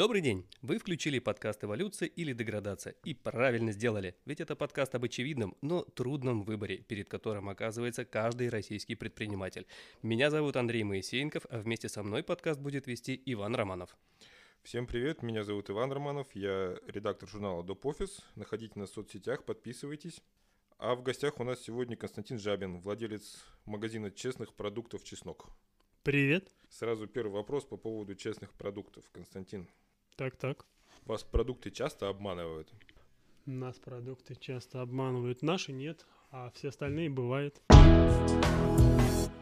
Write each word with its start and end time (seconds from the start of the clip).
Добрый 0.00 0.22
день! 0.22 0.46
Вы 0.62 0.78
включили 0.78 1.18
подкаст 1.18 1.62
«Эволюция 1.62 2.08
или 2.08 2.32
деградация» 2.32 2.94
и 3.04 3.12
правильно 3.12 3.70
сделали, 3.70 4.16
ведь 4.24 4.40
это 4.40 4.56
подкаст 4.56 4.94
об 4.94 5.04
очевидном, 5.04 5.54
но 5.60 5.82
трудном 5.82 6.42
выборе, 6.42 6.78
перед 6.78 7.10
которым 7.10 7.50
оказывается 7.50 8.06
каждый 8.06 8.48
российский 8.48 8.94
предприниматель. 8.94 9.66
Меня 10.00 10.30
зовут 10.30 10.56
Андрей 10.56 10.84
Моисеенков, 10.84 11.44
а 11.50 11.58
вместе 11.58 11.90
со 11.90 12.02
мной 12.02 12.22
подкаст 12.22 12.58
будет 12.58 12.86
вести 12.86 13.22
Иван 13.26 13.54
Романов. 13.54 13.94
Всем 14.62 14.86
привет, 14.86 15.22
меня 15.22 15.44
зовут 15.44 15.68
Иван 15.68 15.92
Романов, 15.92 16.28
я 16.32 16.78
редактор 16.86 17.28
журнала 17.28 17.62
Доп. 17.62 17.84
Офис. 17.84 18.22
Находите 18.36 18.78
нас 18.78 18.88
в 18.88 18.94
соцсетях, 18.94 19.44
подписывайтесь. 19.44 20.22
А 20.78 20.94
в 20.94 21.02
гостях 21.02 21.38
у 21.40 21.44
нас 21.44 21.60
сегодня 21.60 21.94
Константин 21.94 22.38
Жабин, 22.38 22.80
владелец 22.80 23.44
магазина 23.66 24.10
честных 24.10 24.54
продуктов 24.54 25.04
«Чеснок». 25.04 25.50
Привет. 26.02 26.48
Сразу 26.70 27.06
первый 27.06 27.32
вопрос 27.32 27.66
по 27.66 27.76
поводу 27.76 28.14
честных 28.14 28.54
продуктов. 28.54 29.04
Константин, 29.12 29.68
Так, 30.20 30.36
так. 30.36 30.66
вас 31.06 31.22
продукты 31.24 31.70
часто 31.70 32.10
обманывают? 32.10 32.68
Нас 33.46 33.78
продукты 33.78 34.34
часто 34.34 34.82
обманывают. 34.82 35.40
Наши 35.40 35.72
нет, 35.72 36.04
а 36.30 36.50
все 36.50 36.68
остальные 36.68 37.08
бывает. 37.08 37.62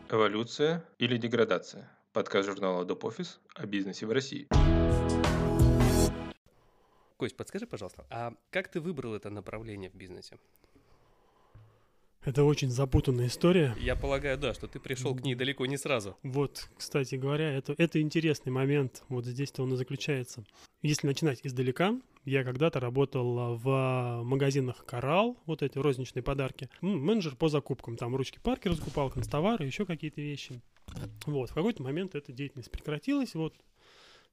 Эволюция 0.09 0.85
или 1.01 1.17
деградация? 1.17 1.91
Подкаст 2.13 2.49
журнала 2.49 2.85
Доп. 2.85 3.07
Офис 3.07 3.41
о 3.57 3.67
бизнесе 3.67 4.07
в 4.07 4.13
России. 4.13 4.47
Кость, 7.17 7.37
подскажи, 7.37 7.67
пожалуйста, 7.67 8.07
а 8.09 8.35
как 8.51 8.69
ты 8.69 8.81
выбрал 8.81 9.17
это 9.17 9.31
направление 9.31 9.91
в 9.91 9.97
бизнесе? 9.97 10.39
Это 12.29 12.45
очень 12.45 12.69
запутанная 12.69 13.29
история. 13.29 13.75
Я 13.81 13.97
полагаю, 13.97 14.37
да, 14.37 14.53
что 14.53 14.67
ты 14.67 14.79
пришел 14.79 15.15
к 15.15 15.23
ней 15.23 15.35
далеко 15.35 15.65
не 15.65 15.79
сразу. 15.79 16.15
Вот, 16.23 16.69
кстати 16.77 17.15
говоря, 17.15 17.51
это, 17.51 17.75
это 17.79 18.03
интересный 18.03 18.53
момент. 18.53 19.03
Вот 19.09 19.25
здесь-то 19.25 19.63
он 19.63 19.73
и 19.73 19.77
заключается. 19.77 20.45
Если 20.83 21.07
начинать 21.07 21.41
издалека, 21.43 21.99
я 22.27 22.45
когда-то 22.45 22.81
работал 22.81 23.39
а, 23.39 23.55
в 23.55 24.25
магазинах 24.25 24.85
«Коралл», 24.85 25.39
вот 25.47 25.63
эти 25.63 25.79
розничные 25.79 26.23
подарки. 26.23 26.69
М, 26.83 27.03
Менеджер 27.03 27.35
по 27.35 27.49
закупкам. 27.49 27.97
Там 27.97 28.15
ручки 28.15 28.39
Паркер 28.39 28.75
закупал, 28.75 29.11
констовары, 29.11 29.65
еще 29.65 29.87
какие-то 29.87 30.21
вещи. 30.21 30.61
Вот, 31.25 31.49
в 31.49 31.55
какой-то 31.55 31.83
момент 31.83 32.15
эта 32.15 32.31
деятельность 32.31 32.71
прекратилась. 32.71 33.35
Вот, 33.35 33.55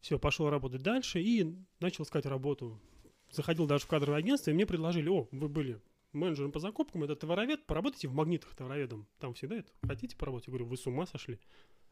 все, 0.02 0.20
пошел 0.20 0.50
работать 0.50 0.84
дальше 0.84 1.22
и 1.22 1.56
начал 1.80 2.04
искать 2.04 2.26
работу. 2.26 2.78
Заходил 3.32 3.68
даже 3.68 3.86
в 3.86 3.88
кадровое 3.88 4.20
агентство, 4.20 4.52
и 4.52 4.54
мне 4.54 4.66
предложили, 4.66 5.08
о, 5.08 5.30
вы 5.32 5.48
были 5.48 5.80
менеджером 6.16 6.52
по 6.52 6.60
закупкам, 6.60 7.04
это 7.04 7.16
товаровед, 7.16 7.66
поработайте 7.66 8.08
в 8.08 8.14
магнитах 8.14 8.56
товароведом. 8.56 9.08
Там 9.20 9.34
всегда 9.34 9.58
это, 9.58 9.72
хотите 9.86 10.16
поработать? 10.16 10.48
Я 10.48 10.52
говорю, 10.52 10.66
вы 10.68 10.78
с 10.78 10.88
ума 10.88 11.06
сошли? 11.06 11.40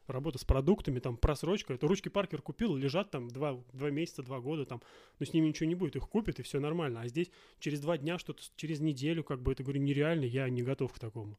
Работа 0.06 0.38
с 0.38 0.44
продуктами, 0.44 0.98
там, 0.98 1.16
просрочка. 1.16 1.72
Это 1.72 1.86
ручки 1.86 2.10
Паркер 2.10 2.42
купил, 2.42 2.76
лежат 2.76 3.10
там 3.10 3.28
два, 3.28 3.62
два 3.72 3.90
месяца, 3.90 4.22
два 4.22 4.40
года, 4.40 4.66
там, 4.66 4.82
но 5.18 5.24
с 5.24 5.32
ними 5.32 5.46
ничего 5.46 5.66
не 5.66 5.74
будет, 5.74 5.96
их 5.96 6.08
купят, 6.08 6.40
и 6.40 6.42
все 6.42 6.60
нормально. 6.60 7.00
А 7.00 7.08
здесь 7.08 7.30
через 7.58 7.80
два 7.80 7.96
дня 7.96 8.18
что-то, 8.18 8.42
через 8.56 8.80
неделю, 8.80 9.24
как 9.24 9.40
бы, 9.40 9.52
это, 9.52 9.62
говорю, 9.62 9.80
нереально, 9.80 10.24
я 10.24 10.48
не 10.50 10.62
готов 10.62 10.92
к 10.92 10.98
такому. 10.98 11.38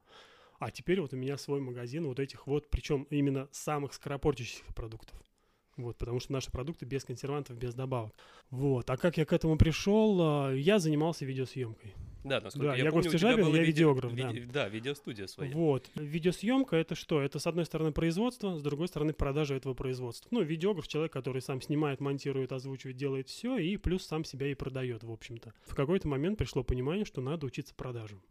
А 0.57 0.71
теперь 0.71 1.01
вот 1.01 1.13
у 1.13 1.17
меня 1.17 1.37
свой 1.37 1.59
магазин 1.59 2.07
вот 2.07 2.19
этих 2.19 2.47
вот, 2.47 2.69
причем 2.69 3.03
именно 3.09 3.49
самых 3.51 3.93
скоропортящихся 3.93 4.63
продуктов. 4.73 5.21
Вот, 5.77 5.97
потому 5.97 6.19
что 6.19 6.31
наши 6.31 6.49
продукты 6.51 6.85
без 6.85 7.03
консервантов, 7.03 7.57
без 7.57 7.73
добавок. 7.73 8.13
Вот. 8.49 8.89
А 8.89 8.95
как 8.97 9.17
я 9.17 9.25
к 9.25 9.33
этому 9.33 9.57
пришел? 9.57 10.17
А, 10.21 10.51
Я 10.53 10.79
занимался 10.79 11.25
видеосъемкой. 11.25 11.93
Да, 12.23 12.39
насколько 12.41 12.69
Да, 12.69 12.75
я, 12.75 12.85
я 12.85 12.89
помню, 12.91 13.03
Костя 13.03 13.17
у 13.17 13.19
тебя 13.19 13.31
Жабин, 13.31 13.45
я 13.47 13.51
видео- 13.51 13.65
видеограф, 13.93 14.15
да. 14.15 14.31
виде- 14.31 14.51
да, 14.51 14.67
видеостудия 14.69 15.27
своя. 15.27 15.51
Вот. 15.53 15.91
Видеосъемка 15.95 16.75
это 16.75 16.95
что? 16.95 17.21
Это 17.21 17.37
с 17.39 17.45
одной 17.45 17.65
стороны 17.65 17.91
производство, 17.91 18.57
с 18.57 18.63
другой 18.63 18.87
стороны 18.87 19.13
продажа 19.13 19.53
этого 19.53 19.73
производства. 19.75 20.27
Ну, 20.31 20.41
видеограф 20.41 20.87
человек, 20.87 21.11
который 21.13 21.41
сам 21.41 21.61
снимает, 21.61 21.99
монтирует, 21.99 22.51
озвучивает, 22.51 22.97
делает 22.97 23.27
все, 23.29 23.57
и 23.57 23.77
плюс 23.77 24.05
сам 24.05 24.23
себя 24.23 24.47
и 24.47 24.55
продает, 24.55 25.03
в 25.03 25.11
общем-то. 25.11 25.53
В 25.67 25.75
какой-то 25.75 26.07
момент 26.07 26.37
пришло 26.39 26.63
понимание, 26.63 27.05
что 27.05 27.21
надо 27.21 27.45
учиться 27.45 27.75
продажам. 27.75 28.21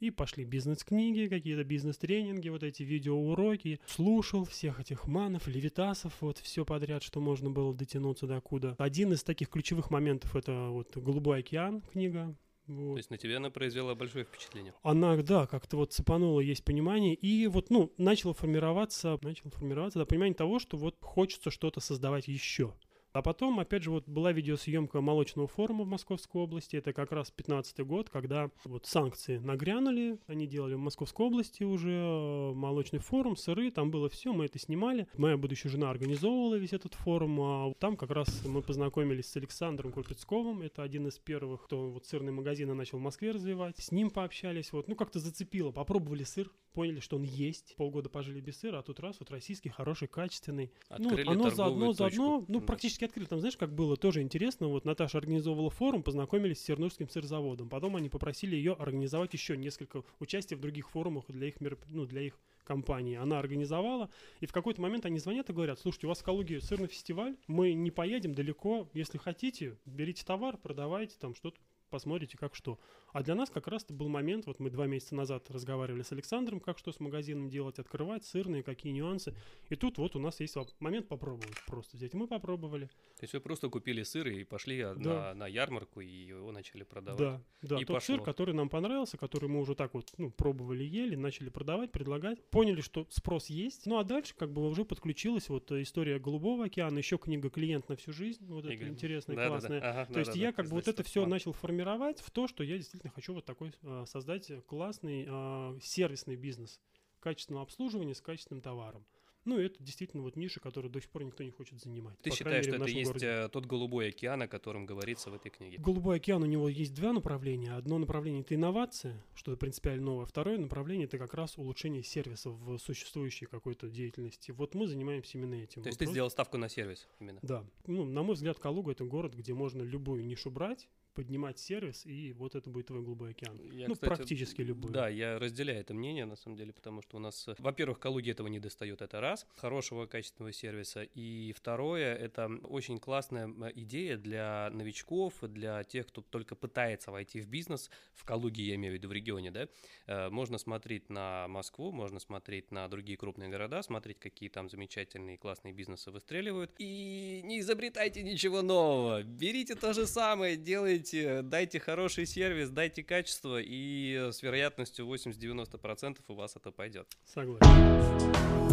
И 0.00 0.10
пошли 0.10 0.46
бизнес-книги, 0.46 1.28
какие-то 1.28 1.62
бизнес-тренинги, 1.62 2.48
вот 2.48 2.62
эти 2.62 2.82
видеоуроки. 2.82 3.80
Слушал 3.86 4.46
всех 4.46 4.80
этих 4.80 5.06
манов, 5.06 5.46
левитасов, 5.46 6.14
вот 6.20 6.38
все 6.38 6.64
подряд, 6.64 7.02
что 7.02 7.20
можно 7.20 7.50
было 7.50 7.74
дотянуться 7.74 8.26
до 8.26 8.40
куда. 8.40 8.74
Один 8.78 9.12
из 9.12 9.22
таких 9.22 9.50
ключевых 9.50 9.90
моментов 9.90 10.34
это 10.34 10.68
вот 10.70 10.96
«Голубой 10.96 11.40
океан» 11.40 11.82
книга. 11.92 12.34
Вот. 12.66 12.94
То 12.94 12.96
есть 12.98 13.10
на 13.10 13.18
тебя 13.18 13.36
она 13.36 13.50
произвела 13.50 13.94
большое 13.94 14.24
впечатление. 14.24 14.72
Она, 14.82 15.16
да, 15.18 15.46
как-то 15.46 15.76
вот 15.76 15.92
цепанула, 15.92 16.40
есть 16.40 16.64
понимание, 16.64 17.14
и 17.14 17.46
вот, 17.48 17.68
ну, 17.68 17.92
начало 17.98 18.32
формироваться, 18.32 19.18
начало 19.20 19.50
формироваться, 19.50 19.98
да, 19.98 20.06
понимание 20.06 20.34
того, 20.34 20.58
что 20.60 20.78
вот 20.78 20.96
хочется 21.00 21.50
что-то 21.50 21.80
создавать 21.80 22.28
еще. 22.28 22.74
А 23.12 23.22
потом, 23.22 23.58
опять 23.58 23.82
же, 23.82 23.90
вот 23.90 24.08
была 24.08 24.32
видеосъемка 24.32 25.00
молочного 25.00 25.48
форума 25.48 25.84
в 25.84 25.88
Московской 25.88 26.42
области. 26.42 26.76
Это 26.76 26.92
как 26.92 27.10
раз 27.12 27.30
15 27.30 27.80
год, 27.80 28.08
когда 28.08 28.50
вот 28.64 28.86
санкции 28.86 29.38
нагрянули. 29.38 30.18
Они 30.26 30.46
делали 30.46 30.74
в 30.74 30.78
Московской 30.78 31.26
области 31.26 31.64
уже 31.64 31.90
э, 31.90 32.52
молочный 32.52 33.00
форум, 33.00 33.36
сыры, 33.36 33.70
там 33.70 33.90
было 33.90 34.08
все, 34.08 34.32
мы 34.32 34.44
это 34.44 34.58
снимали. 34.58 35.08
Моя 35.16 35.36
будущая 35.36 35.70
жена 35.70 35.90
организовывала 35.90 36.54
весь 36.54 36.72
этот 36.72 36.94
форум. 36.94 37.40
А 37.40 37.74
там 37.80 37.96
как 37.96 38.10
раз 38.10 38.44
мы 38.46 38.62
познакомились 38.62 39.26
с 39.26 39.36
Александром 39.36 39.92
Курпецковым. 39.92 40.62
Это 40.62 40.82
один 40.82 41.08
из 41.08 41.18
первых, 41.18 41.64
кто 41.64 41.90
вот 41.90 42.06
сырные 42.06 42.32
магазины 42.32 42.74
начал 42.74 42.98
в 42.98 43.02
Москве 43.02 43.32
развивать. 43.32 43.78
С 43.78 43.90
ним 43.90 44.10
пообщались, 44.10 44.72
вот, 44.72 44.86
ну 44.86 44.94
как-то 44.94 45.18
зацепило. 45.18 45.72
Попробовали 45.72 46.22
сыр, 46.22 46.50
поняли, 46.72 47.00
что 47.00 47.16
он 47.16 47.22
есть. 47.22 47.74
Полгода 47.76 48.08
пожили 48.08 48.40
без 48.40 48.58
сыра, 48.58 48.78
а 48.78 48.82
тут 48.82 49.00
раз, 49.00 49.16
вот 49.18 49.30
российский, 49.30 49.68
хороший, 49.68 50.08
качественный. 50.08 50.72
Открыли 50.88 51.24
ну, 51.24 51.32
оно 51.32 51.50
заодно, 51.50 51.92
заодно, 51.92 52.38
точку. 52.38 52.52
ну, 52.52 52.60
Да. 52.60 52.66
Практически 53.00 53.04
открыли. 53.04 53.26
Там, 53.26 53.40
знаешь, 53.40 53.56
как 53.56 53.72
было 53.74 53.96
тоже 53.96 54.22
интересно. 54.22 54.68
Вот 54.68 54.84
Наташа 54.84 55.18
организовывала 55.18 55.70
форум, 55.70 56.02
познакомились 56.02 56.58
с 56.60 56.64
Сернурским 56.64 57.08
сырзаводом. 57.08 57.68
Потом 57.68 57.96
они 57.96 58.08
попросили 58.08 58.56
ее 58.56 58.74
организовать 58.74 59.32
еще 59.32 59.56
несколько 59.56 60.02
участий 60.18 60.56
в 60.56 60.60
других 60.60 60.90
форумах 60.90 61.24
для 61.28 61.48
их, 61.48 61.56
мероп- 61.60 61.84
ну, 61.88 62.06
для 62.06 62.22
их 62.22 62.38
компании. 62.64 63.16
Она 63.16 63.38
организовала, 63.38 64.10
и 64.40 64.46
в 64.46 64.52
какой-то 64.52 64.80
момент 64.80 65.06
они 65.06 65.18
звонят 65.18 65.50
и 65.50 65.52
говорят, 65.52 65.80
слушайте, 65.80 66.06
у 66.06 66.10
вас 66.10 66.18
в 66.18 66.24
Калуге 66.24 66.60
сырный 66.60 66.88
фестиваль, 66.88 67.36
мы 67.48 67.72
не 67.72 67.90
поедем 67.90 68.32
далеко, 68.32 68.88
если 68.94 69.18
хотите, 69.18 69.76
берите 69.86 70.24
товар, 70.24 70.56
продавайте 70.56 71.16
там 71.18 71.34
что-то, 71.34 71.58
посмотрите, 71.88 72.38
как 72.38 72.54
что. 72.54 72.78
А 73.12 73.22
для 73.22 73.34
нас 73.34 73.50
как 73.50 73.66
раз 73.66 73.84
это 73.84 73.92
был 73.94 74.08
момент, 74.08 74.46
вот 74.46 74.60
мы 74.60 74.70
два 74.70 74.86
месяца 74.86 75.14
назад 75.14 75.50
разговаривали 75.50 76.02
с 76.02 76.12
Александром, 76.12 76.60
как 76.60 76.78
что 76.78 76.92
с 76.92 77.00
магазином 77.00 77.48
делать, 77.48 77.78
открывать, 77.78 78.24
сырные, 78.24 78.62
какие 78.62 78.92
нюансы. 78.92 79.34
И 79.68 79.76
тут 79.76 79.98
вот 79.98 80.16
у 80.16 80.18
нас 80.20 80.38
есть 80.40 80.56
момент 80.78 81.08
попробовать 81.08 81.56
просто 81.66 81.96
взять. 81.96 82.14
Мы 82.14 82.26
попробовали. 82.26 82.86
То 82.86 83.24
есть 83.24 83.34
вы 83.34 83.40
просто 83.40 83.68
купили 83.68 84.02
сыр 84.02 84.28
и 84.28 84.44
пошли 84.44 84.82
Да. 84.82 84.94
на, 84.94 85.34
на 85.34 85.46
ярмарку 85.48 86.00
и 86.00 86.06
его 86.08 86.52
начали 86.52 86.84
продавать. 86.84 87.18
Да, 87.18 87.42
да, 87.62 87.80
И 87.80 87.84
тот 87.84 88.02
сыр, 88.02 88.18
пошло. 88.18 88.24
который 88.24 88.54
нам 88.54 88.68
понравился, 88.68 89.16
который 89.18 89.48
мы 89.48 89.60
уже 89.60 89.74
так 89.74 89.94
вот, 89.94 90.12
ну, 90.18 90.30
пробовали, 90.30 90.84
ели, 90.84 91.16
начали 91.16 91.48
продавать, 91.48 91.92
предлагать, 91.92 92.42
поняли, 92.50 92.80
что 92.80 93.06
спрос 93.10 93.46
есть. 93.46 93.86
Ну, 93.86 93.98
а 93.98 94.04
дальше 94.04 94.34
как 94.36 94.52
бы 94.52 94.66
уже 94.68 94.84
подключилась 94.84 95.48
вот 95.48 95.70
история 95.72 96.18
Голубого 96.18 96.64
океана, 96.66 96.98
еще 96.98 97.18
книга 97.18 97.50
«Клиент 97.50 97.88
на 97.88 97.96
всю 97.96 98.12
жизнь», 98.12 98.44
вот 98.46 98.64
это 98.64 98.74
Игорь. 98.74 98.88
интересная, 98.88 99.36
Да-да-да. 99.36 99.50
классная. 99.58 99.78
Ага, 99.80 100.12
То 100.12 100.18
есть 100.20 100.30
да-да-да, 100.30 100.46
я 100.46 100.52
как 100.52 100.66
бы 100.66 100.72
вот 100.76 100.88
это 100.88 101.02
все 101.02 101.26
начал 101.26 101.52
формировать 101.52 102.20
в 102.20 102.30
то, 102.30 102.46
что 102.48 102.62
я 102.62 102.76
действительно 102.76 102.99
хочу 103.08 103.32
вот 103.32 103.44
такой 103.46 103.72
э, 103.82 104.04
создать 104.06 104.50
классный 104.66 105.26
э, 105.26 105.78
сервисный 105.80 106.36
бизнес 106.36 106.80
качественного 107.20 107.64
обслуживания 107.64 108.14
с 108.14 108.20
качественным 108.20 108.62
товаром. 108.62 109.06
Ну, 109.46 109.58
и 109.58 109.64
это 109.64 109.82
действительно 109.82 110.22
вот 110.22 110.36
ниша, 110.36 110.60
которую 110.60 110.92
до 110.92 111.00
сих 111.00 111.10
пор 111.10 111.24
никто 111.24 111.42
не 111.42 111.50
хочет 111.50 111.80
занимать. 111.80 112.18
Ты 112.20 112.30
считаешь, 112.30 112.66
что 112.66 112.76
это 112.76 112.84
есть 112.84 113.06
городе. 113.06 113.26
э, 113.26 113.48
тот 113.48 113.64
голубой 113.64 114.08
океан, 114.08 114.42
о 114.42 114.48
котором 114.48 114.84
говорится 114.84 115.30
в 115.30 115.34
этой 115.34 115.50
книге? 115.50 115.78
Голубой 115.78 116.16
океан, 116.16 116.42
у 116.42 116.46
него 116.46 116.68
есть 116.68 116.94
два 116.94 117.12
направления. 117.12 117.72
Одно 117.72 117.96
направление– 117.96 118.40
это 118.42 118.54
инновация, 118.54 119.24
что 119.34 119.56
принципиально 119.56 120.04
новое. 120.04 120.26
Второе 120.26 120.58
направление– 120.58 121.06
это 121.06 121.16
как 121.16 121.32
раз 121.32 121.56
улучшение 121.56 122.02
сервиса 122.02 122.50
в 122.50 122.76
существующей 122.78 123.46
какой-то 123.46 123.88
деятельности. 123.88 124.50
Вот 124.50 124.74
мы 124.74 124.86
занимаемся 124.86 125.38
именно 125.38 125.54
этим. 125.54 125.82
То 125.82 125.88
есть 125.88 125.98
Вот 125.98 126.06
ты 126.06 126.10
сделал 126.10 126.30
ставку 126.30 126.58
на 126.58 126.68
сервис 126.68 127.08
именно? 127.18 127.38
Да. 127.42 127.64
Ну, 127.86 128.04
на 128.04 128.22
мой 128.22 128.34
взгляд, 128.34 128.58
Калуга– 128.58 128.92
это 128.92 129.04
город, 129.04 129.34
где 129.34 129.54
можно 129.54 129.80
любую 129.80 130.24
нишу 130.24 130.50
брать, 130.50 130.86
поднимать 131.14 131.58
сервис, 131.58 132.06
и 132.06 132.32
вот 132.32 132.54
это 132.54 132.70
будет 132.70 132.86
твой 132.86 133.02
голубой 133.02 133.30
океан. 133.30 133.58
Я, 133.72 133.88
ну, 133.88 133.94
кстати, 133.94 134.14
практически 134.14 134.62
любую. 134.62 134.92
Да, 134.92 135.08
я 135.08 135.38
разделяю 135.38 135.80
это 135.80 135.94
мнение, 135.94 136.24
на 136.24 136.36
самом 136.36 136.56
деле, 136.56 136.72
потому 136.72 137.02
что 137.02 137.16
у 137.16 137.20
нас, 137.20 137.48
э, 137.48 137.54
во-первых, 137.58 137.98
Калуге 137.98 138.32
этого 138.32 138.48
не 138.48 138.60
достает, 138.60 139.02
это 139.02 139.20
раз, 139.20 139.46
хорошего 139.56 140.06
качественного 140.06 140.52
сервиса, 140.52 141.02
и 141.02 141.52
второе, 141.56 142.14
это 142.14 142.50
очень 142.64 142.98
классная 142.98 143.52
идея 143.74 144.16
для 144.16 144.70
новичков, 144.72 145.34
для 145.42 145.82
тех, 145.84 146.06
кто 146.06 146.22
только 146.22 146.54
пытается 146.54 147.10
войти 147.10 147.40
в 147.40 147.46
бизнес, 147.46 147.90
в 148.14 148.24
Калуге, 148.24 148.64
я 148.64 148.74
имею 148.76 148.94
в 148.94 148.96
виду, 148.96 149.08
в 149.08 149.12
регионе, 149.12 149.50
да, 149.50 149.68
Э, 150.06 150.28
можно 150.28 150.58
смотреть 150.58 151.08
на 151.08 151.46
Москву, 151.48 151.92
можно 151.92 152.18
смотреть 152.18 152.70
на 152.72 152.88
другие 152.88 153.16
крупные 153.16 153.48
города, 153.48 153.82
смотреть, 153.82 154.18
какие 154.18 154.48
там 154.48 154.68
замечательные 154.68 155.38
классные 155.38 155.72
бизнесы 155.72 156.10
выстреливают, 156.10 156.72
и 156.78 157.40
не 157.44 157.60
изобретайте 157.60 158.22
ничего 158.22 158.62
нового, 158.62 159.22
берите 159.22 159.74
то 159.74 159.92
же 159.92 160.06
самое, 160.06 160.56
делайте, 160.56 160.99
дайте 161.42 161.80
хороший 161.80 162.26
сервис, 162.26 162.70
дайте 162.70 163.02
качество, 163.02 163.60
и 163.60 164.30
с 164.32 164.42
вероятностью 164.42 165.06
80-90% 165.06 166.18
у 166.28 166.34
вас 166.34 166.56
это 166.56 166.70
пойдет. 166.70 167.06
Согласен. 167.24 168.69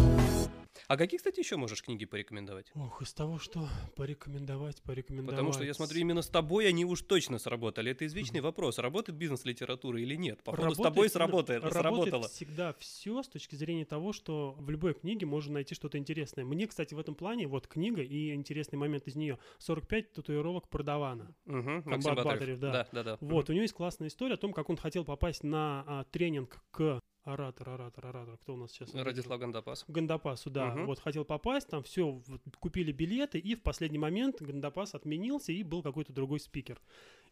А 0.86 0.96
какие, 0.96 1.18
кстати, 1.18 1.40
еще 1.40 1.56
можешь 1.56 1.82
книги 1.82 2.04
порекомендовать? 2.04 2.70
Ох, 2.74 3.02
из 3.02 3.12
того, 3.12 3.38
что 3.38 3.68
порекомендовать, 3.96 4.82
порекомендовать. 4.82 5.30
Потому 5.30 5.52
что 5.52 5.64
я 5.64 5.74
смотрю, 5.74 6.00
именно 6.00 6.22
с 6.22 6.28
тобой 6.28 6.68
они 6.68 6.84
уж 6.84 7.02
точно 7.02 7.38
сработали. 7.38 7.90
Это 7.90 8.06
извечный 8.06 8.40
вопрос, 8.40 8.78
работает 8.78 9.18
бизнес-литература 9.18 10.00
или 10.00 10.14
нет. 10.14 10.42
Походу, 10.42 10.74
с 10.74 10.76
тобой 10.76 11.08
Работает, 11.08 11.12
сработает, 11.12 11.62
работает 11.62 12.08
сработало. 12.12 12.28
всегда 12.28 12.72
все 12.78 13.22
с 13.22 13.28
точки 13.28 13.54
зрения 13.54 13.84
того, 13.84 14.12
что 14.12 14.54
в 14.58 14.70
любой 14.70 14.94
книге 14.94 15.26
можно 15.26 15.54
найти 15.54 15.74
что-то 15.74 15.98
интересное. 15.98 16.44
Мне, 16.44 16.66
кстати, 16.66 16.94
в 16.94 16.98
этом 16.98 17.14
плане 17.14 17.46
вот 17.46 17.66
книга 17.66 18.02
и 18.02 18.34
интересный 18.34 18.78
момент 18.78 19.06
из 19.06 19.16
нее. 19.16 19.38
45 19.58 20.12
татуировок 20.12 20.68
продавана. 20.68 21.34
Угу, 21.46 21.82
Комбат 21.84 22.24
Батарев. 22.24 22.58
Да. 22.58 22.72
Да, 22.72 22.88
да, 22.92 23.02
да. 23.02 23.18
Вот, 23.20 23.50
у 23.50 23.52
него 23.52 23.62
есть 23.62 23.74
классная 23.74 24.08
история 24.08 24.34
о 24.34 24.38
том, 24.38 24.52
как 24.52 24.70
он 24.70 24.76
хотел 24.76 25.04
попасть 25.04 25.42
на 25.44 25.84
а, 25.86 26.04
тренинг 26.04 26.62
к 26.70 27.00
оратор, 27.32 27.68
оратор, 27.70 28.06
оратор. 28.06 28.36
Кто 28.38 28.54
у 28.54 28.56
нас 28.56 28.72
сейчас? 28.72 28.92
Мгм. 28.92 29.02
Радислав 29.02 29.40
Гандапас. 29.40 29.84
Гандапасу, 29.88 30.50
да. 30.50 30.66
Мгм. 30.74 30.86
Вот 30.86 30.98
хотел 30.98 31.24
попасть, 31.24 31.68
там 31.68 31.82
все, 31.82 32.20
купили 32.60 32.92
билеты, 32.92 33.38
и 33.38 33.54
в 33.54 33.62
последний 33.62 33.98
момент 33.98 34.40
Гандапас 34.42 34.94
отменился, 34.94 35.52
и 35.52 35.62
был 35.62 35.82
какой-то 35.82 36.12
другой 36.12 36.40
спикер. 36.40 36.80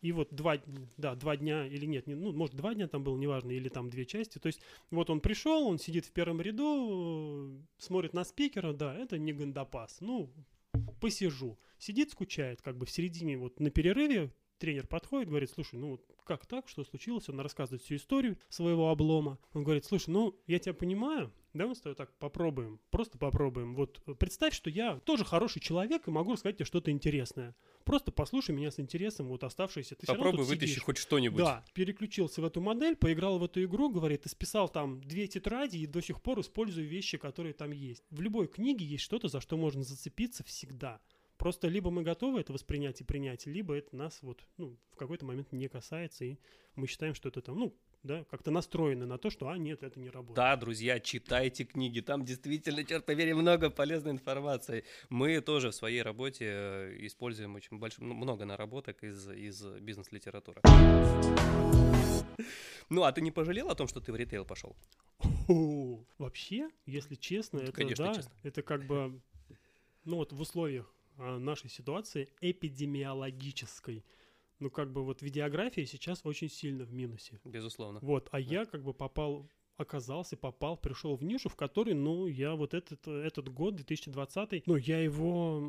И 0.02 0.12
вот 0.12 0.28
два, 0.32 0.58
да, 0.98 1.14
два 1.14 1.36
дня 1.36 1.66
или 1.66 1.86
нет, 1.86 2.06
не- 2.06 2.14
ну, 2.14 2.32
может, 2.32 2.54
два 2.54 2.74
дня 2.74 2.86
там 2.86 3.02
было, 3.02 3.16
неважно, 3.16 3.50
или 3.50 3.68
там 3.68 3.88
две 3.88 4.04
части. 4.04 4.38
То 4.38 4.46
есть 4.48 4.60
вот 4.90 5.08
он 5.10 5.20
пришел, 5.20 5.66
он 5.66 5.78
сидит 5.78 6.04
в 6.04 6.12
первом 6.12 6.40
ряду, 6.40 7.56
э, 7.56 7.62
смотрит 7.78 8.12
на 8.12 8.24
спикера, 8.24 8.72
да, 8.72 8.94
это 8.94 9.18
не 9.18 9.32
Гандапас. 9.32 9.98
Ну, 10.00 10.30
посижу. 11.00 11.58
Сидит, 11.78 12.10
скучает, 12.10 12.62
как 12.62 12.76
бы 12.76 12.86
в 12.86 12.90
середине, 12.90 13.38
вот 13.38 13.60
на 13.60 13.70
перерыве 13.70 14.30
тренер 14.58 14.86
подходит, 14.86 15.28
говорит, 15.28 15.50
слушай, 15.50 15.76
ну 15.76 16.00
как 16.24 16.46
так, 16.46 16.68
что 16.68 16.84
случилось? 16.84 17.28
Он 17.28 17.40
рассказывает 17.40 17.82
всю 17.82 17.96
историю 17.96 18.38
своего 18.48 18.90
облома. 18.90 19.38
Он 19.52 19.62
говорит, 19.64 19.84
слушай, 19.84 20.10
ну 20.10 20.38
я 20.46 20.58
тебя 20.58 20.74
понимаю, 20.74 21.32
давай 21.52 21.70
мы 21.70 21.74
с 21.74 21.80
тобой 21.80 21.94
так 21.94 22.16
попробуем, 22.18 22.80
просто 22.90 23.18
попробуем. 23.18 23.74
Вот 23.74 24.02
представь, 24.18 24.54
что 24.54 24.70
я 24.70 24.98
тоже 25.00 25.24
хороший 25.24 25.60
человек 25.60 26.08
и 26.08 26.10
могу 26.10 26.32
рассказать 26.32 26.56
тебе 26.56 26.64
что-то 26.66 26.90
интересное. 26.90 27.54
Просто 27.84 28.10
послушай 28.10 28.54
меня 28.54 28.70
с 28.70 28.80
интересом, 28.80 29.28
вот 29.28 29.44
оставшиеся. 29.44 29.94
Ты 29.94 30.06
Попробуй 30.06 30.44
вытащи 30.44 30.70
сидишь. 30.70 30.82
хоть 30.82 30.98
что-нибудь. 30.98 31.38
Да, 31.38 31.64
переключился 31.72 32.40
в 32.40 32.44
эту 32.44 32.60
модель, 32.60 32.96
поиграл 32.96 33.38
в 33.38 33.44
эту 33.44 33.62
игру, 33.62 33.88
говорит, 33.90 34.26
и 34.26 34.28
списал 34.28 34.68
там 34.68 35.00
две 35.02 35.28
тетради 35.28 35.76
и 35.78 35.86
до 35.86 36.02
сих 36.02 36.20
пор 36.20 36.40
использую 36.40 36.88
вещи, 36.88 37.16
которые 37.16 37.54
там 37.54 37.70
есть. 37.70 38.02
В 38.10 38.20
любой 38.20 38.48
книге 38.48 38.84
есть 38.84 39.04
что-то, 39.04 39.28
за 39.28 39.40
что 39.40 39.56
можно 39.56 39.84
зацепиться 39.84 40.42
всегда. 40.42 41.00
Просто 41.36 41.68
либо 41.68 41.90
мы 41.90 42.02
готовы 42.02 42.40
это 42.40 42.52
воспринять 42.52 43.00
и 43.00 43.04
принять, 43.04 43.46
либо 43.46 43.74
это 43.74 43.94
нас 43.94 44.18
вот, 44.22 44.46
ну, 44.56 44.76
в 44.92 44.96
какой-то 44.96 45.26
момент 45.26 45.52
не 45.52 45.68
касается, 45.68 46.24
и 46.24 46.38
мы 46.74 46.86
считаем, 46.86 47.14
что 47.14 47.28
это 47.28 47.42
там, 47.42 47.58
ну, 47.58 47.76
да, 48.02 48.24
как-то 48.30 48.50
настроены 48.50 49.04
на 49.04 49.18
то, 49.18 49.30
что, 49.30 49.48
а, 49.48 49.58
нет, 49.58 49.82
это 49.82 49.98
не 50.00 50.08
работает. 50.08 50.36
Да, 50.36 50.56
друзья, 50.56 50.98
читайте 51.00 51.64
книги, 51.64 52.00
там 52.00 52.24
действительно, 52.24 52.84
черт 52.84 53.04
побери, 53.04 53.34
много 53.34 53.68
полезной 53.68 54.12
информации. 54.12 54.84
Мы 55.10 55.40
тоже 55.40 55.70
в 55.70 55.74
своей 55.74 56.02
работе 56.02 56.44
э, 56.46 56.96
используем 57.00 57.54
очень 57.54 57.78
больш... 57.78 57.98
ну, 57.98 58.14
много 58.14 58.44
наработок 58.44 59.02
из, 59.02 59.28
из 59.28 59.62
бизнес-литературы. 59.80 60.62
Ну, 62.88 63.02
а 63.02 63.12
ты 63.12 63.20
не 63.20 63.32
пожалел 63.32 63.68
о 63.68 63.74
том, 63.74 63.88
что 63.88 64.00
ты 64.00 64.12
в 64.12 64.16
ритейл 64.16 64.44
пошел? 64.44 64.76
О, 65.48 66.04
Вообще, 66.18 66.70
если 66.86 67.16
честно, 67.16 67.58
это, 67.58 67.72
Конечно, 67.72 68.06
да, 68.06 68.14
честно. 68.14 68.32
это 68.44 68.62
как 68.62 68.86
бы, 68.86 69.20
ну 70.04 70.16
вот 70.16 70.32
в 70.32 70.40
условиях 70.40 70.95
нашей 71.16 71.70
ситуации 71.70 72.28
эпидемиологической, 72.40 74.04
ну 74.58 74.70
как 74.70 74.92
бы 74.92 75.04
вот 75.04 75.22
видеография 75.22 75.86
сейчас 75.86 76.20
очень 76.24 76.48
сильно 76.48 76.84
в 76.84 76.92
минусе. 76.92 77.40
Безусловно. 77.44 78.00
Вот, 78.02 78.28
а 78.32 78.40
я 78.40 78.64
как 78.64 78.82
бы 78.82 78.94
попал, 78.94 79.48
оказался, 79.76 80.36
попал, 80.36 80.76
пришел 80.76 81.16
в 81.16 81.22
нишу, 81.22 81.48
в 81.48 81.56
которой, 81.56 81.94
ну, 81.94 82.26
я 82.26 82.54
вот 82.54 82.74
этот, 82.74 83.06
этот 83.06 83.48
год, 83.48 83.76
2020, 83.76 84.66
ну, 84.66 84.76
я 84.76 85.00
его, 85.00 85.60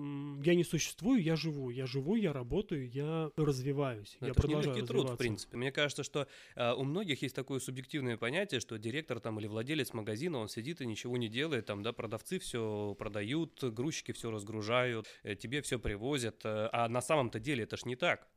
я 0.44 0.56
не 0.56 0.64
существую, 0.64 1.22
я 1.22 1.36
живу, 1.36 1.70
я 1.70 1.86
живу, 1.86 2.16
я 2.16 2.34
работаю, 2.34 2.90
я 2.90 3.32
развиваюсь, 3.36 4.18
Но 4.22 4.28
я 4.28 4.32
это 4.32 4.42
же 4.42 4.48
продолжаю 4.48 4.76
нелегкий 4.76 4.88
труд, 4.88 4.98
в 4.98 5.04
развиваться. 5.04 5.18
принципе. 5.18 5.58
Мне 5.58 5.72
кажется, 5.72 6.04
что 6.04 6.28
э, 6.56 6.74
у 6.74 6.84
многих 6.84 7.22
есть 7.22 7.36
такое 7.36 7.60
субъективное 7.60 8.18
понятие, 8.18 8.60
что 8.60 8.78
директор 8.78 9.20
там 9.20 9.40
или 9.40 9.48
владелец 9.48 9.94
магазина, 9.94 10.40
он 10.40 10.50
сидит 10.50 10.82
и 10.82 10.86
ничего 10.86 11.18
не 11.18 11.28
делает, 11.28 11.66
там, 11.66 11.84
да, 11.84 11.92
продавцы 11.94 12.40
все 12.40 12.96
продают, 12.98 13.64
грузчики 13.64 14.12
все 14.14 14.32
разгружают, 14.32 15.08
э, 15.24 15.36
тебе 15.36 15.62
все 15.62 15.80
привозят, 15.80 16.46
э, 16.46 16.70
а 16.72 16.88
на 16.88 17.02
самом-то 17.02 17.40
деле 17.40 17.64
это 17.64 17.78
ж 17.78 17.86
не 17.86 17.96
так. 17.96 18.28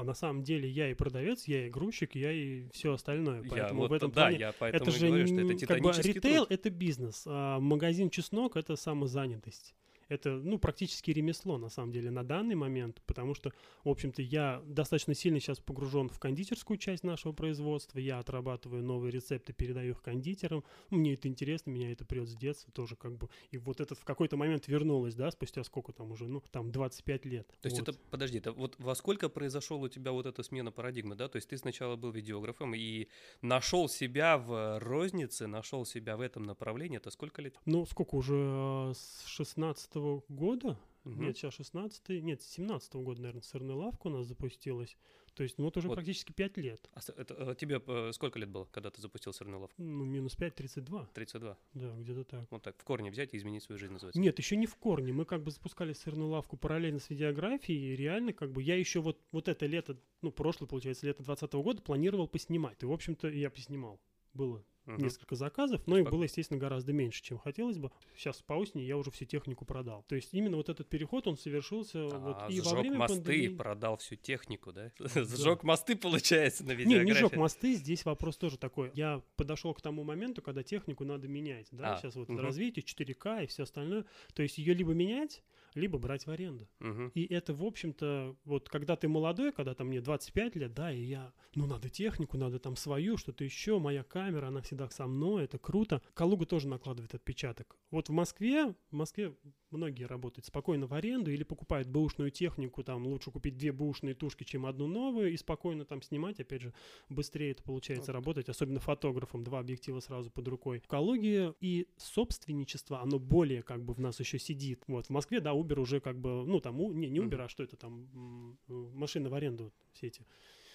А 0.00 0.04
на 0.04 0.14
самом 0.14 0.42
деле 0.42 0.66
я 0.66 0.90
и 0.90 0.94
продавец, 0.94 1.46
я 1.46 1.66
и 1.66 1.70
грузчик, 1.70 2.14
я 2.14 2.32
и 2.32 2.70
все 2.72 2.94
остальное. 2.94 3.42
Я 3.42 3.50
Поэтому 3.50 3.80
вот, 3.82 3.90
в 3.90 3.92
этом 3.92 4.10
да, 4.10 4.22
плане 4.22 4.38
я 4.38 4.54
поэтому 4.58 4.82
это 4.82 4.98
же 4.98 5.06
говорю, 5.06 5.26
что 5.26 5.40
это 5.40 5.66
как 5.66 5.82
бы 5.82 5.92
ритейл 5.92 6.46
труд. 6.46 6.58
это 6.58 6.70
бизнес, 6.70 7.24
а 7.26 7.60
магазин 7.60 8.08
чеснок 8.08 8.56
это 8.56 8.76
самозанятость. 8.76 9.74
Это, 10.10 10.30
ну, 10.32 10.58
практически 10.58 11.12
ремесло, 11.12 11.56
на 11.56 11.68
самом 11.68 11.92
деле, 11.92 12.10
на 12.10 12.24
данный 12.24 12.56
момент, 12.56 13.00
потому 13.06 13.32
что, 13.32 13.52
в 13.84 13.88
общем-то, 13.88 14.22
я 14.22 14.60
достаточно 14.66 15.14
сильно 15.14 15.38
сейчас 15.38 15.60
погружен 15.60 16.08
в 16.08 16.18
кондитерскую 16.18 16.78
часть 16.78 17.04
нашего 17.04 17.32
производства, 17.32 18.00
я 18.00 18.18
отрабатываю 18.18 18.82
новые 18.82 19.12
рецепты, 19.12 19.52
передаю 19.52 19.92
их 19.92 20.02
кондитерам, 20.02 20.64
мне 20.90 21.14
это 21.14 21.28
интересно, 21.28 21.70
меня 21.70 21.92
это 21.92 22.04
прет 22.04 22.28
с 22.28 22.34
детства 22.34 22.72
тоже, 22.72 22.96
как 22.96 23.16
бы, 23.16 23.28
и 23.52 23.56
вот 23.56 23.80
это 23.80 23.94
в 23.94 24.04
какой-то 24.04 24.36
момент 24.36 24.66
вернулось, 24.66 25.14
да, 25.14 25.30
спустя 25.30 25.62
сколько 25.62 25.92
там 25.92 26.10
уже, 26.10 26.26
ну, 26.26 26.42
там, 26.50 26.72
25 26.72 27.24
лет. 27.26 27.46
То 27.62 27.66
есть 27.68 27.78
Вот. 27.78 27.88
это, 27.88 27.98
подожди, 28.10 28.38
это 28.38 28.50
вот 28.50 28.74
во 28.78 28.96
сколько 28.96 29.28
произошел 29.28 29.80
у 29.80 29.88
тебя 29.88 30.10
вот 30.10 30.26
эта 30.26 30.42
смена 30.42 30.72
парадигмы, 30.72 31.14
да? 31.14 31.28
То 31.28 31.36
есть 31.36 31.48
ты 31.48 31.56
сначала 31.56 31.94
был 31.94 32.10
видеографом 32.10 32.74
и 32.74 33.06
нашел 33.42 33.88
себя 33.88 34.38
в 34.38 34.80
рознице, 34.80 35.46
нашел 35.46 35.84
себя 35.86 36.16
в 36.16 36.20
этом 36.20 36.42
направлении, 36.42 36.96
это 36.96 37.10
сколько 37.10 37.42
лет? 37.42 37.54
Ну, 37.64 37.86
сколько 37.86 38.16
уже, 38.16 38.34
э, 38.34 38.92
с 38.96 39.24
16 39.26 39.99
года? 40.28 40.78
Мгм. 41.04 41.22
Нет, 41.22 41.36
сейчас 41.36 41.54
16 41.54 42.20
нет, 42.20 42.42
с 42.42 42.46
17 42.46 42.92
года, 42.94 43.22
наверное, 43.22 43.42
сырная 43.42 43.74
лавка 43.74 44.08
у 44.08 44.10
нас 44.10 44.26
запустилась. 44.26 44.96
То 45.34 45.42
есть, 45.44 45.56
ну, 45.58 45.64
вот 45.64 45.76
уже 45.76 45.88
Вот. 45.88 45.94
практически 45.94 46.32
5 46.32 46.58
лет. 46.58 46.90
А 46.92 47.00
это, 47.16 47.34
э, 47.34 47.54
тебе 47.54 47.80
э, 47.86 48.12
сколько 48.12 48.38
лет 48.38 48.50
было, 48.50 48.66
когда 48.66 48.90
ты 48.90 49.00
запустил 49.00 49.32
сырную 49.32 49.60
лавку? 49.60 49.80
Ну, 49.82 50.04
минус 50.04 50.34
5, 50.36 50.54
32. 50.54 51.08
32. 51.14 51.56
Да, 51.74 51.96
где-то 51.96 52.24
так. 52.24 52.46
Вот 52.50 52.62
так, 52.62 52.76
в 52.78 52.84
корне 52.84 53.10
взять 53.10 53.32
и 53.32 53.38
изменить 53.38 53.62
свою 53.62 53.78
жизнь, 53.78 53.92
называется. 53.92 54.20
Нет, 54.20 54.38
еще 54.38 54.56
не 54.56 54.66
в 54.66 54.76
корне. 54.76 55.12
Мы 55.12 55.24
как 55.24 55.42
бы 55.42 55.50
запускали 55.50 55.94
сырную 55.94 56.28
лавку 56.28 56.56
параллельно 56.56 56.98
с 56.98 57.08
видеографией. 57.08 57.92
И 57.92 57.96
реально, 57.96 58.32
как 58.32 58.52
бы, 58.52 58.62
я 58.62 58.76
еще 58.76 59.00
вот, 59.00 59.18
вот 59.32 59.48
это 59.48 59.66
лето, 59.66 59.98
ну, 60.20 60.32
прошлое, 60.32 60.68
получается, 60.68 61.06
лето 61.06 61.22
20 61.22 61.52
года 61.54 61.80
планировал 61.80 62.28
поснимать. 62.28 62.82
И, 62.82 62.86
в 62.86 62.92
общем-то, 62.92 63.28
я 63.28 63.48
поснимал. 63.50 64.00
Было 64.34 64.64
Мгм. 64.94 65.04
несколько 65.04 65.36
заказов, 65.36 65.86
но 65.86 65.98
их 65.98 66.08
было, 66.10 66.24
естественно, 66.24 66.58
гораздо 66.58 66.92
меньше, 66.92 67.22
чем 67.22 67.38
хотелось 67.38 67.78
бы. 67.78 67.90
Сейчас 68.16 68.42
по 68.42 68.54
осени 68.54 68.82
я 68.82 68.96
уже 68.96 69.10
всю 69.10 69.24
технику 69.24 69.64
продал. 69.64 70.04
То 70.08 70.16
есть 70.16 70.34
именно 70.34 70.56
вот 70.56 70.68
этот 70.68 70.88
переход, 70.88 71.26
он 71.26 71.36
совершился 71.36 72.02
вот 72.04 72.36
А, 72.40 72.48
и 72.50 72.60
во 72.60 72.70
сжег 72.70 72.78
время 72.80 72.98
мосты, 72.98 73.22
пандемии. 73.24 73.48
продал 73.56 73.96
всю 73.98 74.16
технику, 74.16 74.72
да? 74.72 74.90
Сжег 74.98 75.62
мосты, 75.64 75.96
получается, 75.96 76.64
на 76.64 76.72
Не, 76.72 76.76
видеографии. 76.76 77.06
не 77.06 77.14
жег 77.14 77.36
мосты, 77.36 77.74
здесь 77.74 78.04
вопрос 78.04 78.36
тоже 78.36 78.58
такой. 78.58 78.90
Я 78.94 79.22
подошел 79.36 79.72
к 79.74 79.80
тому 79.80 80.04
моменту, 80.04 80.42
когда 80.42 80.62
технику 80.62 81.04
надо 81.04 81.28
менять, 81.28 81.68
да, 81.70 81.94
А, 81.94 81.96
сейчас 81.96 82.16
вот 82.16 82.28
мгм. 82.28 82.40
развитие 82.40 82.82
4К 82.84 83.44
и 83.44 83.46
все 83.46 83.62
остальное. 83.64 84.04
То 84.34 84.42
есть 84.42 84.58
ее 84.58 84.74
либо 84.74 84.92
менять, 84.92 85.42
либо 85.74 85.98
брать 85.98 86.26
в 86.26 86.30
аренду. 86.30 86.68
И 87.14 87.26
это, 87.26 87.54
в 87.54 87.64
общем-то, 87.64 88.36
вот 88.44 88.68
когда 88.68 88.96
ты 88.96 89.08
молодой, 89.08 89.52
когда 89.52 89.74
там 89.74 89.88
мне 89.88 90.00
25 90.00 90.56
лет, 90.56 90.74
да, 90.74 90.92
и 90.92 91.00
я, 91.00 91.32
ну, 91.54 91.66
надо 91.66 91.88
технику, 91.88 92.36
надо 92.36 92.58
там 92.58 92.76
свою, 92.76 93.16
что-то 93.16 93.44
еще, 93.44 93.78
моя 93.78 94.02
камера, 94.02 94.46
она 94.48 94.60
всегда 94.62 94.79
со 94.88 95.06
мной, 95.06 95.44
это 95.44 95.58
круто. 95.58 96.02
Калуга 96.14 96.46
тоже 96.46 96.68
накладывает 96.68 97.14
отпечаток. 97.14 97.76
Вот 97.90 98.08
в 98.08 98.12
Москве, 98.12 98.74
в 98.90 98.94
Москве 98.94 99.34
многие 99.70 100.04
работают 100.04 100.46
спокойно 100.46 100.86
в 100.86 100.94
аренду 100.94 101.30
или 101.30 101.42
покупают 101.42 101.88
бэушную 101.88 102.30
технику, 102.30 102.82
там 102.82 103.06
лучше 103.06 103.30
купить 103.30 103.56
две 103.56 103.72
бэушные 103.72 104.14
тушки, 104.14 104.44
чем 104.44 104.66
одну 104.66 104.86
новую, 104.86 105.32
и 105.32 105.36
спокойно 105.36 105.84
там 105.84 106.02
снимать, 106.02 106.40
опять 106.40 106.62
же, 106.62 106.72
быстрее 107.08 107.52
это 107.52 107.62
получается 107.62 108.12
Вот. 108.12 108.16
работать, 108.16 108.48
особенно 108.48 108.80
фотографом, 108.80 109.44
два 109.44 109.60
объектива 109.60 110.00
сразу 110.00 110.30
под 110.30 110.48
рукой. 110.48 110.80
В 110.80 110.88
Калуге 110.88 111.54
и 111.60 111.86
собственничество, 111.96 113.00
оно 113.00 113.18
более 113.18 113.62
как 113.62 113.84
бы 113.84 113.94
в 113.94 114.00
нас 114.00 114.18
еще 114.20 114.38
сидит. 114.38 114.82
Вот, 114.86 115.06
в 115.06 115.10
Москве, 115.10 115.40
да, 115.40 115.50
Uber 115.50 115.80
уже 115.80 116.00
как 116.00 116.18
бы, 116.18 116.44
ну, 116.44 116.60
там, 116.60 116.76
не, 116.98 117.08
не. 117.08 117.20
Uber, 117.20 117.42
а 117.42 117.48
что 117.48 117.62
это 117.62 117.76
там, 117.76 118.58
машины 118.68 119.28
в 119.28 119.34
аренду 119.34 119.72
все 119.92 120.08
эти. 120.08 120.26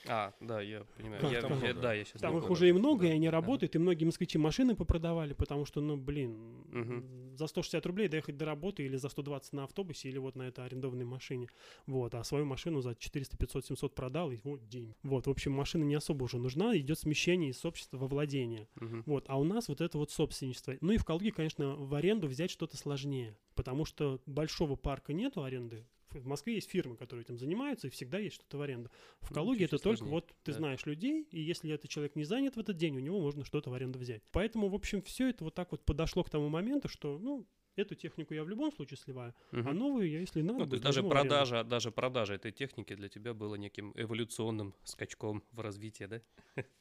А, 0.08 0.34
да, 0.40 0.62
я 0.62 0.84
понимаю. 0.98 1.22
Как 1.22 1.32
Я- 1.32 1.42
там 1.42 1.64
я-? 1.64 1.74
Да, 1.74 1.94
я 1.94 2.06
сейчас 2.06 2.22
Там 2.22 2.38
их 2.38 2.50
уже 2.50 2.70
и 2.70 2.72
да. 2.72 2.80
много, 2.80 3.06
и 3.06 3.10
Да. 3.10 3.16
они 3.16 3.28
Ага. 3.28 3.38
работают, 3.38 3.76
и 3.76 3.80
многие 3.80 4.06
москвичи 4.06 4.38
машины 4.38 4.76
попродавали, 4.76 5.34
потому 5.34 5.66
что, 5.66 5.82
ну, 5.82 5.98
блин, 5.98 6.64
Мгм. 6.72 7.36
за 7.38 7.48
160 7.48 7.86
рублей 7.86 8.08
доехать 8.08 8.38
до 8.38 8.46
работы 8.46 8.84
или 8.84 8.98
за 8.98 9.10
120 9.10 9.54
на 9.54 9.64
автобусе, 9.64 10.10
или 10.10 10.18
вот 10.18 10.36
на 10.36 10.44
этой 10.44 10.66
арендованной 10.66 11.06
машине. 11.06 11.48
Вот, 11.86 12.14
а 12.16 12.24
свою 12.24 12.46
машину 12.46 12.82
за 12.82 12.96
400, 12.96 13.38
500, 13.38 13.66
700 13.66 13.96
продал, 13.96 14.32
и 14.32 14.38
вот 14.44 14.68
день. 14.68 14.96
Вот, 15.04 15.28
в 15.28 15.30
общем, 15.30 15.52
машина 15.52 15.84
не 15.84 15.96
особо 15.96 16.24
уже 16.26 16.38
нужна, 16.38 16.78
идет 16.78 17.00
смещение 17.00 17.50
из 17.52 17.64
общества 17.66 17.98
во 17.98 18.08
владение. 18.08 18.68
Мгм. 18.76 19.04
Вот, 19.06 19.26
а 19.28 19.40
у 19.40 19.44
нас 19.44 19.68
вот 19.68 19.82
это 19.82 19.98
вот 19.98 20.12
собственничество. 20.12 20.76
Ну 20.82 20.92
и 20.94 20.98
в 20.98 21.06
Калуге, 21.06 21.32
конечно, 21.32 21.76
в 21.76 21.94
аренду 21.96 22.28
взять 22.28 22.52
что-то 22.52 22.78
сложнее, 22.78 23.38
потому 23.56 23.86
что 23.86 24.22
большого 24.26 24.76
парка 24.76 25.14
нету 25.14 25.44
аренды. 25.44 25.86
В 26.20 26.26
Москве 26.28 26.56
есть 26.56 26.70
фирмы, 26.70 26.96
которые 26.98 27.24
этим 27.24 27.38
занимаются, 27.38 27.88
и 27.88 27.90
всегда 27.90 28.20
есть 28.20 28.36
что-то 28.36 28.58
в 28.58 28.62
аренду. 28.62 28.90
В 29.22 29.30
Ну, 29.30 29.36
Калуге 29.36 29.66
это 29.66 29.78
только 29.78 29.98
сложнее, 29.98 30.12
вот 30.12 30.34
ты 30.44 30.52
да. 30.52 30.58
знаешь 30.58 30.86
людей, 30.86 31.28
и 31.32 31.42
если 31.42 31.72
этот 31.72 31.90
человек 31.90 32.16
не 32.16 32.24
занят 32.24 32.56
в 32.56 32.60
этот 32.60 32.78
день, 32.78 32.96
у 32.98 33.00
него 33.00 33.22
можно 33.22 33.44
что-то 33.44 33.70
в 33.70 33.74
аренду 33.74 34.00
взять. 34.00 34.24
Поэтому, 34.32 34.70
в 34.70 34.76
общем, 34.76 35.02
все 35.02 35.30
это 35.30 35.44
вот 35.44 35.54
так 35.56 35.72
вот 35.72 35.84
подошло 35.86 36.24
к 36.24 36.30
тому 36.30 36.50
моменту, 36.50 36.88
что, 36.88 37.18
ну, 37.20 37.48
эту 37.76 37.96
технику 37.96 38.34
я 38.34 38.44
в 38.44 38.50
любом 38.50 38.72
случае 38.72 38.98
сливаю, 38.98 39.34
Мгм. 39.52 39.68
а 39.68 39.74
новую 39.74 40.10
я, 40.10 40.20
если 40.22 40.42
надо, 40.42 40.60
Ну, 40.60 40.66
то 40.70 40.74
есть 40.76 40.84
даже 40.84 41.00
аренду. 41.02 41.10
продажа, 41.14 41.64
даже 41.64 41.92
продажа 41.92 42.34
этой 42.36 42.52
техники 42.54 42.96
для 42.96 43.10
тебя 43.10 43.34
было 43.34 43.56
неким 43.56 43.92
эволюционным 43.96 44.74
скачком 44.86 45.44
в 45.52 45.60
развитии, 45.60 46.06
да? 46.06 46.22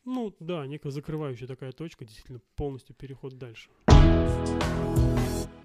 Ну, 0.05 0.37
да, 0.39 0.67
некая 0.67 0.91
закрывающая 0.91 1.49
такая 1.49 1.73
точка, 1.73 2.05
действительно, 2.05 2.41
полностью 2.55 2.95
переход 2.95 3.37
дальше. 3.39 3.71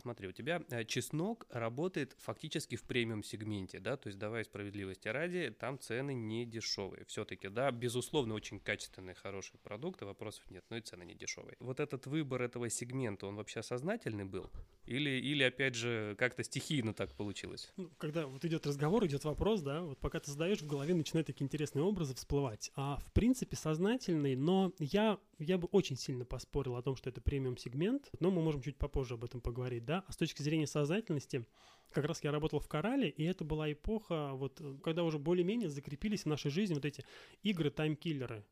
Смотри, 0.01 0.27
у 0.27 0.32
тебя 0.32 0.62
э, 0.70 0.86
чеснок 0.86 1.46
работает 1.50 2.15
фактически 2.20 2.75
в 2.75 2.84
премиум 2.84 3.24
сегменте, 3.24 3.79
да, 3.79 3.98
то 3.98 4.08
есть 4.08 4.20
давай 4.20 4.46
справедливости 4.46 5.08
ради, 5.08 5.50
там 5.60 5.79
цены 5.79 6.13
не 6.13 6.46
дешевые. 6.46 7.06
Все-таки, 7.06 7.50
да, 7.50 7.72
безусловно, 7.72 8.34
очень 8.34 8.60
качественные, 8.60 9.15
хорошие 9.15 9.60
продукты, 9.60 10.06
вопросов 10.06 10.50
нет, 10.50 10.63
но 10.70 10.77
и 10.77 10.82
цены 10.82 11.03
не 11.03 11.15
дешевые. 11.15 11.58
Вот 11.60 11.79
этот 11.79 12.08
выбор 12.08 12.41
этого 12.41 12.70
сегмента, 12.70 13.27
он 13.27 13.36
вообще 13.36 13.62
сознательный 13.62 14.25
был? 14.25 14.50
Или, 14.86 15.12
или 15.12 15.44
опять 15.44 15.75
же, 15.75 16.15
как-то 16.18 16.44
стихийно 16.44 16.94
так 16.94 17.13
получилось? 17.13 17.72
Ну, 17.77 17.91
когда 17.98 18.25
вот 18.25 18.44
идет 18.46 18.65
разговор, 18.65 19.06
идет 19.06 19.24
вопрос, 19.24 19.62
да, 19.62 19.82
вот 19.82 20.00
пока 20.00 20.20
ты 20.20 20.32
задаешь, 20.32 20.62
в 20.62 20.68
голове 20.68 20.96
начинают 20.96 21.27
такие 21.27 21.46
интересные 21.46 21.84
образы 21.84 22.15
всплывать. 22.15 22.72
А 22.75 22.98
в 22.98 23.12
принципе 23.13 23.56
сознательный, 23.56 24.36
но 24.36 24.74
я, 24.79 25.20
я 25.38 25.58
бы 25.58 25.68
очень 25.72 25.96
сильно 25.96 26.25
поспорил 26.25 26.75
о 26.75 26.82
том, 26.82 26.96
что 26.96 27.10
это 27.10 27.22
премиум-сегмент, 27.22 28.10
но 28.20 28.32
мы 28.32 28.41
можем 28.41 28.62
чуть 28.62 28.77
попозже 28.77 29.13
об 29.15 29.24
этом 29.24 29.41
поговорить, 29.41 29.86
да. 29.89 30.03
А 30.08 30.12
с 30.12 30.17
точки 30.17 30.43
зрения 30.43 30.67
сознательности, 30.67 31.48
как 31.91 32.05
раз 32.05 32.24
я 32.24 32.31
работал 32.31 32.60
в 32.60 32.67
Корале, 32.67 33.10
и 33.10 33.24
это 33.24 33.43
была 33.43 33.72
эпоха, 33.72 34.34
вот, 34.34 34.62
когда 34.84 35.03
уже 35.03 35.17
более-менее 35.17 35.67
закрепились 35.67 36.24
в 36.24 36.27
нашей 36.27 36.51
жизни 36.51 36.75
вот 36.75 36.86
эти 36.86 37.03
игры-таймкиллеры. 37.41 38.46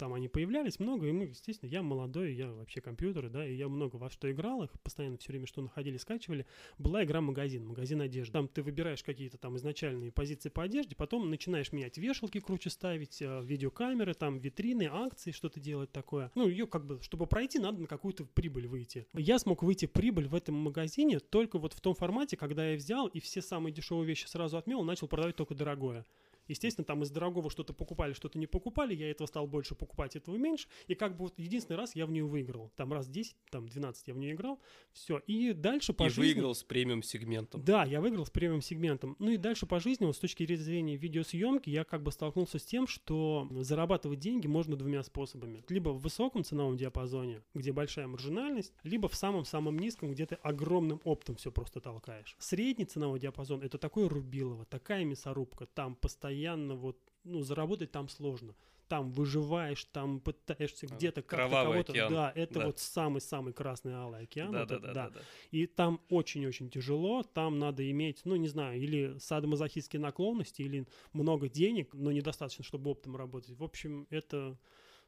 Там 0.00 0.14
они 0.14 0.28
появлялись 0.28 0.80
много, 0.80 1.06
и 1.06 1.12
мы, 1.12 1.24
естественно, 1.24 1.68
я 1.68 1.82
молодой, 1.82 2.32
я 2.32 2.50
вообще 2.50 2.80
компьютеры, 2.80 3.28
да, 3.28 3.46
и 3.46 3.54
я 3.54 3.68
много 3.68 3.96
во 3.96 4.08
что 4.08 4.32
играл, 4.32 4.62
их 4.62 4.70
постоянно 4.80 5.18
все 5.18 5.30
время 5.30 5.46
что 5.46 5.60
находили, 5.60 5.98
скачивали. 5.98 6.46
Была 6.78 7.04
игра 7.04 7.20
«Магазин», 7.20 7.66
«Магазин 7.66 8.00
одежды». 8.00 8.32
Там 8.32 8.48
ты 8.48 8.62
выбираешь 8.62 9.02
какие-то 9.02 9.36
там 9.36 9.58
изначальные 9.58 10.10
позиции 10.10 10.48
по 10.48 10.62
одежде, 10.62 10.96
потом 10.96 11.28
начинаешь 11.28 11.70
менять 11.72 11.98
вешалки 11.98 12.40
круче 12.40 12.70
ставить, 12.70 13.20
э, 13.20 13.42
видеокамеры, 13.44 14.14
там 14.14 14.38
витрины, 14.38 14.88
акции, 14.90 15.32
что-то 15.32 15.60
делать 15.60 15.92
такое. 15.92 16.32
Ну, 16.34 16.48
ее 16.48 16.66
как 16.66 16.86
бы, 16.86 16.98
чтобы 17.02 17.26
пройти, 17.26 17.58
надо 17.58 17.82
на 17.82 17.86
какую-то 17.86 18.24
прибыль 18.24 18.68
выйти. 18.68 19.06
Я 19.12 19.38
смог 19.38 19.62
выйти 19.62 19.84
прибыль 19.84 20.28
в 20.28 20.34
этом 20.34 20.54
магазине 20.54 21.18
только 21.18 21.58
вот 21.58 21.74
в 21.74 21.80
том 21.82 21.94
формате, 21.94 22.38
когда 22.38 22.70
я 22.70 22.76
взял 22.78 23.06
и 23.06 23.20
все 23.20 23.42
самые 23.42 23.74
дешевые 23.74 24.06
вещи 24.06 24.24
сразу 24.24 24.56
отмел, 24.56 24.82
начал 24.82 25.08
продавать 25.08 25.36
только 25.36 25.54
дорогое. 25.54 26.06
Естественно, 26.50 26.84
там 26.84 27.04
из 27.04 27.10
дорогого 27.10 27.48
что-то 27.48 27.72
покупали, 27.72 28.12
что-то 28.12 28.36
не 28.36 28.48
покупали, 28.48 28.92
я 28.92 29.08
этого 29.08 29.28
стал 29.28 29.46
больше 29.46 29.76
покупать, 29.76 30.16
этого 30.16 30.36
меньше, 30.36 30.66
и 30.88 30.96
как 30.96 31.16
бы 31.16 31.26
вот 31.26 31.34
единственный 31.38 31.76
раз 31.76 31.94
я 31.94 32.06
в 32.06 32.10
нее 32.10 32.24
выиграл. 32.24 32.72
Там 32.74 32.92
раз 32.92 33.08
10, 33.08 33.36
там 33.50 33.68
12 33.68 34.08
я 34.08 34.14
в 34.14 34.18
нее 34.18 34.32
играл, 34.32 34.58
все. 34.92 35.18
И 35.28 35.52
дальше 35.52 35.92
по 35.92 36.04
И 36.04 36.08
жизни... 36.08 36.22
выиграл 36.22 36.56
с 36.56 36.64
премиум 36.64 37.04
сегментом. 37.04 37.62
Да, 37.64 37.84
я 37.84 38.00
выиграл 38.00 38.26
с 38.26 38.30
премиум 38.30 38.62
сегментом. 38.62 39.14
Ну 39.20 39.30
и 39.30 39.36
дальше 39.36 39.66
по 39.66 39.78
жизни, 39.78 40.06
вот 40.06 40.16
с 40.16 40.18
точки 40.18 40.44
зрения 40.56 40.96
видеосъемки, 40.96 41.70
я 41.70 41.84
как 41.84 42.02
бы 42.02 42.10
столкнулся 42.10 42.58
с 42.58 42.64
тем, 42.64 42.88
что 42.88 43.48
зарабатывать 43.60 44.18
деньги 44.18 44.48
можно 44.48 44.74
двумя 44.74 45.04
способами. 45.04 45.64
Либо 45.68 45.90
в 45.90 46.00
высоком 46.00 46.42
ценовом 46.42 46.76
диапазоне, 46.76 47.42
где 47.54 47.72
большая 47.72 48.08
маржинальность, 48.08 48.72
либо 48.82 49.06
в 49.06 49.14
самом-самом 49.14 49.78
низком, 49.78 50.10
где 50.10 50.26
ты 50.26 50.34
огромным 50.34 51.00
оптом 51.04 51.36
все 51.36 51.52
просто 51.52 51.80
толкаешь. 51.80 52.34
Средний 52.40 52.86
ценовой 52.86 53.20
диапазон— 53.20 53.62
это 53.62 53.78
такой 53.78 54.08
рубилово, 54.08 54.64
такая 54.64 55.04
мясорубка. 55.04 55.66
Там 55.66 55.94
постоянно 55.94 56.39
вот, 56.76 56.98
ну, 57.24 57.42
заработать 57.42 57.90
там 57.90 58.08
сложно. 58.08 58.54
Там 58.88 59.12
выживаешь, 59.12 59.84
там 59.84 60.18
пытаешься 60.20 60.88
А, 60.90 60.94
где-то 60.94 61.22
как-то 61.22 61.48
кого-то... 61.48 61.92
океан. 61.92 62.12
Да, 62.12 62.32
это 62.34 62.58
Да. 62.58 62.66
вот 62.66 62.80
самый-самый 62.80 63.52
красный 63.52 63.92
алый 63.92 64.22
океан. 64.22 64.50
Да, 64.50 64.60
вот 64.60 64.68
да, 64.68 64.74
это, 64.76 64.86
да, 64.86 64.92
да, 64.92 65.10
да. 65.10 65.20
и 65.52 65.66
там 65.66 66.00
очень-очень 66.08 66.70
тяжело, 66.70 67.22
там 67.22 67.60
надо 67.60 67.88
иметь, 67.88 68.22
ну, 68.24 68.34
не 68.34 68.48
знаю, 68.48 68.80
или 68.80 69.16
садомазохистские 69.18 70.00
наклонности, 70.00 70.62
или 70.62 70.86
много 71.12 71.48
денег, 71.48 71.94
но 71.94 72.10
недостаточно, 72.10 72.64
чтобы 72.64 72.90
оптом 72.90 73.14
работать. 73.14 73.56
В 73.56 73.62
общем, 73.62 74.08
это 74.10 74.58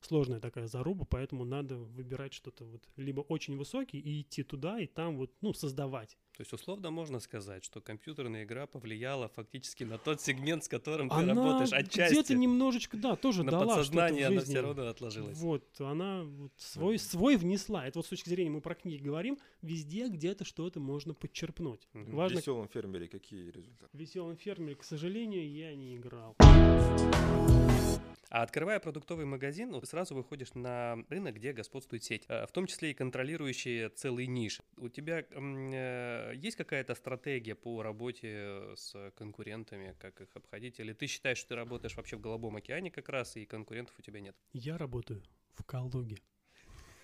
сложная 0.04 0.40
такая 0.40 0.66
заруба, 0.66 1.04
поэтому 1.04 1.44
надо 1.44 1.76
выбирать 1.76 2.32
что-то 2.32 2.64
вот 2.64 2.82
либо 2.97 3.21
очень 3.21 3.56
высокий 3.56 3.99
и 3.99 4.21
идти 4.23 4.42
туда, 4.42 4.80
и 4.80 4.87
там 4.87 5.16
вот, 5.16 5.30
ну, 5.40 5.52
создавать. 5.52 6.16
То 6.37 6.40
есть, 6.40 6.52
условно 6.52 6.90
можно 6.90 7.21
сказать, 7.21 7.62
что 7.64 7.80
компьютерная 7.80 8.44
игра 8.44 8.66
повлияла 8.66 9.28
фактически 9.28 9.85
на 9.85 9.99
тот 9.99 10.21
сегмент, 10.21 10.64
с 10.64 10.68
которым 10.68 11.09
ты 11.11 11.14
Она 11.16 11.35
работаешь 11.35 11.73
отчасти. 11.73 12.14
где-то 12.14 12.35
немножечко, 12.35 12.97
да, 12.97 13.16
тоже 13.16 13.42
на 13.44 13.50
дала 13.50 13.66
подсознание 13.76 14.23
что-то 14.23 14.28
в 14.28 14.32
она 14.32 14.40
жизни. 14.40 14.52
все 14.54 14.62
равно 14.62 14.87
отложилась. 14.88 15.38
Вот, 15.38 15.80
она 15.80 16.25
вот 16.25 16.52
свой, 16.56 16.99
свой 16.99 17.37
внесла. 17.37 17.87
Это 17.87 17.99
вот 17.99 18.06
с 18.06 18.09
точки 18.09 18.30
зрения, 18.30 18.50
мы 18.50 18.61
про 18.62 18.75
книги 18.75 19.02
говорим, 19.02 19.38
везде 19.61 20.09
где-то 20.09 20.44
что-то 20.44 20.80
можно 20.80 21.12
подчерпнуть. 21.14 21.87
В 21.92 22.14
Важно, 22.14 22.38
веселом 22.38 22.68
фермере 22.68 23.09
какие 23.09 23.50
результаты? 23.50 23.90
в 23.94 24.00
веселом 24.00 24.37
фермере, 24.37 24.75
к 24.75 24.85
сожалению, 24.85 25.49
я 25.52 25.75
не 25.75 25.97
играл. 25.97 26.35
А 28.28 28.42
открывая 28.42 28.81
продуктовый 28.81 29.25
магазин, 29.25 29.73
вот 29.73 29.87
сразу 29.87 30.14
выходишь 30.14 30.54
на 30.54 30.97
рынок, 31.09 31.37
где 31.37 31.52
господствует 31.52 32.04
сеть, 32.04 32.25
э, 32.28 32.47
в 32.47 32.52
том 32.52 32.66
числе 32.66 32.90
и 32.90 32.95
контролирующие 32.95 33.88
целый 33.90 34.26
ниш. 34.26 34.61
У 34.76 34.88
тебя 34.88 35.25
э, 35.28 36.33
есть 36.37 36.57
какая-то 36.57 36.95
стратегия 36.95 37.54
по 37.54 37.83
работе 37.83 38.75
с 38.76 39.12
конкурентами, 39.16 39.97
как 39.99 40.21
их 40.21 40.28
обходить? 40.35 40.81
Или 40.81 40.92
ты 40.92 41.07
считаешь, 41.07 41.38
что 41.38 41.50
ты 41.50 41.54
работаешь 41.57 41.97
вообще 41.97 42.16
в 42.16 42.21
Голубом 42.21 42.57
океане 42.57 42.90
как 42.90 43.09
раз, 43.09 43.37
и 43.37 43.45
конкурентов 43.45 43.95
у 43.99 44.02
тебя 44.02 44.21
нет? 44.21 44.37
Я 44.52 44.78
работаю 44.78 45.23
в 45.54 45.64
Калуге. 45.64 46.19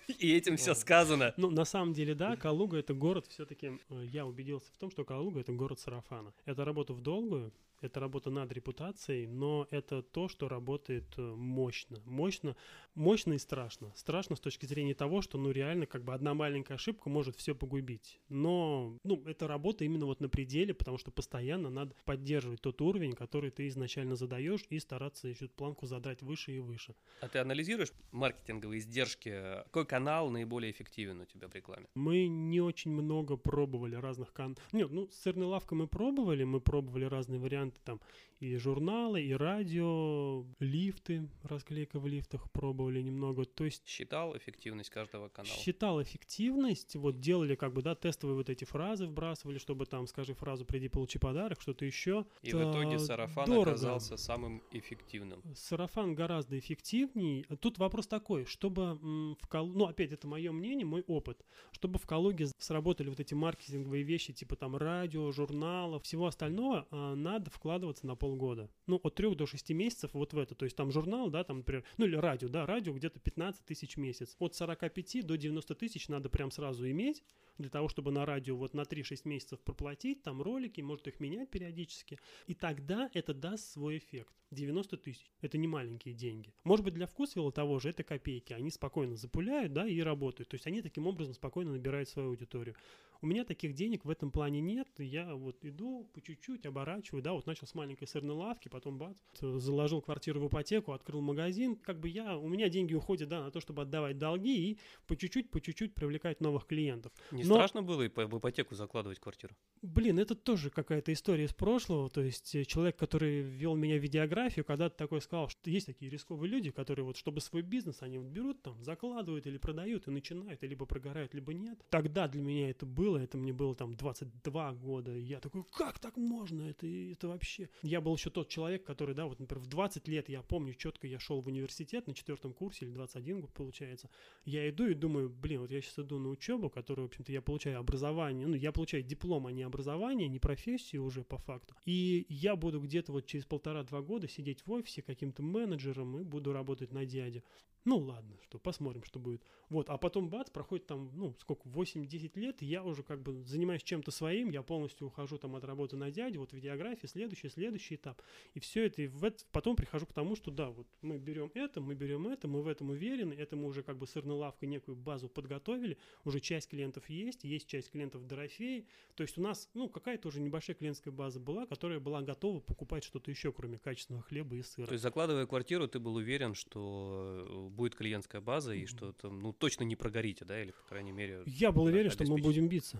И 0.07 0.33
этим 0.35 0.57
все 0.57 0.73
сказано. 0.73 1.33
Ну, 1.37 1.51
на 1.51 1.65
самом 1.65 1.93
деле, 1.93 2.15
да, 2.15 2.35
Калуга 2.35 2.77
это 2.77 2.93
город, 2.93 3.27
все-таки 3.27 3.79
я 3.89 4.25
убедился 4.25 4.71
в 4.73 4.77
том, 4.77 4.89
что 4.89 5.05
Калуга 5.05 5.39
это 5.39 5.51
город 5.51 5.79
сарафана. 5.79 6.33
Это 6.45 6.65
работа 6.65 6.93
в 6.93 7.01
долгую, 7.01 7.53
это 7.81 7.99
работа 7.99 8.29
над 8.29 8.51
репутацией, 8.51 9.27
но 9.27 9.67
это 9.71 10.01
то, 10.01 10.27
что 10.27 10.49
работает 10.49 11.05
э, 11.17 11.21
мощно. 11.21 12.01
Мощно, 12.05 12.55
мощно 12.95 13.33
и 13.33 13.37
страшно. 13.37 13.91
Страшно 13.95 14.35
с 14.35 14.39
точки 14.39 14.65
зрения 14.65 14.93
того, 14.93 15.21
что, 15.21 15.37
ну, 15.37 15.51
реально, 15.51 15.85
как 15.85 16.03
бы 16.03 16.13
одна 16.13 16.33
маленькая 16.33 16.75
ошибка 16.75 17.09
может 17.09 17.35
все 17.35 17.55
погубить. 17.55 18.19
Но, 18.29 18.97
ну, 19.03 19.23
это 19.25 19.47
работа 19.47 19.85
именно 19.85 20.05
вот 20.05 20.19
на 20.19 20.29
пределе, 20.29 20.73
потому 20.73 20.97
что 20.97 21.11
постоянно 21.11 21.69
надо 21.69 21.95
поддерживать 22.05 22.61
тот 22.61 22.81
уровень, 22.81 23.13
который 23.13 23.51
ты 23.51 23.67
изначально 23.67 24.15
задаешь, 24.15 24.65
и 24.69 24.79
стараться 24.79 25.27
еще 25.27 25.47
планку 25.47 25.85
задрать 25.85 26.21
выше 26.21 26.51
и 26.51 26.59
выше. 26.59 26.95
А 27.21 27.27
ты 27.27 27.39
анализируешь 27.39 27.91
маркетинговые 28.11 28.79
издержки? 28.79 29.29
Какой 29.65 29.85
канал 29.85 30.29
наиболее 30.29 30.71
эффективен 30.71 31.21
у 31.21 31.25
тебя 31.25 31.47
в 31.47 31.55
рекламе? 31.55 31.87
Мы 31.95 32.27
не 32.27 32.61
очень 32.61 32.91
много 32.91 33.37
пробовали 33.37 33.95
разных 33.95 34.33
кан... 34.33 34.57
Нет, 34.71 34.91
ну, 34.91 35.07
с 35.09 35.21
сырной 35.21 35.47
лавкой 35.47 35.77
мы 35.77 35.87
пробовали, 35.87 36.43
мы 36.43 36.59
пробовали 36.59 37.05
разные 37.05 37.39
варианты, 37.39 37.68
там, 37.83 37.99
и 38.39 38.55
журналы, 38.55 39.21
и 39.21 39.33
радио, 39.33 40.45
лифты, 40.59 41.27
расклейка 41.43 41.99
в 41.99 42.07
лифтах 42.07 42.49
пробовали 42.51 43.01
немного. 43.01 43.43
То 43.43 43.65
есть 43.65 43.85
Считал 43.85 44.35
эффективность 44.37 44.89
каждого 44.89 45.27
канала? 45.27 45.53
считал 45.53 46.01
эффективность, 46.01 46.95
вот 46.95 47.19
делали 47.19 47.55
как 47.55 47.73
бы, 47.73 47.81
да, 47.81 47.95
тестовые 47.95 48.37
вот 48.37 48.49
эти 48.49 48.63
фразы 48.63 49.07
вбрасывали, 49.07 49.57
чтобы 49.57 49.85
там, 49.85 50.07
скажи 50.07 50.33
фразу 50.33 50.65
«приди, 50.65 50.87
получи 50.87 51.19
подарок», 51.19 51.61
что-то 51.61 51.83
еще. 51.83 52.25
И 52.41 52.53
в 52.53 52.71
итоге 52.71 52.97
сарафан 52.97 53.45
дорого. 53.45 53.71
оказался 53.71 54.15
самым 54.15 54.63
эффективным. 54.71 55.43
Сарафан 55.55 56.15
гораздо 56.15 56.57
эффективней. 56.57 57.43
Тут 57.59 57.77
вопрос 57.77 58.07
такой, 58.07 58.45
чтобы 58.45 58.97
в 59.41 59.47
Кал... 59.47 59.67
ну 59.67 59.85
опять 59.85 60.13
это 60.13 60.27
мое 60.27 60.51
мнение, 60.53 60.85
мой 60.85 61.03
опыт, 61.07 61.45
чтобы 61.71 61.99
в 61.99 62.05
Калуге 62.05 62.47
сработали 62.57 63.09
вот 63.09 63.19
эти 63.19 63.33
маркетинговые 63.33 64.03
вещи 64.03 64.31
типа 64.31 64.55
там 64.55 64.77
радио, 64.77 65.29
журналов, 65.31 66.03
всего 66.03 66.27
остального, 66.27 66.87
а, 66.91 67.15
надо 67.15 67.51
вкладываться 67.59 68.07
на 68.07 68.15
полгода. 68.15 68.69
Ну 68.87 68.99
от 69.03 69.15
трех 69.15 69.35
до 69.35 69.45
шести 69.45 69.73
месяцев 69.73 70.11
вот 70.13 70.33
в 70.33 70.37
это. 70.37 70.55
То 70.55 70.63
есть 70.63 70.77
там 70.77 70.91
журнал, 70.91 71.29
да, 71.29 71.43
там, 71.43 71.57
например, 71.57 71.83
ну 71.97 72.05
или 72.05 72.15
радио, 72.15 72.47
да, 72.47 72.65
радио 72.65 72.93
где-то 72.93 73.19
15 73.19 73.65
тысяч 73.65 73.97
в 73.97 73.99
месяц. 73.99 74.35
От 74.39 74.55
45 74.55 75.25
до 75.25 75.37
90 75.37 75.75
тысяч 75.75 76.07
надо 76.07 76.29
прям 76.29 76.51
сразу 76.51 76.89
иметь 76.89 77.21
для 77.57 77.69
того, 77.69 77.89
чтобы 77.89 78.11
на 78.11 78.25
радио 78.25 78.55
вот 78.55 78.73
на 78.73 78.81
3-6 78.81 79.21
месяцев 79.25 79.59
проплатить, 79.59 80.23
там 80.23 80.41
ролики, 80.41 80.79
может 80.79 81.07
их 81.07 81.19
менять 81.19 81.49
периодически. 81.49 82.17
И 82.47 82.53
тогда 82.53 83.09
это 83.13 83.33
даст 83.33 83.71
свой 83.71 83.97
эффект. 83.97 84.33
90 84.51 84.97
тысяч. 84.97 85.31
Это 85.41 85.57
не 85.57 85.67
маленькие 85.67 86.15
деньги. 86.15 86.53
Может 86.63 86.83
быть, 86.83 86.95
для 86.95 87.05
вкусвилла 87.05 87.51
того 87.51 87.79
же 87.79 87.89
это 87.89 88.03
копейки. 88.03 88.53
Они 88.53 88.71
спокойно 88.71 89.15
запуляют, 89.15 89.73
да, 89.73 89.87
и 89.87 89.99
работают. 89.99 90.49
То 90.49 90.55
есть 90.55 90.65
они 90.65 90.81
таким 90.81 91.05
образом 91.05 91.33
спокойно 91.33 91.73
набирают 91.73 92.09
свою 92.09 92.29
аудиторию. 92.29 92.75
У 93.21 93.27
меня 93.27 93.43
таких 93.43 93.73
денег 93.73 94.05
в 94.05 94.09
этом 94.09 94.31
плане 94.31 94.61
нет. 94.61 94.87
Я 94.97 95.35
вот 95.35 95.65
иду 95.65 96.09
по 96.13 96.21
чуть-чуть, 96.21 96.65
оборачиваю, 96.65 97.21
да, 97.21 97.33
вот 97.33 97.45
начал 97.49 97.67
с 97.67 97.75
маленькой 97.75 98.07
сырной 98.07 98.35
лавки, 98.35 98.69
потом 98.69 98.97
бац, 98.97 99.17
заложил 99.41 100.01
квартиру 100.01 100.39
в 100.39 100.47
ипотеку, 100.47 100.93
открыл 100.93 101.21
магазин. 101.21 101.75
Как 101.75 101.99
бы 101.99 102.07
я, 102.07 102.37
у 102.37 102.47
меня 102.47 102.69
деньги 102.69 102.93
уходят, 102.93 103.29
да, 103.29 103.43
на 103.43 103.51
то, 103.51 103.59
чтобы 103.59 103.81
отдавать 103.81 104.17
долги 104.17 104.71
и 104.71 104.79
по 105.07 105.15
чуть-чуть, 105.15 105.51
по 105.51 105.59
чуть-чуть 105.59 105.93
привлекать 105.93 106.39
новых 106.39 106.65
клиентов. 106.65 107.11
Не 107.31 107.43
Но- 107.43 107.55
страшно 107.55 107.83
было 107.83 108.03
и 108.03 108.09
в 108.09 108.37
ипотеку 108.37 108.75
закладывать 108.75 109.19
квартиру? 109.19 109.53
Блин, 109.81 110.19
это 110.19 110.35
тоже 110.35 110.69
какая-то 110.69 111.11
история 111.11 111.45
из 111.45 111.53
прошлого. 111.53 112.09
То 112.09 112.21
есть 112.21 112.55
э, 112.55 112.63
человек, 112.63 112.95
который 112.95 113.41
ввел 113.41 113.75
меня 113.75 113.97
в 113.97 114.01
видеографию, 114.01 114.63
когда-то 114.63 114.95
такой 114.95 115.21
сказал, 115.21 115.49
что 115.49 115.69
есть 115.69 115.87
такие 115.87 116.09
рисковые 116.09 116.49
люди, 116.49 116.71
которые 116.71 117.05
вот, 117.05 117.17
чтобы 117.17 117.41
свой 117.41 117.61
бизнес, 117.63 118.01
они 118.01 118.17
вот 118.17 118.27
берут 118.27 118.61
там, 118.61 118.81
закладывают 118.83 119.45
или 119.47 119.57
продают 119.57 120.07
и 120.07 120.11
начинают, 120.11 120.63
и 120.63 120.67
либо 120.67 120.85
прогорают, 120.85 121.33
либо 121.33 121.53
нет. 121.53 121.83
Тогда 121.89 122.27
для 122.27 122.41
меня 122.41 122.69
это 122.69 122.85
было 122.85 123.09
было, 123.09 123.17
это 123.17 123.37
мне 123.37 123.53
было 123.53 123.75
там 123.75 123.95
22 123.95 124.73
года, 124.73 125.15
и 125.15 125.21
я 125.21 125.39
такой, 125.39 125.63
как 125.71 125.99
так 125.99 126.17
можно, 126.17 126.63
это, 126.63 126.85
это 126.85 127.27
вообще... 127.39 127.69
Я 127.81 128.01
был 128.01 128.15
еще 128.15 128.29
тот 128.29 128.49
человек, 128.49 128.83
который, 128.83 129.15
да, 129.15 129.25
вот, 129.25 129.39
например, 129.39 129.63
в 129.63 129.67
20 129.67 130.07
лет, 130.07 130.29
я 130.29 130.41
помню 130.41 130.73
четко, 130.73 131.07
я 131.07 131.19
шел 131.19 131.39
в 131.41 131.47
университет 131.47 132.05
на 132.07 132.13
четвертом 132.13 132.53
курсе, 132.53 132.85
или 132.85 132.91
21 132.91 133.41
год, 133.41 133.53
получается, 133.53 134.09
я 134.45 134.69
иду 134.69 134.85
и 134.87 134.93
думаю, 134.93 135.29
блин, 135.29 135.61
вот 135.61 135.71
я 135.71 135.81
сейчас 135.81 135.99
иду 135.99 136.19
на 136.19 136.29
учебу, 136.29 136.69
которую, 136.69 137.07
в 137.07 137.11
общем-то, 137.11 137.31
я 137.31 137.41
получаю 137.41 137.79
образование, 137.79 138.45
ну, 138.45 138.55
я 138.55 138.71
получаю 138.71 139.03
диплом, 139.03 139.47
а 139.47 139.51
не 139.51 139.63
образование, 139.63 140.27
не 140.27 140.39
профессию 140.39 141.03
уже 141.03 141.23
по 141.23 141.37
факту, 141.37 141.75
и 141.85 142.25
я 142.29 142.55
буду 142.55 142.81
где-то 142.81 143.11
вот 143.11 143.25
через 143.25 143.45
полтора-два 143.45 144.01
года 144.01 144.27
сидеть 144.27 144.65
в 144.65 144.71
офисе 144.71 145.01
каким-то 145.01 145.41
менеджером 145.41 146.19
и 146.19 146.23
буду 146.23 146.51
работать 146.51 146.91
на 146.91 147.05
дяде. 147.05 147.43
Ну 147.85 147.97
ладно, 147.97 148.37
что 148.43 148.59
посмотрим, 148.59 149.03
что 149.03 149.19
будет. 149.19 149.43
Вот, 149.69 149.89
а 149.89 149.97
потом 149.97 150.29
бац, 150.29 150.49
проходит 150.49 150.87
там, 150.87 151.11
ну, 151.13 151.35
сколько, 151.39 151.69
8-10 151.69 152.39
лет, 152.39 152.61
и 152.61 152.65
я 152.65 152.83
уже 152.83 153.03
как 153.03 153.21
бы 153.21 153.43
занимаюсь 153.43 153.83
чем-то 153.83 154.11
своим, 154.11 154.49
я 154.49 154.63
полностью 154.63 155.07
ухожу 155.07 155.37
там 155.37 155.55
от 155.55 155.63
работы 155.63 155.95
на 155.95 156.11
дядю, 156.11 156.39
вот 156.39 156.53
видеография, 156.53 157.07
следующий, 157.07 157.49
следующий 157.49 157.95
этап. 157.95 158.21
И 158.53 158.59
все 158.59 158.85
это, 158.85 159.03
и 159.03 159.07
в 159.07 159.23
это, 159.23 159.43
потом 159.51 159.75
прихожу 159.75 160.05
к 160.05 160.13
тому, 160.13 160.35
что 160.35 160.51
да, 160.51 160.69
вот 160.69 160.87
мы 161.01 161.17
берем 161.17 161.51
это, 161.53 161.81
мы 161.81 161.93
берем 161.93 162.27
это, 162.27 162.47
мы 162.47 162.61
в 162.63 162.67
этом 162.67 162.89
уверены, 162.89 163.33
это 163.33 163.55
мы 163.55 163.67
уже 163.67 163.83
как 163.83 163.97
бы 163.97 164.07
сырной 164.07 164.35
лавкой 164.35 164.67
некую 164.67 164.95
базу 164.95 165.29
подготовили, 165.29 165.97
уже 166.25 166.39
часть 166.39 166.69
клиентов 166.69 167.09
есть, 167.09 167.43
есть 167.43 167.67
часть 167.67 167.91
клиентов 167.91 168.25
Дорофеи, 168.25 168.87
то 169.15 169.23
есть 169.23 169.37
у 169.37 169.41
нас, 169.41 169.69
ну, 169.73 169.87
какая-то 169.87 170.27
уже 170.27 170.41
небольшая 170.41 170.75
клиентская 170.75 171.13
база 171.13 171.39
была, 171.39 171.65
которая 171.65 171.99
была 171.99 172.21
готова 172.21 172.59
покупать 172.59 173.03
что-то 173.03 173.31
еще, 173.31 173.51
кроме 173.51 173.77
качественного 173.77 174.23
хлеба 174.23 174.55
и 174.55 174.63
сыра. 174.63 174.87
То 174.87 174.93
есть, 174.93 175.03
закладывая 175.03 175.45
квартиру, 175.45 175.87
ты 175.87 175.99
был 175.99 176.15
уверен, 176.15 176.55
что 176.55 177.68
будет 177.69 177.95
клиентская 177.95 178.41
база 178.41 178.73
и 178.73 178.85
что 178.85 179.13
там, 179.13 179.39
ну, 179.39 179.53
точно 179.53 179.83
не 179.83 179.95
прогорите, 179.95 180.45
да, 180.45 180.61
или, 180.61 180.71
по 180.71 180.83
крайней 180.89 181.11
мере... 181.11 181.43
Я 181.45 181.71
был 181.71 181.83
уверен, 181.83 182.11
что 182.11 182.25
мы 182.25 182.37
будем 182.37 182.67
биться. 182.67 182.97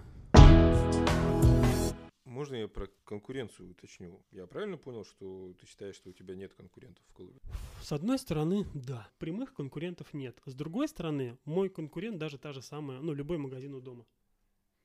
Можно 2.26 2.56
я 2.56 2.68
про 2.68 2.88
конкуренцию 3.06 3.72
уточню? 3.72 4.24
Я 4.32 4.46
правильно 4.46 4.78
понял, 4.78 5.04
что 5.04 5.54
ты 5.60 5.66
считаешь, 5.66 5.96
что 5.96 6.12
у 6.12 6.14
тебя 6.14 6.36
нет 6.36 6.54
конкурентов 6.54 7.04
в 7.10 7.14
клубе? 7.14 7.40
С 7.82 7.92
одной 7.92 8.20
стороны, 8.20 8.66
да, 8.76 9.10
прямых 9.18 9.54
конкурентов 9.54 10.14
нет. 10.14 10.40
С 10.46 10.54
другой 10.54 10.88
стороны, 10.88 11.38
мой 11.46 11.70
конкурент 11.70 12.20
даже 12.20 12.38
та 12.38 12.54
же 12.54 12.62
самая, 12.62 13.00
ну, 13.00 13.14
любой 13.14 13.40
магазин 13.40 13.74
у 13.74 13.82
дома. 13.82 14.06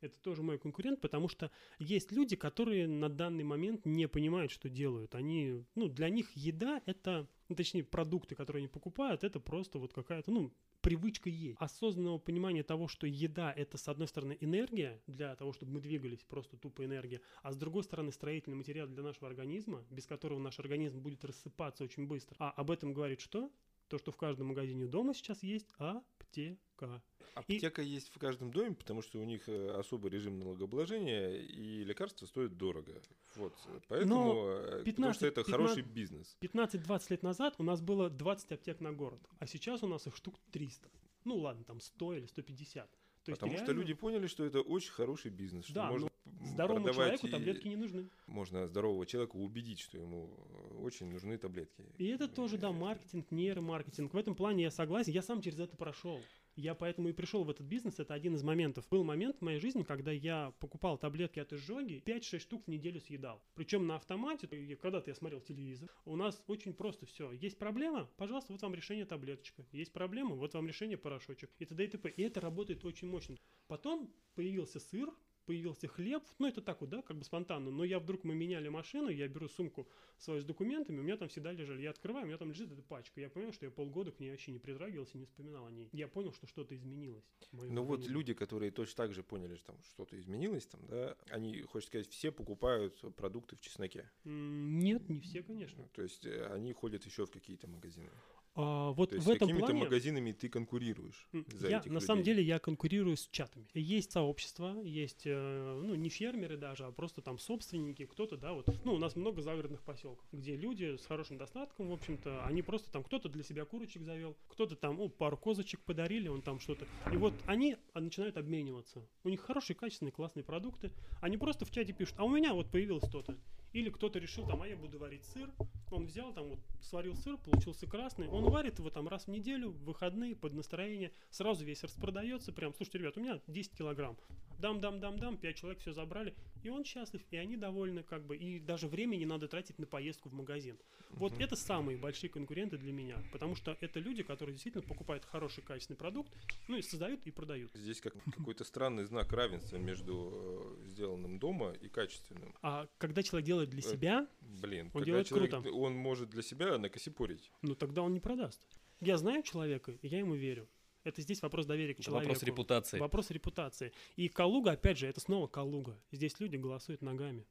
Это 0.04 0.20
тоже 0.20 0.42
мой 0.42 0.58
конкурент, 0.58 1.00
потому 1.00 1.28
что 1.28 1.50
есть 1.78 2.12
люди, 2.12 2.36
которые 2.36 2.86
на 2.86 3.08
данный 3.08 3.42
момент 3.42 3.86
не 3.86 4.06
понимают, 4.06 4.52
что 4.52 4.68
делают. 4.68 5.14
Они, 5.14 5.64
ну, 5.74 5.88
для 5.88 6.10
них 6.10 6.30
еда 6.32 6.82
это, 6.84 7.26
ну, 7.48 7.56
точнее, 7.56 7.84
продукты, 7.84 8.34
которые 8.34 8.60
они 8.60 8.68
покупают, 8.68 9.24
это 9.24 9.40
просто 9.40 9.78
вот 9.78 9.94
какая-то, 9.94 10.30
ну, 10.30 10.52
привычка 10.82 11.30
есть. 11.30 11.56
Осознанного 11.58 12.18
понимания 12.18 12.62
того, 12.62 12.86
что 12.86 13.06
еда 13.06 13.50
это, 13.50 13.78
с 13.78 13.88
одной 13.88 14.06
стороны, 14.06 14.36
энергия 14.40 15.00
для 15.06 15.34
того, 15.36 15.54
чтобы 15.54 15.72
мы 15.72 15.80
двигались, 15.80 16.22
просто 16.22 16.58
тупо 16.58 16.84
энергия, 16.84 17.22
а 17.42 17.52
с 17.52 17.56
другой 17.56 17.82
стороны, 17.82 18.12
строительный 18.12 18.58
материал 18.58 18.86
для 18.86 19.02
нашего 19.02 19.26
организма, 19.26 19.82
без 19.88 20.04
которого 20.06 20.38
наш 20.38 20.58
организм 20.58 21.00
будет 21.00 21.24
рассыпаться 21.24 21.82
очень 21.82 22.06
быстро. 22.06 22.36
А 22.38 22.50
об 22.50 22.70
этом 22.70 22.92
говорит 22.92 23.22
что? 23.22 23.50
То, 23.88 23.98
что 23.98 24.12
в 24.12 24.16
каждом 24.16 24.48
магазине 24.48 24.84
у 24.84 24.88
дома 24.88 25.14
сейчас 25.14 25.42
есть 25.42 25.68
аптека. 25.78 27.02
Аптека 27.34 27.82
есть 27.82 28.08
в 28.14 28.18
каждом 28.18 28.52
доме, 28.52 28.74
потому 28.74 29.02
что 29.02 29.18
у 29.18 29.24
них 29.24 29.48
э, 29.48 29.70
особый 29.70 30.10
режим 30.10 30.38
налогообложения, 30.38 31.34
и 31.34 31.84
лекарства 31.84 32.26
стоят 32.26 32.56
дорого. 32.56 33.02
Вот. 33.34 33.52
Поэтому, 33.88 34.46
э, 34.48 34.62
потому 34.78 34.84
15 34.84 35.16
что 35.16 35.26
это 35.26 35.42
15 35.42 35.52
хороший 35.52 35.82
бизнес. 35.82 36.36
15-20 36.40 37.06
лет 37.10 37.22
назад 37.22 37.54
у 37.58 37.64
нас 37.64 37.80
было 37.80 38.08
20 38.08 38.52
аптек 38.52 38.80
на 38.80 38.92
город, 38.92 39.20
а 39.38 39.46
сейчас 39.46 39.82
у 39.82 39.88
нас 39.88 40.06
их 40.06 40.16
штук 40.16 40.38
300. 40.52 40.88
Ну 41.24 41.36
ладно, 41.38 41.64
там 41.64 41.80
100 41.80 42.14
или 42.14 42.26
150. 42.26 42.90
То 43.24 43.30
есть 43.30 43.40
Потому 43.40 43.56
что 43.56 43.64
реально 43.66 43.80
люди 43.80 43.94
поняли, 43.94 44.26
что 44.26 44.44
это 44.44 44.60
очень 44.60 44.92
хороший 44.92 45.30
бизнес. 45.30 45.64
Что 45.64 45.74
Да, 45.74 45.90
можно 45.90 46.10
здоровому 46.42 46.84
продавать 46.84 47.20
человеку 47.20 47.28
таблетки 47.28 47.68
не 47.68 47.76
нужны. 47.76 48.08
Можно 48.26 48.66
здорового 48.66 49.06
человека 49.06 49.36
убедить, 49.36 49.80
что 49.80 49.98
ему 49.98 50.30
э, 50.38 50.78
очень 50.82 51.06
нужны 51.06 51.38
таблетки. 51.38 51.84
И 51.98 52.06
это 52.06 52.28
тоже, 52.28 52.58
да, 52.58 52.72
маркетинг, 52.72 53.30
нейромаркетинг. 53.30 54.12
В 54.12 54.16
этом 54.16 54.34
плане 54.34 54.64
я 54.64 54.70
согласен, 54.70 55.12
я 55.12 55.22
сам 55.22 55.40
через 55.40 55.58
это 55.58 55.76
прошел. 55.76 56.20
Я 56.56 56.74
поэтому 56.74 57.08
и 57.08 57.12
пришел 57.12 57.42
в 57.42 57.50
этот 57.50 57.66
бизнес, 57.66 57.98
это 57.98 58.14
один 58.14 58.36
из 58.36 58.44
моментов. 58.44 58.86
Был 58.88 59.02
момент 59.02 59.38
в 59.38 59.42
моей 59.42 59.58
жизни, 59.58 59.82
когда 59.82 60.12
я 60.12 60.52
покупал 60.60 60.96
таблетки 60.96 61.40
от 61.40 61.52
изжоги, 61.52 62.00
5-6 62.06 62.38
штук 62.38 62.64
в 62.66 62.68
неделю 62.68 63.00
съедал. 63.00 63.42
Причем 63.54 63.88
на 63.88 63.96
автомате, 63.96 64.46
когда-то 64.76 65.10
я 65.10 65.16
смотрел 65.16 65.40
телевизор, 65.40 65.90
у 66.04 66.14
нас 66.14 66.40
очень 66.46 66.72
просто 66.72 67.06
все. 67.06 67.32
Есть 67.32 67.58
проблема? 67.58 68.08
Пожалуйста, 68.16 68.52
вот 68.52 68.62
вам 68.62 68.74
решение 68.74 69.04
таблеточка. 69.04 69.64
Есть 69.72 69.92
проблема? 69.92 70.36
Вот 70.36 70.54
вам 70.54 70.68
решение 70.68 70.96
порошочек. 70.96 71.50
И 71.58 71.64
т.д. 71.64 71.84
и 71.84 71.88
т.п. 71.88 72.08
И 72.10 72.22
это 72.22 72.40
работает 72.40 72.84
очень 72.84 73.08
мощно. 73.08 73.36
Потом 73.66 74.14
появился 74.36 74.78
сыр, 74.78 75.12
появился 75.44 75.88
хлеб, 75.88 76.22
ну 76.38 76.46
это 76.46 76.60
так 76.60 76.80
вот, 76.80 76.90
да, 76.90 77.02
как 77.02 77.18
бы 77.18 77.24
спонтанно, 77.24 77.70
но 77.70 77.84
я 77.84 77.98
вдруг, 77.98 78.24
мы 78.24 78.34
меняли 78.34 78.68
машину, 78.68 79.08
я 79.08 79.28
беру 79.28 79.48
сумку 79.48 79.88
свою 80.18 80.40
с 80.40 80.44
документами, 80.44 80.98
у 80.98 81.02
меня 81.02 81.16
там 81.16 81.28
всегда 81.28 81.52
лежали, 81.52 81.82
я 81.82 81.90
открываю, 81.90 82.24
у 82.24 82.28
меня 82.28 82.38
там 82.38 82.50
лежит 82.50 82.72
эта 82.72 82.82
пачка, 82.82 83.20
я 83.20 83.28
понял, 83.28 83.52
что 83.52 83.66
я 83.66 83.70
полгода 83.70 84.12
к 84.12 84.20
ней 84.20 84.30
вообще 84.30 84.52
не 84.52 84.58
притрагивался, 84.58 85.18
не 85.18 85.26
вспоминал 85.26 85.66
о 85.66 85.70
ней. 85.70 85.88
Я 85.92 86.08
понял, 86.08 86.32
что 86.32 86.46
что-то 86.46 86.74
изменилось. 86.74 87.24
Ну 87.52 87.84
вот 87.84 88.06
люди, 88.06 88.34
которые 88.34 88.70
точно 88.70 88.96
так 88.96 89.12
же 89.12 89.22
поняли, 89.22 89.56
что 89.56 89.66
там 89.72 89.82
что-то 89.82 90.18
изменилось, 90.18 90.66
там, 90.66 90.80
да, 90.86 91.16
они, 91.30 91.62
хочется 91.62 91.88
сказать, 91.88 92.08
все 92.08 92.32
покупают 92.32 93.00
продукты 93.16 93.56
в 93.56 93.60
чесноке. 93.60 94.10
Нет, 94.24 95.08
не 95.08 95.20
все, 95.20 95.42
конечно. 95.42 95.88
То 95.94 96.02
есть 96.02 96.26
э, 96.26 96.46
они 96.46 96.72
ходят 96.72 97.04
еще 97.04 97.26
в 97.26 97.30
какие-то 97.30 97.66
магазины. 97.68 98.10
А, 98.56 98.92
вот 98.92 99.10
То 99.10 99.16
есть 99.16 99.26
в 99.26 99.30
этом 99.30 99.48
какими-то 99.48 99.66
плане... 99.66 99.84
магазинами 99.84 100.32
ты 100.32 100.48
конкурируешь 100.48 101.26
за 101.52 101.68
я, 101.68 101.78
этих 101.78 101.90
на 101.90 102.00
самом 102.00 102.20
людей. 102.20 102.34
деле 102.34 102.46
я 102.46 102.58
конкурирую 102.60 103.16
с 103.16 103.26
чатами. 103.28 103.66
Есть 103.74 104.12
сообщества, 104.12 104.80
есть, 104.84 105.22
э, 105.24 105.80
ну, 105.82 105.94
не 105.96 106.08
фермеры 106.08 106.56
даже, 106.56 106.84
а 106.84 106.92
просто 106.92 107.20
там 107.20 107.38
собственники, 107.38 108.06
кто-то, 108.06 108.36
да, 108.36 108.52
вот, 108.52 108.66
ну, 108.84 108.94
у 108.94 108.98
нас 108.98 109.16
много 109.16 109.42
загородных 109.42 109.82
поселков, 109.82 110.24
где 110.30 110.56
люди 110.56 110.96
с 110.96 111.06
хорошим 111.06 111.36
достатком, 111.36 111.88
в 111.88 111.92
общем-то, 111.92 112.44
они 112.46 112.62
просто 112.62 112.92
там, 112.92 113.02
кто-то 113.02 113.28
для 113.28 113.42
себя 113.42 113.64
курочек 113.64 114.02
завел, 114.02 114.36
кто-то 114.48 114.76
там, 114.76 114.96
ну, 114.96 115.08
пару 115.08 115.36
козочек 115.36 115.80
подарили, 115.80 116.28
он 116.28 116.40
там 116.40 116.60
что-то. 116.60 116.86
И 117.12 117.16
вот 117.16 117.34
они 117.46 117.76
начинают 118.00 118.36
обмениваться. 118.36 119.06
У 119.22 119.28
них 119.28 119.40
хорошие, 119.40 119.76
качественные, 119.76 120.12
классные 120.12 120.44
продукты. 120.44 120.92
Они 121.20 121.36
просто 121.36 121.64
в 121.64 121.70
чате 121.70 121.92
пишут, 121.92 122.16
а 122.18 122.24
у 122.24 122.28
меня 122.28 122.52
вот 122.52 122.70
появилось 122.70 123.08
то-то. 123.08 123.36
Или 123.72 123.90
кто-то 123.90 124.20
решил, 124.20 124.46
там, 124.46 124.62
а 124.62 124.68
я 124.68 124.76
буду 124.76 124.98
варить 124.98 125.24
сыр. 125.24 125.50
Он 125.90 126.06
взял, 126.06 126.32
там, 126.32 126.48
вот, 126.50 126.58
сварил 126.80 127.16
сыр, 127.16 127.36
получился 127.38 127.86
красный. 127.88 128.28
Он 128.28 128.44
варит 128.44 128.78
его 128.78 128.88
там 128.90 129.08
раз 129.08 129.26
в 129.26 129.30
неделю, 129.30 129.70
в 129.70 129.84
выходные, 129.84 130.36
под 130.36 130.54
настроение. 130.54 131.12
Сразу 131.30 131.64
весь 131.64 131.82
распродается. 131.82 132.52
Прям, 132.52 132.72
слушайте, 132.74 132.98
ребят, 132.98 133.16
у 133.16 133.20
меня 133.20 133.40
10 133.48 133.72
килограмм. 133.72 134.16
Дам-дам-дам-дам, 134.58 135.36
5 135.36 135.56
человек 135.56 135.80
все 135.80 135.92
забрали. 135.92 136.36
И 136.62 136.70
он 136.70 136.84
счастлив, 136.84 137.20
и 137.32 137.36
они 137.36 137.56
довольны, 137.56 138.04
как 138.04 138.24
бы. 138.24 138.36
И 138.36 138.60
даже 138.60 138.86
времени 138.86 139.20
не 139.20 139.26
надо 139.26 139.48
тратить 139.48 139.78
на 139.80 139.86
поездку 139.86 140.28
в 140.28 140.32
магазин. 140.32 140.78
Вот 141.10 141.32
Мгм. 141.32 141.42
это 141.42 141.56
самые 141.56 141.98
большие 141.98 142.30
конкуренты 142.30 142.78
для 142.78 142.92
меня. 142.92 143.16
Потому 143.32 143.56
что 143.56 143.76
это 143.80 143.98
люди, 143.98 144.22
которые 144.22 144.54
действительно 144.54 144.84
покупают 144.84 145.24
хороший, 145.24 145.62
качественный 145.62 145.96
продукт, 145.96 146.32
ну 146.68 146.76
и 146.76 146.82
создают 146.82 147.26
и 147.26 147.32
продают. 147.32 147.72
Здесь 147.84 148.00
как 148.00 148.14
какой-то 148.36 148.64
странный 148.64 149.04
знак 149.04 149.30
равенства 149.32 149.76
между 149.76 150.76
э, 150.82 150.86
сделанным 150.88 151.38
дома 151.38 151.72
и 151.72 151.88
качественным. 151.88 152.54
А 152.62 152.88
когда 152.96 153.22
человек 153.22 153.46
делает 153.46 153.68
для 153.70 153.80
Э, 153.80 153.82
себя, 153.82 154.26
Блин, 154.40 154.86
Он 154.86 154.92
когда 154.92 155.04
делает 155.04 155.26
человек, 155.26 155.50
круто. 155.50 155.70
он 155.70 155.94
может 155.94 156.30
для 156.30 156.42
себя 156.42 156.78
накосипорить. 156.78 157.52
ну 157.60 157.74
тогда 157.74 158.00
он 158.00 158.14
не 158.14 158.20
продаст. 158.20 158.66
Я 159.00 159.18
знаю 159.18 159.42
человека, 159.42 159.92
и 160.00 160.08
я 160.08 160.18
ему 160.20 160.34
верю. 160.34 160.66
Это 161.02 161.20
здесь 161.20 161.42
вопрос 161.42 161.66
доверия 161.66 161.92
к 161.94 162.00
человеку. 162.00 162.28
вопрос 162.30 162.42
репутации. 162.42 162.98
Вопрос 162.98 163.30
репутации. 163.30 163.92
И 164.16 164.28
Калуга, 164.28 164.72
опять 164.72 164.96
же, 164.96 165.06
это 165.06 165.20
снова 165.20 165.46
Калуга. 165.46 166.00
Здесь 166.10 166.40
люди 166.40 166.56
голосуют 166.56 167.02
ногами. 167.02 167.46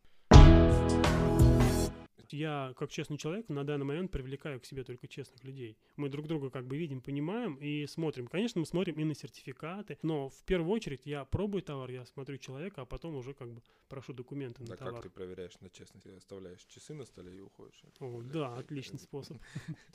Я, 2.29 2.73
как 2.77 2.89
честный 2.89 3.17
человек, 3.17 3.49
на 3.49 3.63
данный 3.63 3.86
момент 3.86 4.12
привлекаю 4.12 4.59
к 4.59 4.65
себе 4.65 4.83
только 4.83 5.07
честных 5.07 5.43
людей. 5.43 5.77
Мы 5.95 6.09
друг 6.09 6.27
друга 6.27 6.49
как 6.49 6.65
бы 6.67 6.77
видим, 6.77 7.01
понимаем 7.01 7.55
и 7.55 7.86
смотрим. 7.88 8.27
Конечно, 8.27 8.59
мы 8.59 8.65
смотрим 8.65 8.95
и 8.99 9.03
на 9.03 9.13
сертификаты, 9.15 9.97
но 10.01 10.29
в 10.29 10.43
первую 10.45 10.71
очередь 10.71 11.05
я 11.05 11.25
пробую 11.25 11.62
товар, 11.63 11.89
я 11.91 12.05
смотрю 12.05 12.38
человека, 12.38 12.81
а 12.81 12.86
потом 12.86 13.15
уже 13.15 13.33
как 13.33 13.51
бы 13.51 13.62
прошу 13.89 14.13
документы 14.13 14.62
на 14.63 14.69
Да 14.69 14.75
товар. 14.77 14.93
как 14.95 15.03
ты 15.03 15.09
проверяешь 15.09 15.59
на 15.59 15.69
честность? 15.69 16.05
Ты 16.05 16.12
оставляешь 16.15 16.63
часы 16.65 16.93
на 16.93 17.05
столе 17.05 17.36
и 17.36 17.39
уходишь. 17.39 17.81
О, 17.99 18.21
да, 18.21 18.55
отличный 18.55 18.99
способ. 18.99 19.38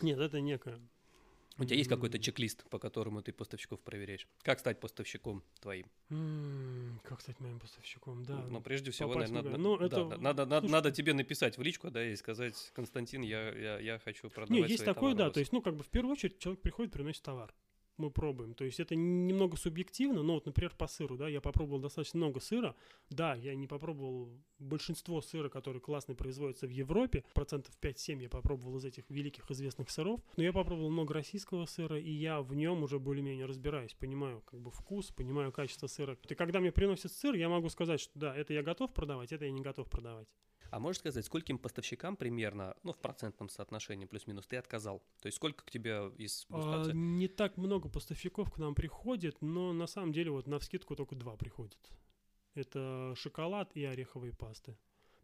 Нет, 0.03 0.19
это 0.19 0.41
некое. 0.41 0.79
У 1.59 1.65
тебя 1.65 1.77
есть 1.77 1.89
какой-то 1.91 2.19
чек-лист, 2.21 2.65
по 2.71 2.79
которому 2.79 3.21
ты 3.21 3.33
поставщиков 3.33 3.81
проверяешь? 3.81 4.29
Как 4.43 4.61
стать 4.61 4.79
поставщиком 4.79 5.43
твоим? 5.61 5.87
Как 7.03 7.21
стать 7.21 7.41
моим 7.41 7.59
поставщиком, 7.59 8.25
да. 8.25 8.37
Ну, 8.49 8.61
прежде 8.61 8.93
всего, 8.93 9.09
попасть 9.09 9.33
наверное, 9.33 9.59
надо. 9.59 9.63
Ну, 9.63 9.77
да, 9.79 9.87
это- 9.87 10.05
да, 10.05 10.17
надо, 10.19 10.47
надо, 10.47 10.61
слушай- 10.61 10.73
надо 10.73 10.91
тебе 10.93 11.15
написать 11.15 11.59
в 11.59 11.63
личку, 11.63 11.91
да, 11.91 12.05
и 12.05 12.15
сказать, 12.17 12.71
Константин, 12.75 13.23
я, 13.23 13.51
я, 13.51 13.79
я 13.81 13.99
хочу 13.99 14.31
продавать 14.31 14.51
Не, 14.51 14.69
есть 14.69 14.85
такое, 14.85 14.95
товары 15.13 15.17
да. 15.17 15.25
вас». 15.25 15.35
То 15.35 15.41
есть, 15.41 15.53
ну, 15.53 15.61
как 15.61 15.77
бы 15.77 15.83
в 15.83 15.89
первую 15.89 16.13
очередь 16.13 16.39
человек 16.39 16.63
приходит, 16.63 16.93
приносит 16.93 17.23
товар. 17.23 17.53
Мы 17.99 18.11
пробуем. 18.11 18.55
То 18.55 18.65
есть 18.65 18.81
это 18.81 18.95
немного 18.95 19.57
субъективно, 19.57 20.23
но 20.23 20.35
вот, 20.35 20.47
например, 20.47 20.75
по 20.77 20.87
сыру, 20.87 21.17
да, 21.17 21.29
я 21.29 21.41
попробовал 21.41 21.81
достаточно 21.81 22.19
много 22.19 22.41
сыра. 22.41 22.75
Да, 23.11 23.35
я 23.35 23.55
не 23.55 23.67
попробовал 23.67 24.31
большинство 24.59 25.21
сыра, 25.21 25.49
который 25.49 25.81
классно 25.81 26.15
производится 26.15 26.67
в 26.67 26.71
Европе, 26.71 27.25
процентов 27.35 27.75
5-7 27.81 28.23
я 28.23 28.29
попробовал 28.29 28.77
из 28.79 28.85
этих 28.85 29.09
великих 29.09 29.51
известных 29.51 29.91
сыров, 29.91 30.21
но 30.37 30.43
я 30.43 30.53
попробовал 30.53 30.91
много 30.91 31.15
российского 31.15 31.67
сыра, 31.67 31.99
и 31.99 32.11
я 32.11 32.41
в 32.41 32.55
нем 32.55 32.83
уже 32.83 32.99
более-менее 32.99 33.47
разбираюсь, 33.47 33.95
понимаю 33.95 34.43
как 34.47 34.61
бы 34.61 34.71
вкус, 34.71 35.11
понимаю 35.11 35.53
качество 35.53 35.87
сыра. 35.87 36.17
И 36.29 36.35
когда 36.35 36.61
мне 36.61 36.73
приносят 36.73 37.13
сыр, 37.13 37.35
я 37.35 37.49
могу 37.49 37.69
сказать, 37.69 38.01
что 38.01 38.19
да, 38.19 38.37
это 38.37 38.53
я 38.53 38.63
готов 38.63 38.93
продавать, 38.93 39.33
это 39.33 39.45
я 39.45 39.51
не 39.51 39.63
готов 39.63 39.89
продавать. 39.89 40.29
А 40.71 40.79
можешь 40.79 41.01
сказать, 41.01 41.25
скольким 41.25 41.59
поставщикам 41.59 42.17
примерно, 42.17 42.77
ну, 42.83 42.93
в 42.93 42.99
процентном 42.99 43.49
соотношении 43.49 44.07
плюс-минус, 44.07 44.47
ты 44.47 44.57
отказал? 44.57 45.03
То 45.21 45.27
есть 45.27 45.37
сколько 45.37 45.65
к 45.65 45.71
тебе 45.71 46.11
из 46.19 46.47
а, 46.51 46.91
Не 46.93 47.29
так 47.29 47.57
много 47.57 47.89
поставщиков 47.89 48.51
к 48.53 48.59
нам 48.59 48.75
приходит, 48.75 49.41
но 49.41 49.73
на 49.73 49.87
самом 49.87 50.13
деле 50.13 50.31
вот 50.31 50.47
на 50.47 50.59
вскидку 50.59 50.95
только 50.97 51.15
два 51.15 51.37
приходят. 51.37 51.79
Это 52.55 53.15
шоколад 53.17 53.71
и 53.75 53.85
ореховые 53.85 54.33
пасты. 54.33 54.77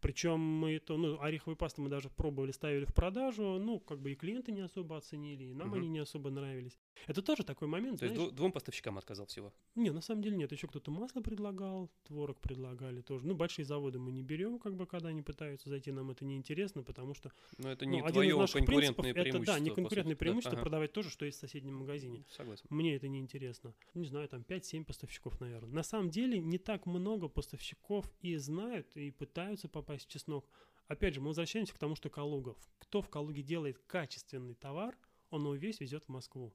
Причем 0.05 0.39
мы 0.39 0.75
это, 0.75 0.97
ну, 0.97 1.19
ореховые 1.19 1.57
пасты 1.57 1.81
мы 1.81 1.89
даже 1.89 2.11
пробовали, 2.11 2.51
ставили 2.51 2.85
в 2.85 2.93
продажу, 2.93 3.57
ну, 3.57 3.79
как 3.79 3.99
бы 3.99 4.11
и 4.11 4.15
клиенты 4.15 4.51
не 4.51 4.61
особо 4.61 4.97
оценили, 4.97 5.45
и 5.45 5.53
нам 5.55 5.69
угу. 5.69 5.77
они 5.77 5.87
не 5.87 5.97
особо 5.97 6.29
нравились. 6.29 6.77
Это 7.07 7.23
тоже 7.23 7.43
такой 7.43 7.67
момент, 7.67 7.99
То 7.99 8.05
знаешь, 8.05 8.21
есть 8.21 8.35
двум 8.35 8.51
поставщикам 8.51 8.99
отказал 8.99 9.25
всего? 9.25 9.51
Не, 9.73 9.89
на 9.89 10.01
самом 10.01 10.21
деле 10.21 10.37
нет, 10.37 10.51
еще 10.51 10.67
кто-то 10.67 10.91
масло 10.91 11.21
предлагал, 11.21 11.89
творог 12.03 12.39
предлагали 12.39 13.01
тоже. 13.01 13.25
Ну, 13.25 13.33
большие 13.33 13.65
заводы 13.65 13.97
мы 13.97 14.11
не 14.11 14.21
берем, 14.21 14.59
как 14.59 14.75
бы, 14.75 14.85
когда 14.85 15.09
они 15.09 15.23
пытаются 15.23 15.69
зайти, 15.69 15.91
нам 15.91 16.11
это 16.11 16.23
неинтересно, 16.23 16.83
потому 16.83 17.15
что... 17.15 17.31
Но 17.57 17.71
это 17.71 17.87
не 17.87 18.03
ну, 18.03 18.07
твое 18.07 18.45
конкурентное 18.45 19.11
преимущество. 19.11 19.37
Это, 19.39 19.45
да, 19.45 19.59
не 19.59 19.71
конкурентное 19.71 20.15
преимущество 20.15 20.53
ага. 20.53 20.61
продавать 20.61 20.93
то 20.93 21.01
же, 21.01 21.09
что 21.09 21.25
есть 21.25 21.39
в 21.39 21.41
соседнем 21.41 21.77
магазине. 21.77 22.23
Согласен. 22.29 22.67
Мне 22.69 22.95
это 22.95 23.07
неинтересно. 23.07 23.73
Не 23.95 24.05
знаю, 24.05 24.29
там 24.29 24.41
5-7 24.41 24.85
поставщиков, 24.85 25.41
наверное. 25.41 25.73
На 25.73 25.83
самом 25.83 26.11
деле 26.11 26.37
не 26.37 26.59
так 26.59 26.85
много 26.85 27.27
поставщиков 27.27 28.05
и 28.21 28.35
знают, 28.35 28.95
и 28.95 29.09
пытаются 29.09 29.67
попасть 29.67 29.94
в 30.03 30.07
чеснок. 30.07 30.49
Опять 30.87 31.15
же, 31.15 31.21
мы 31.21 31.27
возвращаемся 31.27 31.73
к 31.73 31.79
тому, 31.79 31.95
что 31.95 32.09
Калуга. 32.09 32.55
Кто 32.79 33.01
в 33.01 33.09
Калуге 33.09 33.41
делает 33.41 33.79
качественный 33.87 34.55
товар, 34.55 34.95
он 35.29 35.41
его 35.41 35.55
весь 35.55 35.79
везет 35.79 36.05
в 36.05 36.09
Москву. 36.09 36.53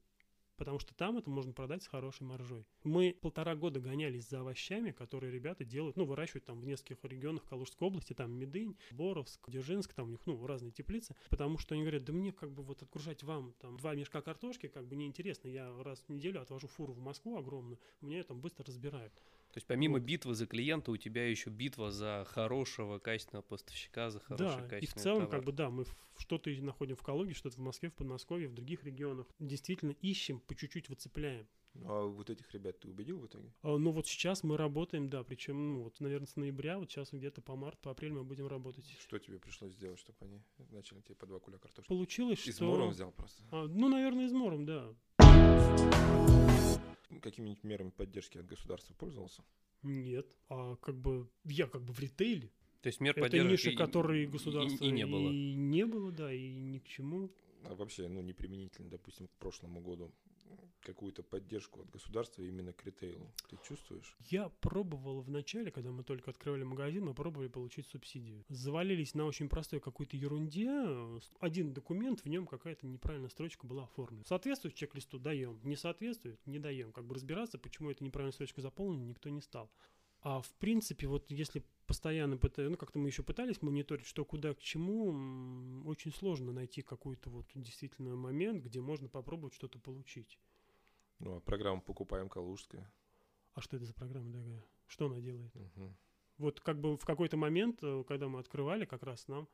Потому 0.61 0.79
что 0.79 0.95
там 0.95 1.17
это 1.17 1.31
можно 1.31 1.55
продать 1.55 1.83
с 1.83 1.87
хорошей 1.87 2.25
маржой. 2.25 2.67
Мы 2.85 3.17
полтора 3.19 3.57
года 3.57 3.81
гонялись 3.81 4.29
за 4.29 4.41
овощами, 4.41 4.91
которые 4.91 5.33
ребята 5.33 5.65
делают, 5.65 5.97
ну, 5.97 6.05
выращивают 6.05 6.45
там 6.45 6.61
в 6.61 6.67
нескольких 6.67 7.03
регионах 7.05 7.47
Калужской 7.47 7.89
области, 7.89 8.13
там 8.13 8.33
Медынь, 8.33 8.77
Боровск, 8.91 9.49
Дзержинск, 9.49 9.95
там 9.95 10.09
у 10.09 10.11
них, 10.11 10.21
ну, 10.27 10.47
разные 10.47 10.71
теплицы, 10.71 11.17
потому 11.31 11.57
что 11.57 11.75
они 11.75 11.83
говорят, 11.85 12.05
да 12.05 12.13
мне 12.13 12.31
как 12.31 12.53
бы 12.53 12.63
вот 12.63 12.83
отгружать 12.83 13.23
вам 13.23 13.55
там 13.59 13.79
два 13.79 13.95
мешка 13.95 14.21
картошки 14.21 14.69
как 14.69 14.87
бы 14.87 14.97
неинтересно, 14.97 15.49
я 15.49 15.75
раз 15.83 16.05
в 16.07 16.11
неделю 16.11 16.43
отвожу 16.43 16.67
фуру 16.67 16.93
в 16.93 17.01
Москву 17.01 17.39
огромную, 17.39 17.81
мне 18.03 18.23
там 18.23 18.39
быстро 18.43 18.67
разбирают. 18.67 19.15
То 19.53 19.59
есть 19.59 19.67
помимо 19.67 19.95
вот. 19.95 20.03
битвы 20.03 20.35
за 20.35 20.47
клиента 20.47 20.93
у 20.93 20.97
тебя 20.97 21.29
еще 21.29 21.51
битва 21.51 21.91
за 21.91 22.25
хорошего 22.29 22.99
качественного 22.99 23.43
поставщика, 23.43 24.11
за 24.11 24.21
хороший 24.21 24.63
да, 24.63 24.69
качественный 24.69 24.83
и 24.83 24.87
в 24.87 24.95
целом 25.03 25.23
товар. 25.23 25.31
как 25.31 25.45
бы 25.45 25.53
да, 25.53 25.71
мы 25.71 25.85
что-то 26.17 26.51
находим 26.51 26.95
в 26.95 27.03
Калуге, 27.03 27.35
что-то 27.35 27.57
в 27.57 27.61
Москве, 27.61 27.91
в 27.91 27.95
Подмосковье, 27.95 28.49
в 28.49 28.55
других 28.55 28.85
регионах. 28.85 29.27
Действительно 29.41 29.93
ищем, 30.03 30.41
по 30.41 30.55
чуть-чуть 30.55 30.89
выцепляем. 30.89 31.49
А 31.85 32.05
вот 32.05 32.31
этих 32.31 32.53
ребят 32.53 32.81
ты 32.81 32.89
убедил 32.89 33.19
в 33.19 33.27
итоге? 33.27 33.53
А, 33.63 33.77
ну 33.77 33.91
вот 33.93 34.07
сейчас 34.07 34.43
мы 34.43 34.57
работаем, 34.57 35.09
да, 35.09 35.23
причем, 35.23 35.75
ну 35.75 35.83
вот, 35.83 36.01
наверное, 36.01 36.27
с 36.27 36.37
ноября, 36.37 36.79
вот 36.79 36.91
сейчас 36.91 37.13
где-то 37.13 37.41
по 37.43 37.57
март, 37.57 37.79
по 37.81 37.91
апрель 37.91 38.13
мы 38.13 38.25
будем 38.25 38.49
работать. 38.49 38.85
Что 39.01 39.19
тебе 39.19 39.39
пришлось 39.39 39.73
сделать, 39.73 39.99
чтобы 39.99 40.19
они 40.23 40.43
начали 40.71 41.01
тебе 41.01 41.15
по 41.15 41.27
два 41.27 41.39
куля 41.39 41.59
картошки? 41.59 41.89
Получилось, 41.89 42.41
что... 42.41 42.51
Измором 42.51 42.91
взял 42.91 43.13
просто? 43.13 43.43
А, 43.51 43.67
ну, 43.67 43.89
наверное, 43.89 44.27
измором, 44.27 44.67
да. 44.67 44.95
Какими-нибудь 47.31 47.63
мерами 47.63 47.91
поддержки 47.91 48.39
от 48.39 48.47
государства 48.47 48.93
пользовался? 48.95 49.45
Нет. 49.83 50.37
А 50.49 50.75
как 50.77 50.97
бы 50.97 51.29
я 51.45 51.67
как 51.67 51.83
бы 51.83 51.93
в 51.93 52.01
ритейле. 52.01 52.51
То 52.83 52.89
есть 52.89 53.01
мер 53.01 53.17
Это 53.17 53.39
ниши, 53.39 53.77
которые 53.77 54.27
государство 54.27 54.85
и, 54.85 54.89
и 54.89 54.91
не 54.91 55.07
было. 55.07 55.31
И 55.31 55.55
не 55.55 55.87
было, 55.87 56.11
да, 56.11 56.33
и 56.33 56.55
ни 56.55 56.79
к 56.79 56.89
чему. 56.89 57.31
А 57.65 57.75
вообще, 57.75 58.09
ну, 58.09 58.21
не 58.21 58.33
применительно, 58.33 58.89
допустим, 58.89 59.29
к 59.29 59.33
прошлому 59.33 59.81
году 59.81 60.11
какую-то 60.81 61.23
поддержку 61.23 61.81
от 61.81 61.91
государства 61.91 62.43
именно 62.43 62.73
к 62.73 62.85
ритейлу? 62.85 63.31
Ты 63.49 63.59
чувствуешь? 63.63 64.17
Я 64.31 64.49
пробовал 64.61 65.21
в 65.21 65.31
начале, 65.31 65.71
когда 65.71 65.91
мы 65.91 66.03
только 66.03 66.31
открывали 66.31 66.63
магазин, 66.63 67.05
мы 67.05 67.15
пробовали 67.15 67.49
получить 67.49 67.87
субсидию. 67.87 68.45
Завалились 68.49 69.15
на 69.15 69.25
очень 69.25 69.49
простой 69.49 69.81
какой-то 69.81 70.17
ерунде. 70.17 70.71
Один 71.41 71.73
документ, 71.73 72.21
в 72.21 72.29
нем 72.29 72.47
какая-то 72.47 72.87
неправильная 72.87 73.31
строчка 73.31 73.67
была 73.67 73.85
оформлена. 73.85 74.25
Соответствует 74.25 74.75
чек-листу, 74.75 75.19
даем. 75.19 75.61
Не 75.63 75.77
соответствует, 75.77 76.45
не 76.47 76.59
даем. 76.59 76.93
Как 76.93 77.05
бы 77.05 77.15
разбираться, 77.15 77.59
почему 77.59 77.91
эта 77.91 78.05
неправильная 78.05 78.33
строчка 78.33 78.61
заполнена, 78.61 79.05
никто 79.05 79.29
не 79.29 79.41
стал. 79.41 79.71
А 80.23 80.41
в 80.41 80.53
принципе, 80.55 81.07
вот 81.07 81.31
если 81.31 81.65
постоянно 81.91 82.37
пытаюсь, 82.37 82.71
ну 82.71 82.77
как-то 82.77 83.01
мы 83.01 83.09
еще 83.09 83.25
пытались 83.25 83.63
мониторить, 83.63 84.07
что 84.07 84.25
куда 84.25 84.55
к 84.55 84.61
чему, 84.61 85.83
очень 85.89 86.13
сложно 86.13 86.53
найти 86.53 86.83
какой-то 86.83 87.31
вот 87.31 87.47
действительно 87.57 88.15
момент, 88.15 88.63
где 88.63 88.81
можно 88.81 89.09
попробовать 89.09 89.55
что-то 89.55 89.81
получить. 89.81 90.39
Ну, 91.19 91.39
а 91.39 91.41
программа 91.41 91.81
«Покупаем 91.81 92.29
Калужская»? 92.29 92.89
А 93.55 93.61
что 93.61 93.75
это 93.75 93.87
за 93.87 93.93
программа 93.93 94.33
такая? 94.33 94.65
Что 94.87 95.07
она 95.07 95.19
делает? 95.19 95.51
Угу. 95.57 95.97
Вот 96.39 96.61
как 96.61 96.81
бы 96.81 96.97
в 96.97 97.05
какой-то 97.05 97.37
момент, 97.37 97.83
э, 97.83 98.05
когда 98.07 98.29
мы 98.29 98.39
открывали, 98.39 98.85
как 98.85 99.03
раз 99.03 99.27
нам 99.27 99.49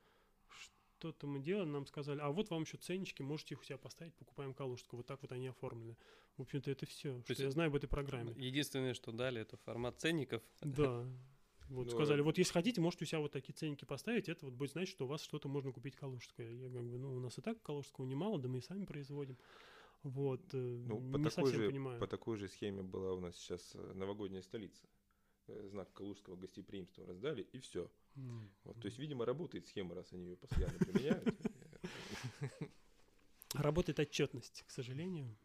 что-то 0.99 1.27
мы 1.27 1.41
делали, 1.41 1.69
нам 1.71 1.87
сказали, 1.87 2.21
а 2.21 2.31
вот 2.31 2.51
вам 2.51 2.65
еще 2.65 2.77
ценнички, 2.77 3.23
можете 3.23 3.55
их 3.55 3.63
у 3.63 3.65
себя 3.65 3.79
поставить, 3.79 4.15
покупаем 4.15 4.53
Калужскую. 4.53 4.99
Вот 4.99 5.07
так 5.07 5.23
вот 5.23 5.33
они 5.33 5.47
оформлены. 5.47 5.97
В 6.37 6.43
общем-то, 6.43 6.71
это 6.71 6.85
все, 6.85 7.23
что 7.23 7.43
я 7.43 7.51
знаю 7.51 7.69
об 7.69 7.77
этой 7.77 7.89
программе. 7.89 8.35
Единственное, 8.37 8.93
что 8.93 9.11
дали, 9.11 9.41
это 9.41 9.57
формат 9.57 9.99
ценников. 9.99 10.43
Да. 10.61 11.07
Вот 11.69 11.87
ну, 11.87 11.91
сказали, 11.91 12.21
вот 12.21 12.39
если 12.39 12.53
хотите, 12.53 12.81
можете 12.81 13.05
у 13.05 13.09
себя 13.09 13.21
вот 13.21 13.33
такие 13.33 13.53
ценники 13.53 13.85
поставить, 13.85 14.29
это 14.29 14.47
вот 14.47 14.55
будет 14.55 14.71
значить, 14.73 14.93
что 14.93 15.05
у 15.05 15.09
вас 15.09 15.23
что-то 15.23 15.49
можно 15.49 15.73
купить 15.73 15.97
калужское. 15.97 16.51
Я 16.53 16.71
как 16.71 16.89
бы, 16.89 16.99
ну, 16.99 17.15
у 17.17 17.21
нас 17.21 17.39
и 17.39 17.41
так 17.41 17.61
калужского 17.63 18.05
немало, 18.05 18.39
да 18.39 18.49
мы 18.49 18.59
и 18.59 18.63
сами 18.63 18.85
производим. 18.85 19.37
Вот, 20.03 20.43
э, 20.53 20.57
ну, 20.57 20.99
по 20.99 21.17
не 21.17 21.25
такой 21.25 21.31
совсем 21.31 21.61
же, 21.63 21.69
понимаю. 21.69 21.99
По 21.99 22.07
такой 22.07 22.37
же 22.37 22.49
схеме 22.49 22.83
была 22.83 23.15
у 23.15 23.21
нас 23.21 23.37
сейчас 23.37 23.75
э, 23.75 23.93
новогодняя 23.95 24.43
столица. 24.43 24.87
Э, 25.49 25.69
знак 25.71 25.93
калужского 25.93 26.37
гостеприимства 26.37 27.07
раздали, 27.07 27.43
и 27.43 27.59
все. 27.59 27.91
Mm. 28.17 28.49
Вот, 28.65 28.81
то 28.81 28.87
есть, 28.87 28.99
видимо, 28.99 29.25
работает 29.25 29.67
схема, 29.67 29.95
раз 29.95 30.13
они 30.13 30.31
ее 30.31 30.37
постоянно 30.37 30.79
применяют. 30.79 31.35
Работает 33.55 33.99
отчетность, 34.01 34.65
к 34.67 34.71
сожалению. 34.71 35.37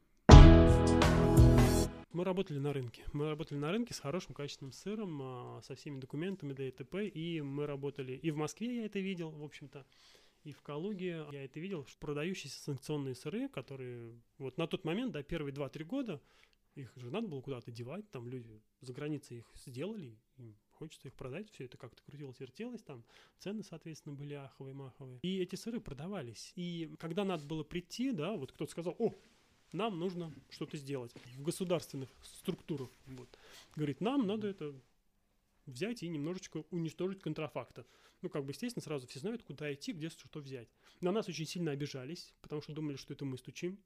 Мы 2.14 2.26
работали 2.26 2.60
на 2.60 2.74
рынке. 2.74 3.06
Мы 3.14 3.30
работали 3.30 3.58
на 3.58 3.72
рынке 3.72 3.94
с 3.94 4.00
хорошим 4.00 4.34
качественным 4.34 4.74
сыром, 4.74 5.20
а, 5.22 5.62
со 5.64 5.76
всеми 5.76 5.98
документами 5.98 6.52
ДТП, 6.52 6.96
и 6.96 7.42
мы 7.42 7.66
работали 7.66 8.14
и 8.14 8.32
в 8.32 8.36
Москве 8.36 8.78
я 8.78 8.86
это 8.86 9.00
видел, 9.00 9.32
в 9.32 9.44
общем-то, 9.44 9.86
и 10.44 10.52
в 10.52 10.62
Калуге 10.62 11.26
я 11.32 11.46
это 11.46 11.62
видел, 11.62 11.86
что 11.86 11.98
продающиеся 12.00 12.60
санкционные 12.64 13.16
сыры, 13.16 13.48
которые 13.48 14.20
вот 14.40 14.58
на 14.58 14.68
тот 14.68 14.84
момент, 14.84 15.14
да, 15.14 15.24
первые 15.24 15.54
2-3 15.54 15.84
года, 15.86 16.22
их 16.76 16.92
же 16.98 17.12
надо 17.12 17.30
было 17.30 17.42
куда-то 17.42 17.72
девать, 17.72 18.10
там 18.12 18.28
люди 18.28 18.62
за 18.82 18.92
границей 18.92 19.38
их 19.38 19.52
сделали, 19.56 20.18
им 20.38 20.58
хочется 20.72 21.08
их 21.08 21.14
продать, 21.14 21.50
все 21.52 21.66
это 21.66 21.78
как-то 21.78 22.02
крутилось, 22.04 22.40
вертелось, 22.40 22.82
там 22.82 23.06
цены, 23.38 23.64
соответственно, 23.64 24.16
были 24.16 24.34
аховые, 24.34 24.74
маховые. 24.74 25.20
И 25.22 25.40
эти 25.40 25.56
сыры 25.56 25.80
продавались. 25.80 26.52
И 26.56 26.94
когда 27.00 27.24
надо 27.24 27.46
было 27.46 27.64
прийти, 27.64 28.12
да, 28.12 28.36
вот 28.36 28.52
кто-то 28.52 28.72
сказал, 28.72 28.96
о, 28.98 29.14
нам 29.74 30.00
нужно 30.00 30.34
что-то 30.50 30.78
сделать 30.78 31.14
в 31.36 31.42
государственных 31.42 32.10
структурах. 32.24 32.90
Вот. 33.06 33.30
Говорит, 33.76 34.02
нам 34.02 34.28
надо 34.28 34.48
это 34.48 34.74
взять 35.66 36.04
и 36.04 36.08
немножечко 36.08 36.64
уничтожить 36.72 37.22
контрафакта. 37.22 37.86
Ну, 38.22 38.30
как 38.30 38.46
бы, 38.46 38.52
естественно, 38.52 38.84
сразу 38.84 39.08
все 39.08 39.20
знают, 39.20 39.44
куда 39.44 39.74
идти, 39.74 39.94
где 39.94 40.10
что 40.10 40.40
взять. 40.40 40.70
На 41.00 41.12
нас 41.12 41.28
очень 41.28 41.46
сильно 41.46 41.72
обижались, 41.72 42.34
потому 42.42 42.62
что 42.62 42.74
думали, 42.74 42.96
что 42.96 43.14
это 43.14 43.26
мы 43.26 43.38
стучим, 43.38 43.80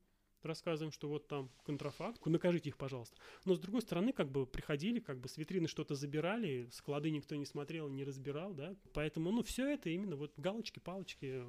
рассказываем, 0.45 0.91
что 0.91 1.07
вот 1.07 1.27
там 1.27 1.49
контрафакт, 1.63 2.23
накажите 2.25 2.69
их, 2.69 2.77
пожалуйста. 2.77 3.15
Но 3.45 3.55
с 3.55 3.59
другой 3.59 3.81
стороны, 3.81 4.13
как 4.13 4.29
бы 4.29 4.45
приходили, 4.45 4.99
как 4.99 5.19
бы 5.19 5.29
с 5.29 5.37
витрины 5.37 5.67
что-то 5.67 5.95
забирали, 5.95 6.69
склады 6.71 7.11
никто 7.11 7.35
не 7.35 7.45
смотрел, 7.45 7.89
не 7.89 8.03
разбирал, 8.03 8.53
да. 8.53 8.75
Поэтому, 8.93 9.31
ну, 9.31 9.43
все 9.43 9.67
это 9.67 9.89
именно 9.89 10.15
вот 10.15 10.33
галочки, 10.37 10.79
палочки, 10.79 11.43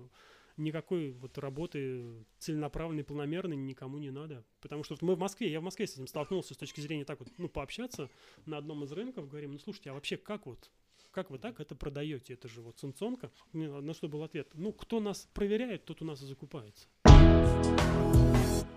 никакой 0.57 1.13
вот 1.13 1.39
работы 1.39 2.25
целенаправленной, 2.39 3.05
планомерной 3.05 3.57
никому 3.57 3.99
не 3.99 4.11
надо. 4.11 4.45
Потому 4.61 4.85
что 4.85 4.97
мы 5.01 5.15
в 5.15 5.19
Москве, 5.19 5.51
я 5.51 5.61
в 5.61 5.65
Москве 5.65 5.87
с 5.87 5.95
этим 5.95 6.07
столкнулся 6.07 6.55
с 6.55 6.57
точки 6.57 6.81
зрения 6.81 7.05
так 7.05 7.19
вот, 7.21 7.29
ну, 7.39 7.49
пообщаться 7.49 8.11
на 8.47 8.59
одном 8.59 8.85
из 8.85 8.93
рынков, 8.93 9.29
говорим, 9.29 9.53
ну, 9.53 9.59
слушайте, 9.59 9.91
а 9.91 9.95
вообще 9.95 10.17
как 10.17 10.47
вот 10.47 10.71
как 11.17 11.31
вы 11.31 11.39
так 11.39 11.61
это 11.61 11.75
продаете? 11.75 12.35
Это 12.35 12.47
же 12.47 12.61
вот 12.61 12.79
санкционка. 12.79 13.31
На 13.55 13.95
что 13.95 14.07
был 14.07 14.23
ответ? 14.23 14.49
Ну, 14.53 14.71
кто 14.71 15.01
нас 15.01 15.27
проверяет, 15.33 15.87
тот 15.87 16.03
у 16.03 16.05
нас 16.05 16.21
и 16.21 16.27
закупается. 16.27 16.89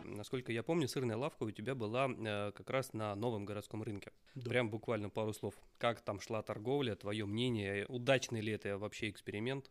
Насколько 0.06 0.54
я 0.54 0.64
помню, 0.64 0.88
сырная 0.88 1.18
лавка 1.18 1.44
у 1.44 1.52
тебя 1.52 1.76
была 1.76 2.10
э, 2.10 2.52
как 2.54 2.70
раз 2.70 2.94
на 2.94 3.14
новом 3.16 3.44
городском 3.44 3.84
рынке. 3.84 4.14
Да. 4.36 4.50
Прям 4.50 4.70
буквально 4.70 5.10
пару 5.10 5.34
слов. 5.34 5.54
Как 5.78 6.00
там 6.02 6.22
шла 6.22 6.42
торговля, 6.42 6.96
твое 6.96 7.26
мнение, 7.26 7.86
удачный 7.90 8.40
ли 8.40 8.54
это 8.54 8.78
вообще 8.78 9.10
эксперимент? 9.10 9.70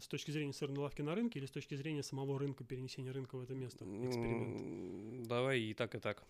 С 0.00 0.08
точки 0.08 0.30
зрения 0.30 0.52
сырной 0.52 0.78
лавки 0.78 1.02
на 1.02 1.14
рынке 1.14 1.38
или 1.38 1.46
с 1.46 1.50
точки 1.50 1.74
зрения 1.74 2.02
самого 2.02 2.38
рынка, 2.38 2.64
перенесения 2.64 3.12
рынка 3.12 3.36
в 3.36 3.42
это 3.42 3.54
место? 3.54 3.84
Эксперимент. 3.84 5.26
Давай 5.26 5.60
и 5.60 5.74
так, 5.74 5.94
и 5.94 5.98
так. 5.98 6.24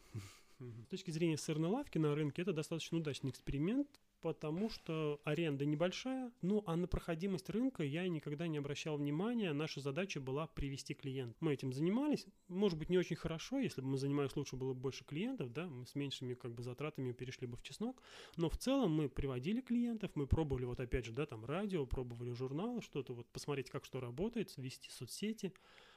С 0.58 0.86
точки 0.90 1.10
зрения 1.12 1.36
сырной 1.36 1.70
лавки 1.70 1.98
на 1.98 2.14
рынке 2.14 2.42
это 2.42 2.52
достаточно 2.52 2.98
удачный 2.98 3.30
эксперимент, 3.30 3.88
потому 4.20 4.68
что 4.70 5.20
аренда 5.24 5.64
небольшая, 5.64 6.32
ну 6.42 6.62
а 6.66 6.76
на 6.76 6.86
проходимость 6.86 7.50
рынка 7.50 7.82
я 7.82 8.08
никогда 8.08 8.46
не 8.46 8.58
обращал 8.58 8.96
внимания. 8.96 9.52
Наша 9.52 9.80
задача 9.80 10.20
была 10.20 10.46
привести 10.46 10.94
клиент. 10.94 11.36
Мы 11.40 11.54
этим 11.54 11.72
занимались, 11.72 12.26
может 12.48 12.78
быть, 12.78 12.90
не 12.90 12.98
очень 12.98 13.16
хорошо, 13.16 13.58
если 13.58 13.80
бы 13.80 13.88
мы 13.88 13.98
занимались 13.98 14.36
лучше 14.36 14.56
было 14.56 14.74
бы 14.74 14.80
больше 14.80 15.04
клиентов, 15.04 15.52
да, 15.52 15.66
мы 15.66 15.86
с 15.86 15.94
меньшими 15.94 16.34
как 16.34 16.54
бы 16.54 16.62
затратами 16.62 17.12
перешли 17.12 17.46
бы 17.46 17.56
в 17.56 17.62
чеснок, 17.62 18.02
но 18.36 18.48
в 18.48 18.56
целом 18.56 18.92
мы 18.92 19.08
приводили 19.08 19.60
клиентов, 19.60 20.10
мы 20.14 20.26
пробовали 20.26 20.64
вот 20.64 20.80
опять 20.80 21.04
же, 21.04 21.12
да, 21.12 21.26
там 21.26 21.44
радио, 21.44 21.86
пробовали 21.86 22.32
журналы, 22.32 22.82
что-то 22.82 23.14
вот 23.14 23.26
посмотреть, 23.28 23.70
как 23.70 23.84
что 23.84 24.00
работает, 24.00 24.56
вести 24.56 24.90
соцсети. 24.90 25.52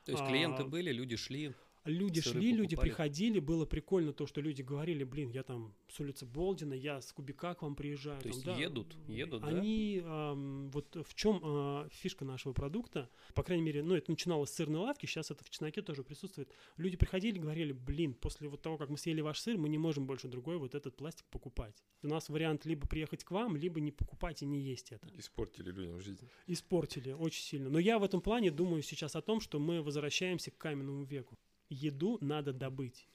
То 0.06 0.12
есть 0.12 0.26
клиенты 0.26 0.64
А, 0.64 0.66
были, 0.66 0.92
люди 0.92 1.16
шли. 1.16 1.54
Люди 1.86 2.20
Сыры 2.20 2.40
шли, 2.40 2.52
люди 2.52 2.76
покупали. 2.76 2.90
приходили, 2.90 3.40
было 3.40 3.66
прикольно 3.66 4.14
то, 4.14 4.28
что 4.28 4.40
люди 4.40 4.62
говорили, 4.62 5.04
блин, 5.04 5.32
я 5.32 5.42
там 5.42 5.74
с 5.90 6.00
улицы 6.00 6.28
Болдина, 6.28 6.74
я 6.74 7.02
с 7.02 7.12
Кубика 7.12 7.56
к 7.56 7.64
вам 7.64 7.76
приезжаю. 7.76 8.18
То 8.22 8.24
там, 8.24 8.32
есть 8.32 8.46
да. 8.46 8.56
едут, 8.56 8.96
едут, 9.08 9.42
да? 9.42 9.48
Они, 9.48 10.00
ам, 10.04 10.70
вот 10.70 10.96
в 10.96 11.16
чем 11.16 11.42
а, 11.44 11.88
фишка 11.90 12.24
нашего 12.24 12.54
продукта, 12.54 13.10
по 13.34 13.42
крайней 13.42 13.64
мере, 13.64 13.82
ну, 13.82 13.96
это 13.96 14.12
начиналось 14.12 14.52
с 14.52 14.54
сырной 14.54 14.82
лавки, 14.82 15.08
сейчас 15.08 15.32
это 15.32 15.44
в 15.44 15.50
чесноке 15.50 15.82
тоже 15.82 16.04
присутствует. 16.04 16.54
Люди 16.78 16.98
приходили, 16.98 17.40
говорили, 17.40 17.72
блин, 17.72 18.14
после 18.14 18.48
вот 18.48 18.62
того, 18.62 18.78
как 18.78 18.90
мы 18.90 18.98
съели 19.00 19.22
ваш 19.22 19.40
сыр, 19.40 19.58
мы 19.58 19.68
не 19.68 19.80
можем 19.80 20.06
больше 20.06 20.28
другой 20.28 20.58
вот 20.58 20.76
этот 20.76 20.96
пластик 20.96 21.26
покупать. 21.32 21.84
У 22.04 22.08
нас 22.08 22.30
вариант 22.30 22.66
либо 22.66 22.88
приехать 22.88 23.24
к 23.24 23.32
вам, 23.32 23.56
либо 23.56 23.80
не 23.80 23.92
покупать 23.92 24.44
и 24.44 24.46
не 24.46 24.62
есть 24.62 24.92
это. 24.92 25.08
Испортили 25.18 25.72
людям 25.72 26.00
жизнь. 26.00 26.30
Испортили 26.46 27.12
очень 27.12 27.44
сильно. 27.44 27.70
Но 27.70 27.80
я 27.80 27.98
в 27.98 28.04
этом 28.04 28.22
плане 28.22 28.52
думаю 28.52 28.84
сейчас 28.84 29.16
о 29.16 29.22
том, 29.22 29.42
что 29.42 29.60
мы 29.60 29.82
возвращаемся 29.82 30.52
к 30.52 30.58
каменному 30.58 31.04
веку. 31.06 31.40
Еду 31.72 32.18
надо 32.20 32.52
добыть. 32.52 33.08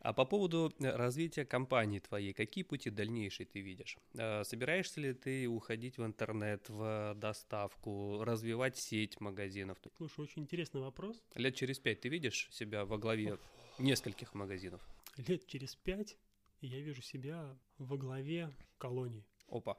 А 0.00 0.12
по 0.12 0.26
поводу 0.26 0.72
э, 0.78 0.94
развития 0.94 1.46
компании 1.46 2.00
твоей, 2.00 2.34
какие 2.34 2.64
пути 2.64 2.90
дальнейшие 2.90 3.46
ты 3.46 3.60
видишь? 3.60 3.96
Э, 4.14 4.44
Собираешься 4.44 5.00
ли 5.00 5.14
ты 5.14 5.48
уходить 5.48 5.96
в 5.96 6.04
интернет, 6.04 6.68
в 6.68 7.14
доставку, 7.16 8.22
развивать 8.22 8.76
сеть 8.76 9.20
магазинов? 9.20 9.78
Слушай, 9.96 10.20
очень 10.20 10.42
интересный 10.42 10.82
вопрос. 10.82 11.22
Лет 11.34 11.54
через 11.56 11.78
пять 11.78 12.02
ты 12.02 12.10
видишь 12.10 12.48
себя 12.50 12.84
во 12.84 12.98
главе 12.98 13.38
нескольких 13.78 14.34
магазинов? 14.34 14.86
Лет 15.16 15.46
через 15.46 15.76
пять 15.76 16.18
я 16.60 16.78
вижу 16.80 17.00
себя 17.00 17.56
во 17.78 17.96
главе 17.96 18.50
колонии. 18.76 19.24
Опа. 19.48 19.78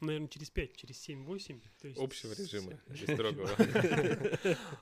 Наверное, 0.00 0.28
через 0.28 0.50
пять, 0.50 0.76
через 0.76 0.98
семь, 0.98 1.24
восемь. 1.24 1.60
то 1.80 1.88
есть 1.88 2.00
Общего 2.00 2.32
режима, 2.32 2.72
или 2.90 3.14
строгого. 3.14 3.48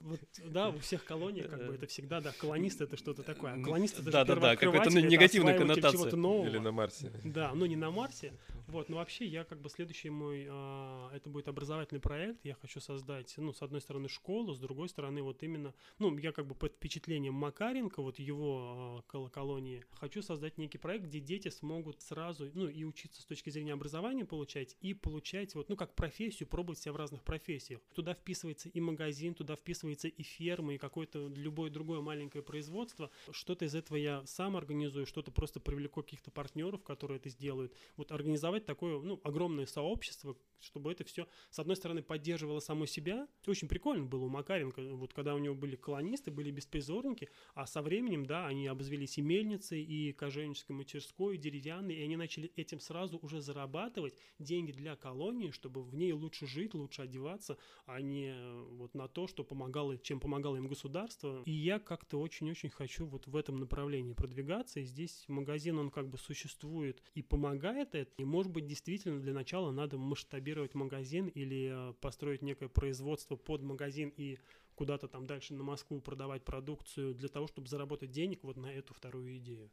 Вот, 0.00 0.20
да, 0.44 0.70
у 0.70 0.78
всех 0.78 1.04
колоний 1.04 1.42
как 1.42 1.66
бы 1.66 1.74
это 1.74 1.86
всегда, 1.86 2.20
да, 2.20 2.32
колонист 2.32 2.80
это 2.80 2.96
что-то 2.96 3.22
такое. 3.22 3.52
А 3.52 3.56
Ну, 3.56 3.64
колонист 3.64 3.94
это 3.94 4.04
же 4.04 4.10
да-да-да, 4.10 4.56
какой-то 4.56 4.60
первооткрыватель, 4.60 4.98
это 4.98 5.08
негативная 5.08 5.58
коннотация. 5.58 6.10
Или 6.10 6.58
на 6.58 6.72
Марсе. 6.72 7.12
Да, 7.24 7.52
ну 7.54 7.66
не 7.66 7.76
на 7.76 7.90
Марсе. 7.90 8.32
Вот, 8.66 8.88
но 8.88 8.96
вообще 8.96 9.26
я 9.26 9.44
как 9.44 9.60
бы 9.60 9.68
следующий 9.68 10.10
мой, 10.10 10.46
а, 10.48 11.10
это 11.14 11.28
будет 11.28 11.48
образовательный 11.48 12.00
проект. 12.00 12.44
Я 12.44 12.54
хочу 12.54 12.80
создать, 12.80 13.34
ну, 13.36 13.52
с 13.52 13.62
одной 13.62 13.80
стороны 13.80 14.08
школу, 14.08 14.54
с 14.54 14.58
другой 14.58 14.88
стороны 14.88 15.22
вот 15.22 15.42
именно, 15.42 15.74
ну, 15.98 16.16
я 16.18 16.32
как 16.32 16.46
бы 16.46 16.54
под 16.54 16.72
впечатлением 16.72 17.34
Макаренко, 17.34 18.00
вот 18.02 18.18
его 18.18 19.02
а, 19.06 19.10
кол- 19.10 19.28
колонии, 19.28 19.84
хочу 19.92 20.22
создать 20.22 20.56
некий 20.58 20.78
проект, 20.78 21.04
где 21.04 21.20
дети 21.20 21.48
смогут 21.48 22.00
сразу, 22.00 22.50
ну, 22.54 22.68
и 22.68 22.84
учиться 22.84 23.20
с 23.20 23.26
точки 23.26 23.50
зрения 23.50 23.74
образования 23.74 24.24
получать, 24.24 24.76
и 24.80 24.94
получать 25.04 25.54
вот, 25.54 25.68
ну, 25.68 25.76
как 25.76 25.94
профессию, 25.94 26.48
пробовать 26.48 26.78
себя 26.78 26.94
в 26.94 26.96
разных 26.96 27.22
профессиях. 27.22 27.82
Туда 27.94 28.14
вписывается 28.14 28.70
и 28.70 28.80
магазин, 28.80 29.34
туда 29.34 29.54
вписывается 29.54 30.08
и 30.08 30.22
ферма, 30.22 30.74
и 30.74 30.78
какое-то 30.78 31.28
любое 31.36 31.70
другое 31.70 32.00
маленькое 32.00 32.42
производство. 32.42 33.10
Что-то 33.30 33.66
из 33.66 33.74
этого 33.74 33.98
я 33.98 34.24
сам 34.24 34.56
организую, 34.56 35.04
что-то 35.04 35.30
просто 35.30 35.60
привлеку 35.60 36.02
каких-то 36.02 36.30
партнеров, 36.30 36.82
которые 36.82 37.18
это 37.18 37.28
сделают. 37.28 37.74
Вот 37.98 38.12
организовать 38.12 38.64
такое, 38.64 38.98
ну, 38.98 39.20
огромное 39.24 39.66
сообщество, 39.66 40.38
чтобы 40.58 40.90
это 40.90 41.04
все, 41.04 41.28
с 41.50 41.58
одной 41.58 41.76
стороны, 41.76 42.02
поддерживало 42.02 42.60
само 42.60 42.86
себя. 42.86 43.28
Очень 43.46 43.68
прикольно 43.68 44.06
было 44.06 44.24
у 44.24 44.28
Макаренко, 44.30 44.94
вот 44.94 45.12
когда 45.12 45.34
у 45.34 45.38
него 45.38 45.54
были 45.54 45.76
колонисты, 45.76 46.30
были 46.30 46.50
беспризорники, 46.50 47.28
а 47.54 47.66
со 47.66 47.82
временем, 47.82 48.24
да, 48.24 48.46
они 48.46 48.66
обзавелись 48.68 49.18
и 49.18 49.22
мельницей, 49.22 49.84
и 49.84 50.12
кожевнической 50.12 50.74
мастерской, 50.74 51.34
и 51.34 51.38
деревянной, 51.38 51.96
и 51.96 52.02
они 52.02 52.16
начали 52.16 52.50
этим 52.56 52.80
сразу 52.80 53.18
уже 53.18 53.42
зарабатывать 53.42 54.14
деньги 54.38 54.72
для 54.72 54.93
колонии, 54.96 55.50
чтобы 55.50 55.82
в 55.82 55.94
ней 55.94 56.12
лучше 56.12 56.46
жить, 56.46 56.74
лучше 56.74 57.02
одеваться, 57.02 57.58
а 57.86 58.00
не 58.00 58.32
э, 58.34 58.62
вот 58.72 58.94
на 58.94 59.08
то, 59.08 59.26
что 59.26 59.44
помогало, 59.44 59.98
чем 59.98 60.20
помогало 60.20 60.56
им 60.56 60.66
государство. 60.66 61.42
И 61.46 61.52
я 61.52 61.78
как-то 61.78 62.20
очень-очень 62.20 62.70
хочу 62.70 63.06
вот 63.06 63.26
в 63.26 63.36
этом 63.36 63.56
направлении 63.56 64.12
продвигаться, 64.12 64.80
и 64.80 64.84
здесь 64.84 65.24
магазин, 65.28 65.78
он 65.78 65.90
как 65.90 66.08
бы 66.08 66.18
существует 66.18 67.02
и 67.14 67.22
помогает 67.22 67.94
это, 67.94 68.12
и 68.16 68.24
может 68.24 68.52
быть 68.52 68.66
действительно 68.66 69.20
для 69.20 69.32
начала 69.32 69.70
надо 69.70 69.98
масштабировать 69.98 70.74
магазин 70.74 71.28
или 71.28 71.90
э, 71.90 71.92
построить 72.00 72.42
некое 72.42 72.68
производство 72.68 73.36
под 73.36 73.62
магазин 73.62 74.12
и 74.16 74.38
куда-то 74.74 75.08
там 75.08 75.26
дальше 75.26 75.54
на 75.54 75.62
Москву 75.62 76.00
продавать 76.00 76.44
продукцию 76.44 77.14
для 77.14 77.28
того, 77.28 77.46
чтобы 77.46 77.68
заработать 77.68 78.10
денег 78.10 78.40
вот 78.42 78.56
на 78.56 78.72
эту 78.72 78.94
вторую 78.94 79.36
идею. 79.36 79.70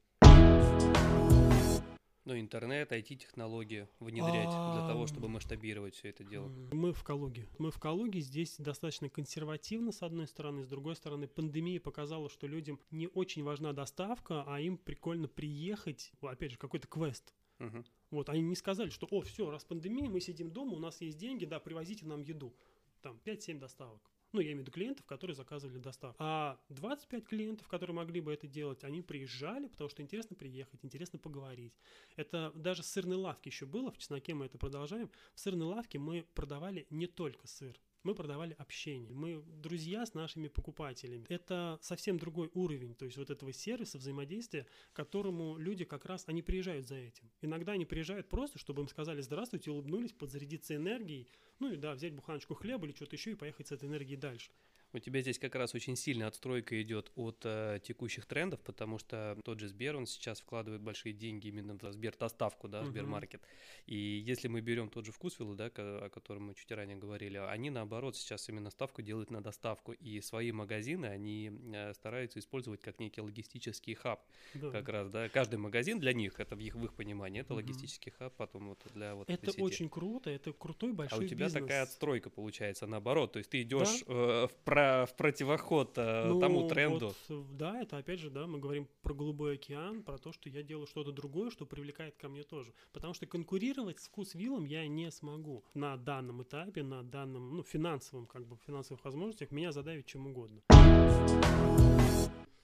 Ну, 2.23 2.39
интернет, 2.39 2.91
IT-технологии 2.91 3.87
внедрять 3.99 4.49
для 4.49 4.87
того, 4.87 5.07
чтобы 5.07 5.27
масштабировать 5.27 5.95
все 5.95 6.09
это 6.09 6.23
дело. 6.23 6.47
Мы 6.71 6.93
в 6.93 7.03
Калуге. 7.03 7.47
Мы 7.57 7.71
в 7.71 7.79
Калуге. 7.79 8.19
Здесь 8.19 8.57
достаточно 8.59 9.09
консервативно, 9.09 9.91
с 9.91 10.03
одной 10.03 10.27
стороны. 10.27 10.63
С 10.63 10.67
другой 10.67 10.95
стороны, 10.95 11.27
пандемия 11.27 11.79
показала, 11.79 12.29
что 12.29 12.45
людям 12.45 12.79
не 12.91 13.07
очень 13.07 13.43
важна 13.43 13.73
доставка, 13.73 14.43
а 14.45 14.59
им 14.59 14.77
прикольно 14.77 15.27
приехать, 15.27 16.11
опять 16.21 16.51
же, 16.51 16.57
какой-то 16.59 16.87
квест. 16.87 17.33
Мгм. 17.57 17.85
Вот, 18.11 18.29
они 18.29 18.41
не 18.41 18.55
сказали, 18.55 18.89
что, 18.89 19.07
о, 19.09 19.21
все, 19.21 19.49
раз 19.49 19.63
пандемия, 19.63 20.09
мы 20.09 20.19
сидим 20.19 20.51
дома, 20.51 20.73
у 20.73 20.79
нас 20.79 21.01
есть 21.01 21.17
деньги, 21.17 21.45
да, 21.45 21.59
привозите 21.59 22.05
нам 22.05 22.21
еду. 22.21 22.53
Там 23.01 23.19
5-7 23.23 23.57
доставок. 23.57 24.11
Ну, 24.33 24.39
я 24.39 24.47
имею 24.47 24.59
в 24.59 24.61
виду 24.61 24.71
клиентов, 24.71 25.05
которые 25.05 25.35
заказывали 25.35 25.77
доставку. 25.77 26.15
А 26.19 26.57
25 26.69 27.25
клиентов, 27.25 27.67
которые 27.67 27.95
могли 27.95 28.21
бы 28.21 28.31
это 28.33 28.47
делать, 28.47 28.83
они 28.83 29.01
приезжали, 29.01 29.67
потому 29.67 29.89
что 29.89 30.01
интересно 30.01 30.35
приехать, 30.35 30.79
интересно 30.83 31.19
поговорить. 31.19 31.73
Это 32.15 32.51
даже 32.55 32.81
сырной 32.83 33.17
лавки 33.17 33.49
еще 33.49 33.65
было, 33.65 33.91
в 33.91 33.97
чесноке 33.97 34.33
мы 34.33 34.45
это 34.45 34.57
продолжаем. 34.57 35.09
В 35.33 35.39
сырной 35.39 35.67
лавке 35.67 35.99
мы 35.99 36.25
продавали 36.33 36.87
не 36.89 37.07
только 37.07 37.45
сыр. 37.47 37.77
Мы 38.03 38.15
продавали 38.15 38.55
общение. 38.57 39.13
Мы 39.13 39.43
друзья 39.61 40.05
с 40.05 40.15
нашими 40.15 40.47
покупателями. 40.47 41.25
Это 41.29 41.77
совсем 41.81 42.17
другой 42.17 42.49
уровень, 42.53 42.95
то 42.95 43.05
есть 43.05 43.17
вот 43.17 43.29
этого 43.29 43.53
сервиса, 43.53 43.99
взаимодействия, 43.99 44.65
к 44.91 44.95
которому 44.95 45.57
люди 45.57 45.85
как 45.85 46.05
раз, 46.05 46.23
они 46.27 46.41
приезжают 46.41 46.87
за 46.87 46.95
этим. 46.95 47.29
Иногда 47.41 47.73
они 47.73 47.85
приезжают 47.85 48.27
просто, 48.27 48.57
чтобы 48.57 48.81
им 48.81 48.87
сказали 48.87 49.21
здравствуйте, 49.21 49.69
улыбнулись, 49.69 50.13
подзарядиться 50.13 50.75
энергией, 50.75 51.27
ну 51.59 51.71
и 51.71 51.75
да, 51.75 51.93
взять 51.93 52.13
буханочку 52.13 52.55
хлеба 52.55 52.87
или 52.87 52.95
что-то 52.95 53.15
еще 53.15 53.31
и 53.31 53.35
поехать 53.35 53.67
с 53.67 53.71
этой 53.71 53.87
энергией 53.87 54.17
дальше. 54.17 54.51
У 54.93 54.99
тебя 54.99 55.21
здесь 55.21 55.39
как 55.39 55.55
раз 55.55 55.73
очень 55.73 55.95
сильная 55.95 56.27
отстройка 56.27 56.81
идет 56.81 57.11
от 57.15 57.41
э, 57.45 57.79
текущих 57.81 58.25
трендов, 58.25 58.59
потому 58.61 58.97
что 58.99 59.37
тот 59.45 59.59
же 59.59 59.69
Сбер, 59.69 59.95
он 59.95 60.05
сейчас 60.05 60.41
вкладывает 60.41 60.81
большие 60.81 61.13
деньги 61.13 61.47
именно 61.47 61.77
в 61.77 61.91
Сбер 61.93 62.15
доставку, 62.17 62.67
да, 62.67 62.79
в 62.81 62.83
Мгм. 62.83 62.91
Сбермаркет. 62.91 63.41
И 63.85 63.95
если 63.95 64.47
мы 64.49 64.59
берем 64.61 64.89
тот 64.89 65.05
же 65.05 65.11
Вкусвилл, 65.11 65.55
да, 65.55 65.71
о 65.75 66.09
котором 66.09 66.47
мы 66.47 66.55
чуть 66.55 66.71
ранее 66.71 66.97
говорили, 66.97 67.37
они 67.37 67.69
наоборот 67.69 68.17
сейчас 68.17 68.49
именно 68.49 68.69
ставку 68.69 69.01
делают 69.01 69.31
на 69.31 69.41
доставку. 69.41 69.93
И 69.93 70.19
свои 70.21 70.51
магазины 70.51 71.05
они 71.05 71.51
э, 71.73 71.93
стараются 71.93 72.39
использовать 72.39 72.81
как 72.81 72.99
некий 72.99 73.21
логистический 73.21 73.93
хаб. 73.93 74.21
Да. 74.55 74.71
Как 74.71 74.89
раз, 74.89 75.09
да. 75.09 75.29
Каждый 75.29 75.57
магазин 75.59 75.99
для 75.99 76.11
них, 76.13 76.39
это 76.39 76.55
в 76.55 76.59
их, 76.59 76.75
в 76.75 76.83
их 76.83 76.93
понимании, 76.93 77.41
это 77.41 77.53
Мгм. 77.53 77.63
логистический 77.63 78.11
хаб, 78.11 78.33
потом 78.35 78.69
вот 78.69 78.83
для 78.93 79.15
вот 79.15 79.29
Это 79.29 79.51
очень 79.61 79.89
круто, 79.89 80.29
это 80.29 80.51
крутой 80.51 80.91
А 80.91 80.95
большой 80.95 81.25
у 81.25 81.27
тебя 81.27 81.45
бизнес. 81.45 81.63
такая 81.63 81.83
отстройка 81.83 82.29
получается 82.29 82.87
наоборот, 82.87 83.31
то 83.33 83.39
есть 83.39 83.49
ты 83.49 83.61
идешь 83.61 84.03
э, 84.07 84.47
в, 84.47 84.53
про- 84.81 85.05
в 85.05 85.15
противоход 85.15 85.93
э, 85.97 86.27
Ну, 86.27 86.39
тому 86.39 86.67
тренду. 86.67 87.07
вот, 87.07 87.17
э, 87.29 87.43
да, 87.53 87.81
это 87.81 87.97
опять 87.97 88.19
же, 88.19 88.29
да, 88.29 88.47
мы 88.47 88.59
говорим 88.59 88.87
про 89.01 89.13
голубой 89.13 89.55
океан, 89.55 90.03
про 90.03 90.17
то, 90.17 90.31
что 90.31 90.49
я 90.49 90.63
делаю 90.63 90.87
что-то 90.87 91.11
другое, 91.11 91.49
что 91.51 91.65
привлекает 91.65 92.15
ко 92.17 92.29
мне 92.29 92.43
тоже. 92.43 92.73
Потому 92.93 93.13
что 93.13 93.25
конкурировать 93.25 93.99
с 93.99 94.07
вкус 94.07 94.33
виллом 94.35 94.65
я 94.65 94.87
не 94.87 95.11
смогу 95.11 95.63
на 95.73 95.97
данном 95.97 96.43
этапе, 96.43 96.83
на 96.83 97.03
данном, 97.03 97.57
ну, 97.57 97.63
финансовом, 97.63 98.25
как 98.25 98.45
бы, 98.47 98.57
финансовых 98.65 99.03
возможностях 99.05 99.51
меня 99.51 99.71
задавить 99.71 100.05
чем 100.05 100.27
угодно. 100.27 100.61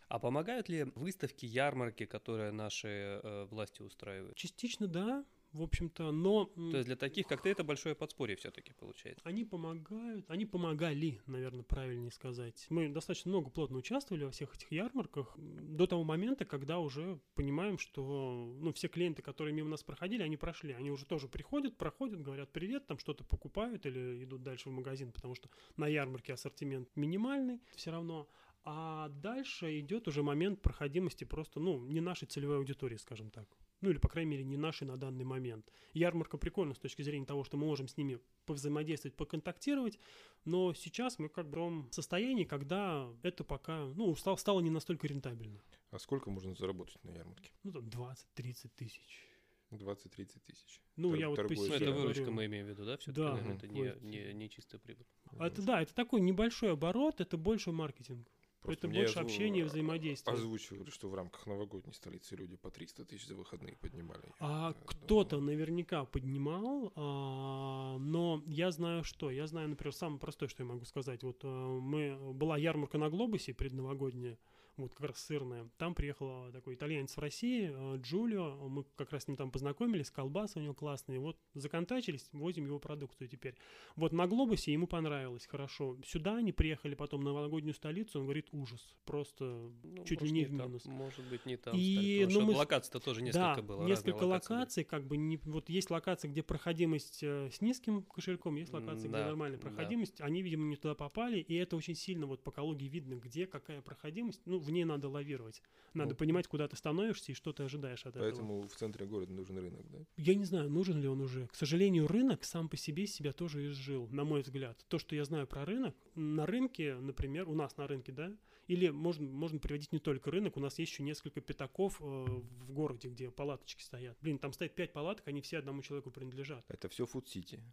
А 0.09 0.19
помогают 0.19 0.69
ли 0.69 0.85
выставки, 0.95 1.45
ярмарки, 1.45 2.05
которые 2.05 2.51
наши 2.51 2.87
э, 3.21 3.45
власти 3.51 3.81
устраивают? 3.81 4.37
Частично 4.37 4.87
да. 4.87 5.25
В 5.57 5.63
общем-то, 5.63 6.11
но... 6.11 6.45
То 6.45 6.77
есть 6.77 6.85
для 6.85 6.95
таких, 6.95 7.27
как 7.27 7.41
ты, 7.41 7.49
это 7.49 7.63
большое 7.63 7.95
подспорье 7.95 8.35
все-таки 8.35 8.73
получается. 8.73 9.27
Они 9.27 9.43
помогают, 9.43 10.29
они 10.29 10.45
помогали, 10.45 11.19
наверное, 11.25 11.63
правильнее 11.63 12.11
сказать. 12.11 12.65
Мы 12.69 12.89
достаточно 12.89 13.29
много 13.29 13.49
плотно 13.49 13.77
участвовали 13.77 14.23
во 14.23 14.31
всех 14.31 14.55
этих 14.55 14.71
ярмарках 14.71 15.35
до 15.37 15.87
того 15.87 16.03
момента, 16.03 16.45
когда 16.45 16.79
уже 16.79 17.19
понимаем, 17.35 17.77
что 17.77 18.55
ну, 18.59 18.71
все 18.73 18.87
клиенты, 18.87 19.21
которые 19.21 19.53
мимо 19.53 19.69
нас 19.69 19.83
проходили, 19.83 20.21
они 20.21 20.37
прошли. 20.37 20.73
Они 20.73 20.91
уже 20.91 21.05
тоже 21.05 21.27
приходят, 21.27 21.77
проходят, 21.77 22.21
говорят 22.21 22.51
привет, 22.51 22.85
там 22.87 22.99
что-то 22.99 23.23
покупают 23.23 23.85
или 23.85 24.23
идут 24.23 24.43
дальше 24.43 24.69
в 24.69 24.71
магазин, 24.71 25.11
потому 25.11 25.35
что 25.35 25.49
на 25.75 25.87
ярмарке 25.87 26.33
ассортимент 26.33 26.89
минимальный 26.95 27.61
все 27.75 27.91
равно. 27.91 28.27
А 28.63 29.09
дальше 29.09 29.79
идет 29.79 30.07
уже 30.07 30.23
момент 30.23 30.61
проходимости 30.61 31.23
просто, 31.23 31.59
ну, 31.59 31.85
не 31.85 32.01
нашей 32.01 32.27
целевой 32.27 32.57
аудитории, 32.57 32.97
скажем 32.97 33.31
так. 33.31 33.47
Ну, 33.81 33.89
или, 33.91 33.97
по 33.99 34.07
крайней 34.09 34.31
мере, 34.31 34.43
не 34.43 34.57
нашей 34.57 34.85
на 34.87 34.97
данный 34.97 35.23
момент. 35.23 35.71
Ярмарка 35.93 36.37
прикольна 36.37 36.73
с 36.73 36.79
точки 36.79 37.03
зрения 37.03 37.25
того, 37.25 37.43
что 37.43 37.57
мы 37.57 37.65
можем 37.67 37.87
с 37.87 37.95
ними 37.95 38.19
повзаимодействовать, 38.45 39.15
поконтактировать, 39.15 39.99
но 40.45 40.73
сейчас 40.73 41.19
мы 41.19 41.29
как 41.29 41.45
бы 41.47 41.51
в 41.51 41.55
том 41.55 41.91
состоянии, 41.91 42.43
когда 42.43 43.07
это 43.21 43.43
пока, 43.43 43.85
ну, 43.85 44.15
стало, 44.15 44.35
стало 44.37 44.61
не 44.61 44.69
настолько 44.71 45.05
рентабельно. 45.07 45.61
А 45.91 45.99
сколько 45.99 46.29
можно 46.31 46.55
заработать 46.55 47.03
на 47.03 47.11
ярмарке? 47.11 47.51
Ну, 47.63 47.71
там 47.71 47.85
20-30 47.87 48.71
тысяч. 48.75 49.23
20-30 49.71 50.39
тысяч. 50.45 50.81
Ну, 50.95 51.09
Тор- 51.09 51.19
я 51.19 51.29
вот 51.29 51.35
по 51.35 51.41
торгуешь 51.43 51.59
Ну, 51.59 51.75
себе 51.75 51.85
это 51.87 51.91
выручка 51.95 52.21
говорю. 52.23 52.35
мы 52.37 52.45
имеем 52.45 52.65
в 52.65 52.69
виду, 52.69 52.85
да? 52.85 52.97
Все-таки, 52.97 53.21
Да, 53.21 53.31
наверное, 53.33 53.55
это 53.57 53.67
не, 53.67 53.93
не, 54.01 54.33
не 54.33 54.49
чистая 54.49 54.79
прибыль. 54.79 55.05
А 55.37 55.47
это 55.47 55.61
да, 55.61 55.81
это 55.81 55.93
такой 55.93 56.21
небольшой 56.21 56.71
оборот, 56.71 57.19
это 57.21 57.37
больше 57.37 57.71
маркетинг. 57.71 58.27
Просто 58.67 58.87
это 58.87 58.95
больше 58.95 59.19
озв- 59.19 59.23
общения, 59.23 59.63
взаимодействия. 59.63 60.33
Озвучивали, 60.33 60.89
что 60.89 61.07
в 61.09 61.15
рамках 61.15 61.47
новогодней 61.47 61.93
столицы 61.93 62.35
люди 62.35 62.57
по 62.57 62.69
300 62.69 63.05
тысяч 63.05 63.25
за 63.25 63.35
выходные 63.35 63.75
поднимали. 63.77 64.21
А 64.39 64.73
кто-то 64.85 65.39
наверняка 65.39 66.03
поднимал, 66.05 66.91
а, 66.95 67.97
но 67.97 68.43
я 68.45 68.71
знаю 68.71 69.03
что. 69.03 69.31
Я 69.31 69.47
знаю, 69.47 69.69
например, 69.69 69.93
самое 69.93 70.19
простое, 70.19 70.49
что 70.49 70.63
я 70.63 70.69
могу 70.69 70.83
сказать. 70.85 71.23
Вот 71.23 71.39
а, 71.43 71.79
мы 71.79 72.33
была 72.33 72.57
ярмарка 72.57 72.97
на 72.97 73.09
глобусе 73.09 73.53
предновогодняя, 73.53 74.37
вот 74.77 74.93
как 74.93 75.07
раз 75.07 75.17
сырная. 75.17 75.69
Там 75.77 75.95
приехал 75.95 76.51
такой 76.51 76.75
итальянец 76.75 77.15
в 77.15 77.19
России, 77.19 77.71
а, 77.73 77.97
Джулио. 77.97 78.67
Мы 78.69 78.85
как 78.95 79.11
раз 79.11 79.23
с 79.23 79.27
ним 79.27 79.37
там 79.37 79.51
познакомились, 79.51 80.11
колбасы 80.11 80.59
у 80.59 80.61
него 80.61 80.73
классные. 80.73 81.19
Вот 81.19 81.37
законтачились, 81.53 82.29
возим 82.31 82.65
его 82.65 82.79
продукцию 82.79 83.27
теперь. 83.27 83.55
Вот 83.95 84.11
на 84.11 84.27
глобусе 84.27 84.71
ему 84.73 84.87
понравилось 84.87 85.45
хорошо. 85.45 85.97
Сюда 86.05 86.37
они 86.37 86.51
приехали 86.51 86.95
потом 86.95 87.21
на 87.21 87.33
новогоднюю 87.33 87.73
столицу, 87.73 88.19
он 88.19 88.25
говорит 88.25 88.47
ужас, 88.51 88.95
просто 89.05 89.71
Ну, 89.83 90.03
чуть 90.05 90.21
ли 90.21 90.29
может, 90.29 90.33
не 90.33 90.45
в 90.45 90.57
там, 90.57 90.67
минус. 90.67 90.85
Может 90.85 91.29
быть, 91.29 91.45
не 91.45 91.57
там. 91.57 91.75
И, 91.75 92.23
потому 92.25 92.45
ну, 92.45 92.51
мы 92.51 92.57
локаций-то 92.57 92.99
тоже 92.99 93.21
несколько 93.21 93.55
да, 93.57 93.61
было. 93.61 93.85
несколько 93.85 94.23
локации 94.23 94.49
были. 94.49 94.59
локаций, 94.59 94.83
как 94.83 95.07
бы 95.07 95.17
не, 95.17 95.37
вот 95.37 95.69
есть 95.69 95.89
локации, 95.89 96.27
где 96.27 96.43
проходимость 96.43 97.23
э, 97.23 97.49
с 97.51 97.61
низким 97.61 98.03
кошельком, 98.03 98.55
есть 98.55 98.73
локации, 98.73 99.07
да, 99.07 99.19
где 99.19 99.25
нормальная 99.25 99.59
да. 99.59 99.67
проходимость. 99.67 100.21
Они, 100.21 100.41
видимо, 100.41 100.65
не 100.65 100.75
туда 100.75 100.95
попали, 100.95 101.39
и 101.39 101.55
это 101.55 101.75
очень 101.75 101.95
сильно 101.95 102.25
вот 102.25 102.43
по 102.43 102.51
Калуге 102.51 102.87
видно, 102.87 103.15
где 103.15 103.47
какая 103.47 103.81
проходимость. 103.81 104.41
Ну, 104.45 104.59
в 104.67 104.71
ней 104.71 104.83
надо 104.85 105.09
лавировать. 105.09 105.61
Надо 105.93 106.11
Ну, 106.11 106.15
понимать, 106.17 106.47
куда 106.47 106.67
ты 106.67 106.75
становишься 106.75 107.31
и 107.31 107.35
что 107.35 107.53
ты 107.53 107.63
ожидаешь 107.63 108.01
от 108.05 108.15
этого. 108.15 108.23
Поэтому 108.23 108.67
в 108.67 108.75
центре 108.75 109.05
города 109.05 109.33
нужен 109.33 109.57
рынок, 109.57 109.89
да? 109.89 109.99
Я 110.17 110.35
не 110.35 110.45
знаю, 110.45 110.69
нужен 110.69 111.01
ли 111.01 111.07
он 111.07 111.21
уже. 111.21 111.47
К 111.47 111.55
сожалению, 111.55 112.07
рынок 112.07 112.43
сам 112.43 112.69
по 112.69 112.77
себе 112.77 113.07
себя 113.07 113.33
тоже 113.33 113.67
изжил, 113.71 114.07
на 114.09 114.23
мой 114.23 114.41
взгляд. 114.41 114.85
То, 114.89 114.99
что 114.99 115.15
я 115.15 115.25
знаю 115.25 115.47
про 115.47 115.65
рынок, 115.65 115.95
на 116.13 116.45
рынке, 116.45 116.95
например, 116.95 117.49
у 117.49 117.55
нас 117.55 117.77
на 117.77 117.87
рынке, 117.87 118.11
да, 118.11 118.35
или 118.67 118.89
можно, 118.89 119.25
можно 119.25 119.59
приводить 119.59 119.91
не 119.93 119.99
только 119.99 120.29
рынок, 120.29 120.57
у 120.57 120.59
нас 120.59 120.77
есть 120.77 120.91
еще 120.91 121.01
несколько 121.03 121.39
пятаков 121.41 122.01
э, 122.01 122.03
в 122.03 122.71
городе, 122.71 123.07
где 123.07 123.31
палаточки 123.31 123.81
стоят. 123.81 124.17
Блин, 124.21 124.37
там 124.39 124.51
стоит 124.53 124.75
пять 124.75 124.91
палаток, 124.93 125.27
они 125.27 125.41
все 125.41 125.57
одному 125.57 125.81
человеку 125.81 126.11
принадлежат. 126.11 126.65
Это 126.67 126.89
все 126.89 127.05
фуд-сити. 127.05 127.63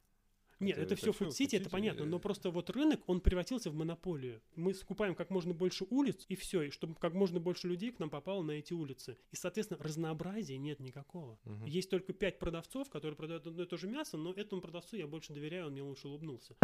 Нет, 0.60 0.78
это, 0.78 0.94
Это- 0.94 0.96
все 0.96 1.12
фуд-сити, 1.12 1.56
это 1.56 1.70
понятно, 1.70 2.04
но 2.04 2.18
просто 2.18 2.50
вот 2.50 2.70
рынок, 2.70 3.00
он 3.06 3.20
превратился 3.20 3.70
в 3.70 3.74
монополию. 3.74 4.40
Мы 4.56 4.74
скупаем 4.74 5.14
как 5.14 5.30
можно 5.30 5.54
больше 5.54 5.86
улиц, 5.90 6.24
и 6.28 6.36
все, 6.36 6.62
и 6.62 6.70
чтобы 6.70 6.94
как 6.94 7.14
можно 7.14 7.40
больше 7.40 7.68
людей 7.68 7.92
к 7.92 7.98
нам 7.98 8.10
попало 8.10 8.42
на 8.42 8.52
эти 8.52 8.72
улицы. 8.72 9.16
И, 9.30 9.36
соответственно, 9.36 9.82
разнообразия 9.82 10.58
нет 10.58 10.80
никакого. 10.80 11.38
Мгм. 11.44 11.64
Есть 11.64 11.90
только 11.90 12.12
пять 12.12 12.38
продавцов, 12.38 12.88
которые 12.90 13.16
продают 13.16 13.46
одно 13.46 13.62
и 13.64 13.66
то 13.66 13.76
же 13.76 13.86
мясо, 13.86 14.16
но 14.16 14.32
этому 14.32 14.60
продавцу 14.60 14.96
я 14.96 15.06
больше 15.06 15.32
доверяю, 15.32 15.66
он 15.66 15.72
мне 15.72 15.82
лучше 15.82 16.08
улыбнулся. 16.08 16.54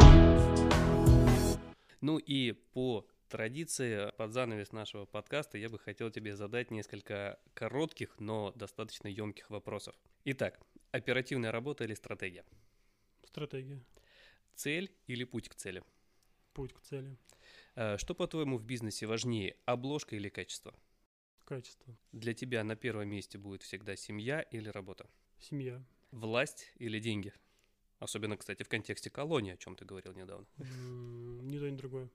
Ну 2.00 2.18
и 2.18 2.53
по 2.53 3.07
традиции, 3.29 4.11
под 4.16 4.33
занавес 4.33 4.72
нашего 4.72 5.05
подкаста, 5.05 5.59
я 5.59 5.68
бы 5.68 5.79
хотел 5.79 6.11
тебе 6.11 6.35
задать 6.35 6.70
несколько 6.70 7.38
коротких, 7.55 8.18
но 8.18 8.53
достаточно 8.57 9.09
емких 9.09 9.50
вопросов. 9.50 9.94
Итак, 10.24 10.59
оперативная 10.90 11.53
работа 11.53 11.85
или 11.85 11.94
стратегия? 11.94 12.44
Стратегия. 13.31 13.81
Цель 14.57 14.90
или 15.07 15.23
путь 15.25 15.49
к 15.49 15.55
цели? 15.55 15.85
Путь 16.53 16.73
к 16.73 16.81
цели. 16.81 17.16
Э, 17.77 17.97
Что, 17.97 18.14
по-твоему, 18.14 18.59
в 18.59 18.64
бизнесе 18.64 19.07
важнее, 19.07 19.57
обложка 19.66 20.16
или 20.16 20.29
качество? 20.29 20.75
Качество. 21.45 21.97
Для 22.11 22.35
тебя 22.35 22.64
на 22.64 22.75
первом 22.75 23.09
месте 23.09 23.38
будет 23.38 23.62
всегда 23.62 23.95
семья 23.95 24.40
или 24.40 24.69
работа? 24.69 25.09
Семья. 25.38 25.81
Власть 26.11 26.73
или 26.75 26.99
деньги? 26.99 27.33
Особенно, 28.01 28.37
кстати, 28.37 28.64
в 28.64 28.69
контексте 28.69 29.11
колонии, 29.11 29.53
о 29.53 29.57
чем 29.57 29.77
ты 29.77 29.85
говорил 29.85 30.12
недавно. 30.14 30.47
Ни 30.59 31.59
то, 31.59 31.71
ни 31.71 31.77
другое. 31.77 32.09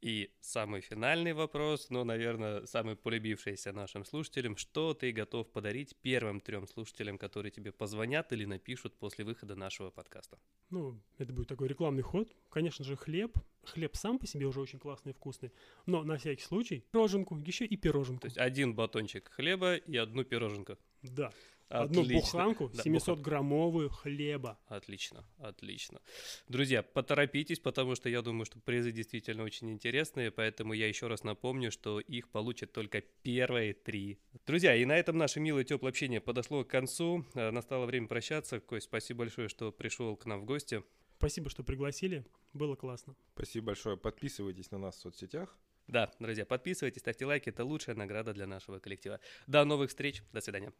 И 0.00 0.30
самый 0.40 0.80
финальный 0.80 1.32
вопрос, 1.32 1.90
но, 1.90 2.04
наверное, 2.04 2.66
самый 2.66 2.94
полюбившийся 2.94 3.72
нашим 3.72 4.04
слушателям. 4.04 4.56
Что 4.56 4.94
ты 4.94 5.10
готов 5.10 5.50
подарить 5.50 5.96
первым 6.02 6.40
трем 6.40 6.68
слушателям, 6.68 7.18
которые 7.18 7.50
тебе 7.50 7.72
позвонят 7.72 8.32
или 8.32 8.44
напишут 8.44 8.96
после 8.96 9.24
выхода 9.24 9.56
нашего 9.56 9.90
подкаста? 9.90 10.38
Ну, 10.70 11.00
это 11.18 11.32
будет 11.32 11.48
такой 11.48 11.66
рекламный 11.66 12.02
ход. 12.02 12.32
Конечно 12.48 12.84
же, 12.84 12.96
хлеб. 12.96 13.36
Хлеб 13.64 13.96
сам 13.96 14.18
по 14.18 14.26
себе 14.26 14.46
уже 14.46 14.60
очень 14.60 14.78
классный 14.78 15.10
и 15.10 15.14
вкусный. 15.14 15.52
Но 15.86 16.04
на 16.04 16.16
всякий 16.16 16.44
случай 16.44 16.84
пироженку, 16.92 17.36
еще 17.38 17.64
и 17.64 17.76
пироженку. 17.76 18.20
То 18.20 18.26
есть 18.26 18.38
один 18.38 18.74
батончик 18.74 19.28
хлеба 19.30 19.74
и 19.74 19.96
одну 19.96 20.22
пироженку. 20.24 20.78
Да. 21.02 21.32
Одну 21.68 22.00
Отлично. 22.00 22.20
буханку 22.20 22.70
Да, 22.74 22.82
700-граммовую 22.82 23.90
хлеба. 23.90 24.58
Отлично, 24.68 25.24
отлично. 25.38 26.00
Друзья, 26.48 26.82
поторопитесь, 26.82 27.60
потому 27.60 27.94
что 27.94 28.08
я 28.08 28.22
думаю, 28.22 28.46
что 28.46 28.58
призы 28.58 28.90
действительно 28.90 29.42
очень 29.42 29.70
интересные, 29.70 30.30
поэтому 30.30 30.72
я 30.72 30.88
еще 30.88 31.08
раз 31.08 31.24
напомню, 31.24 31.70
что 31.70 32.00
их 32.00 32.28
получат 32.30 32.72
только 32.72 33.02
первые 33.22 33.74
три. 33.74 34.18
Друзья, 34.46 34.74
и 34.74 34.84
на 34.86 34.96
этом 34.96 35.18
наше 35.18 35.40
милое 35.40 35.64
теплое 35.64 35.90
общение 35.90 36.20
подошло 36.22 36.64
к 36.64 36.68
концу. 36.68 37.26
Э, 37.34 37.50
Настало 37.50 37.84
время 37.84 38.08
прощаться. 38.08 38.60
Кость, 38.60 38.86
спасибо 38.86 39.18
большое, 39.20 39.48
что 39.48 39.70
пришел 39.70 40.16
к 40.16 40.24
нам 40.24 40.40
в 40.40 40.44
гости. 40.46 40.82
Спасибо, 41.18 41.50
что 41.50 41.64
пригласили. 41.64 42.24
Было 42.54 42.76
классно. 42.76 43.14
Спасибо 43.34 43.66
большое. 43.66 43.96
Подписывайтесь 43.96 44.70
на 44.70 44.78
нас 44.78 44.96
в 44.96 45.00
соцсетях. 45.00 45.58
Да, 45.88 46.10
друзья, 46.20 46.44
подписывайтесь, 46.44 47.00
ставьте 47.00 47.24
лайки, 47.24 47.48
это 47.48 47.64
лучшая 47.64 47.96
награда 47.96 48.34
для 48.34 48.46
нашего 48.46 48.78
коллектива. 48.78 49.20
До 49.46 49.64
новых 49.64 49.88
встреч, 49.88 50.22
до 50.32 50.42
свидания. 50.42 50.72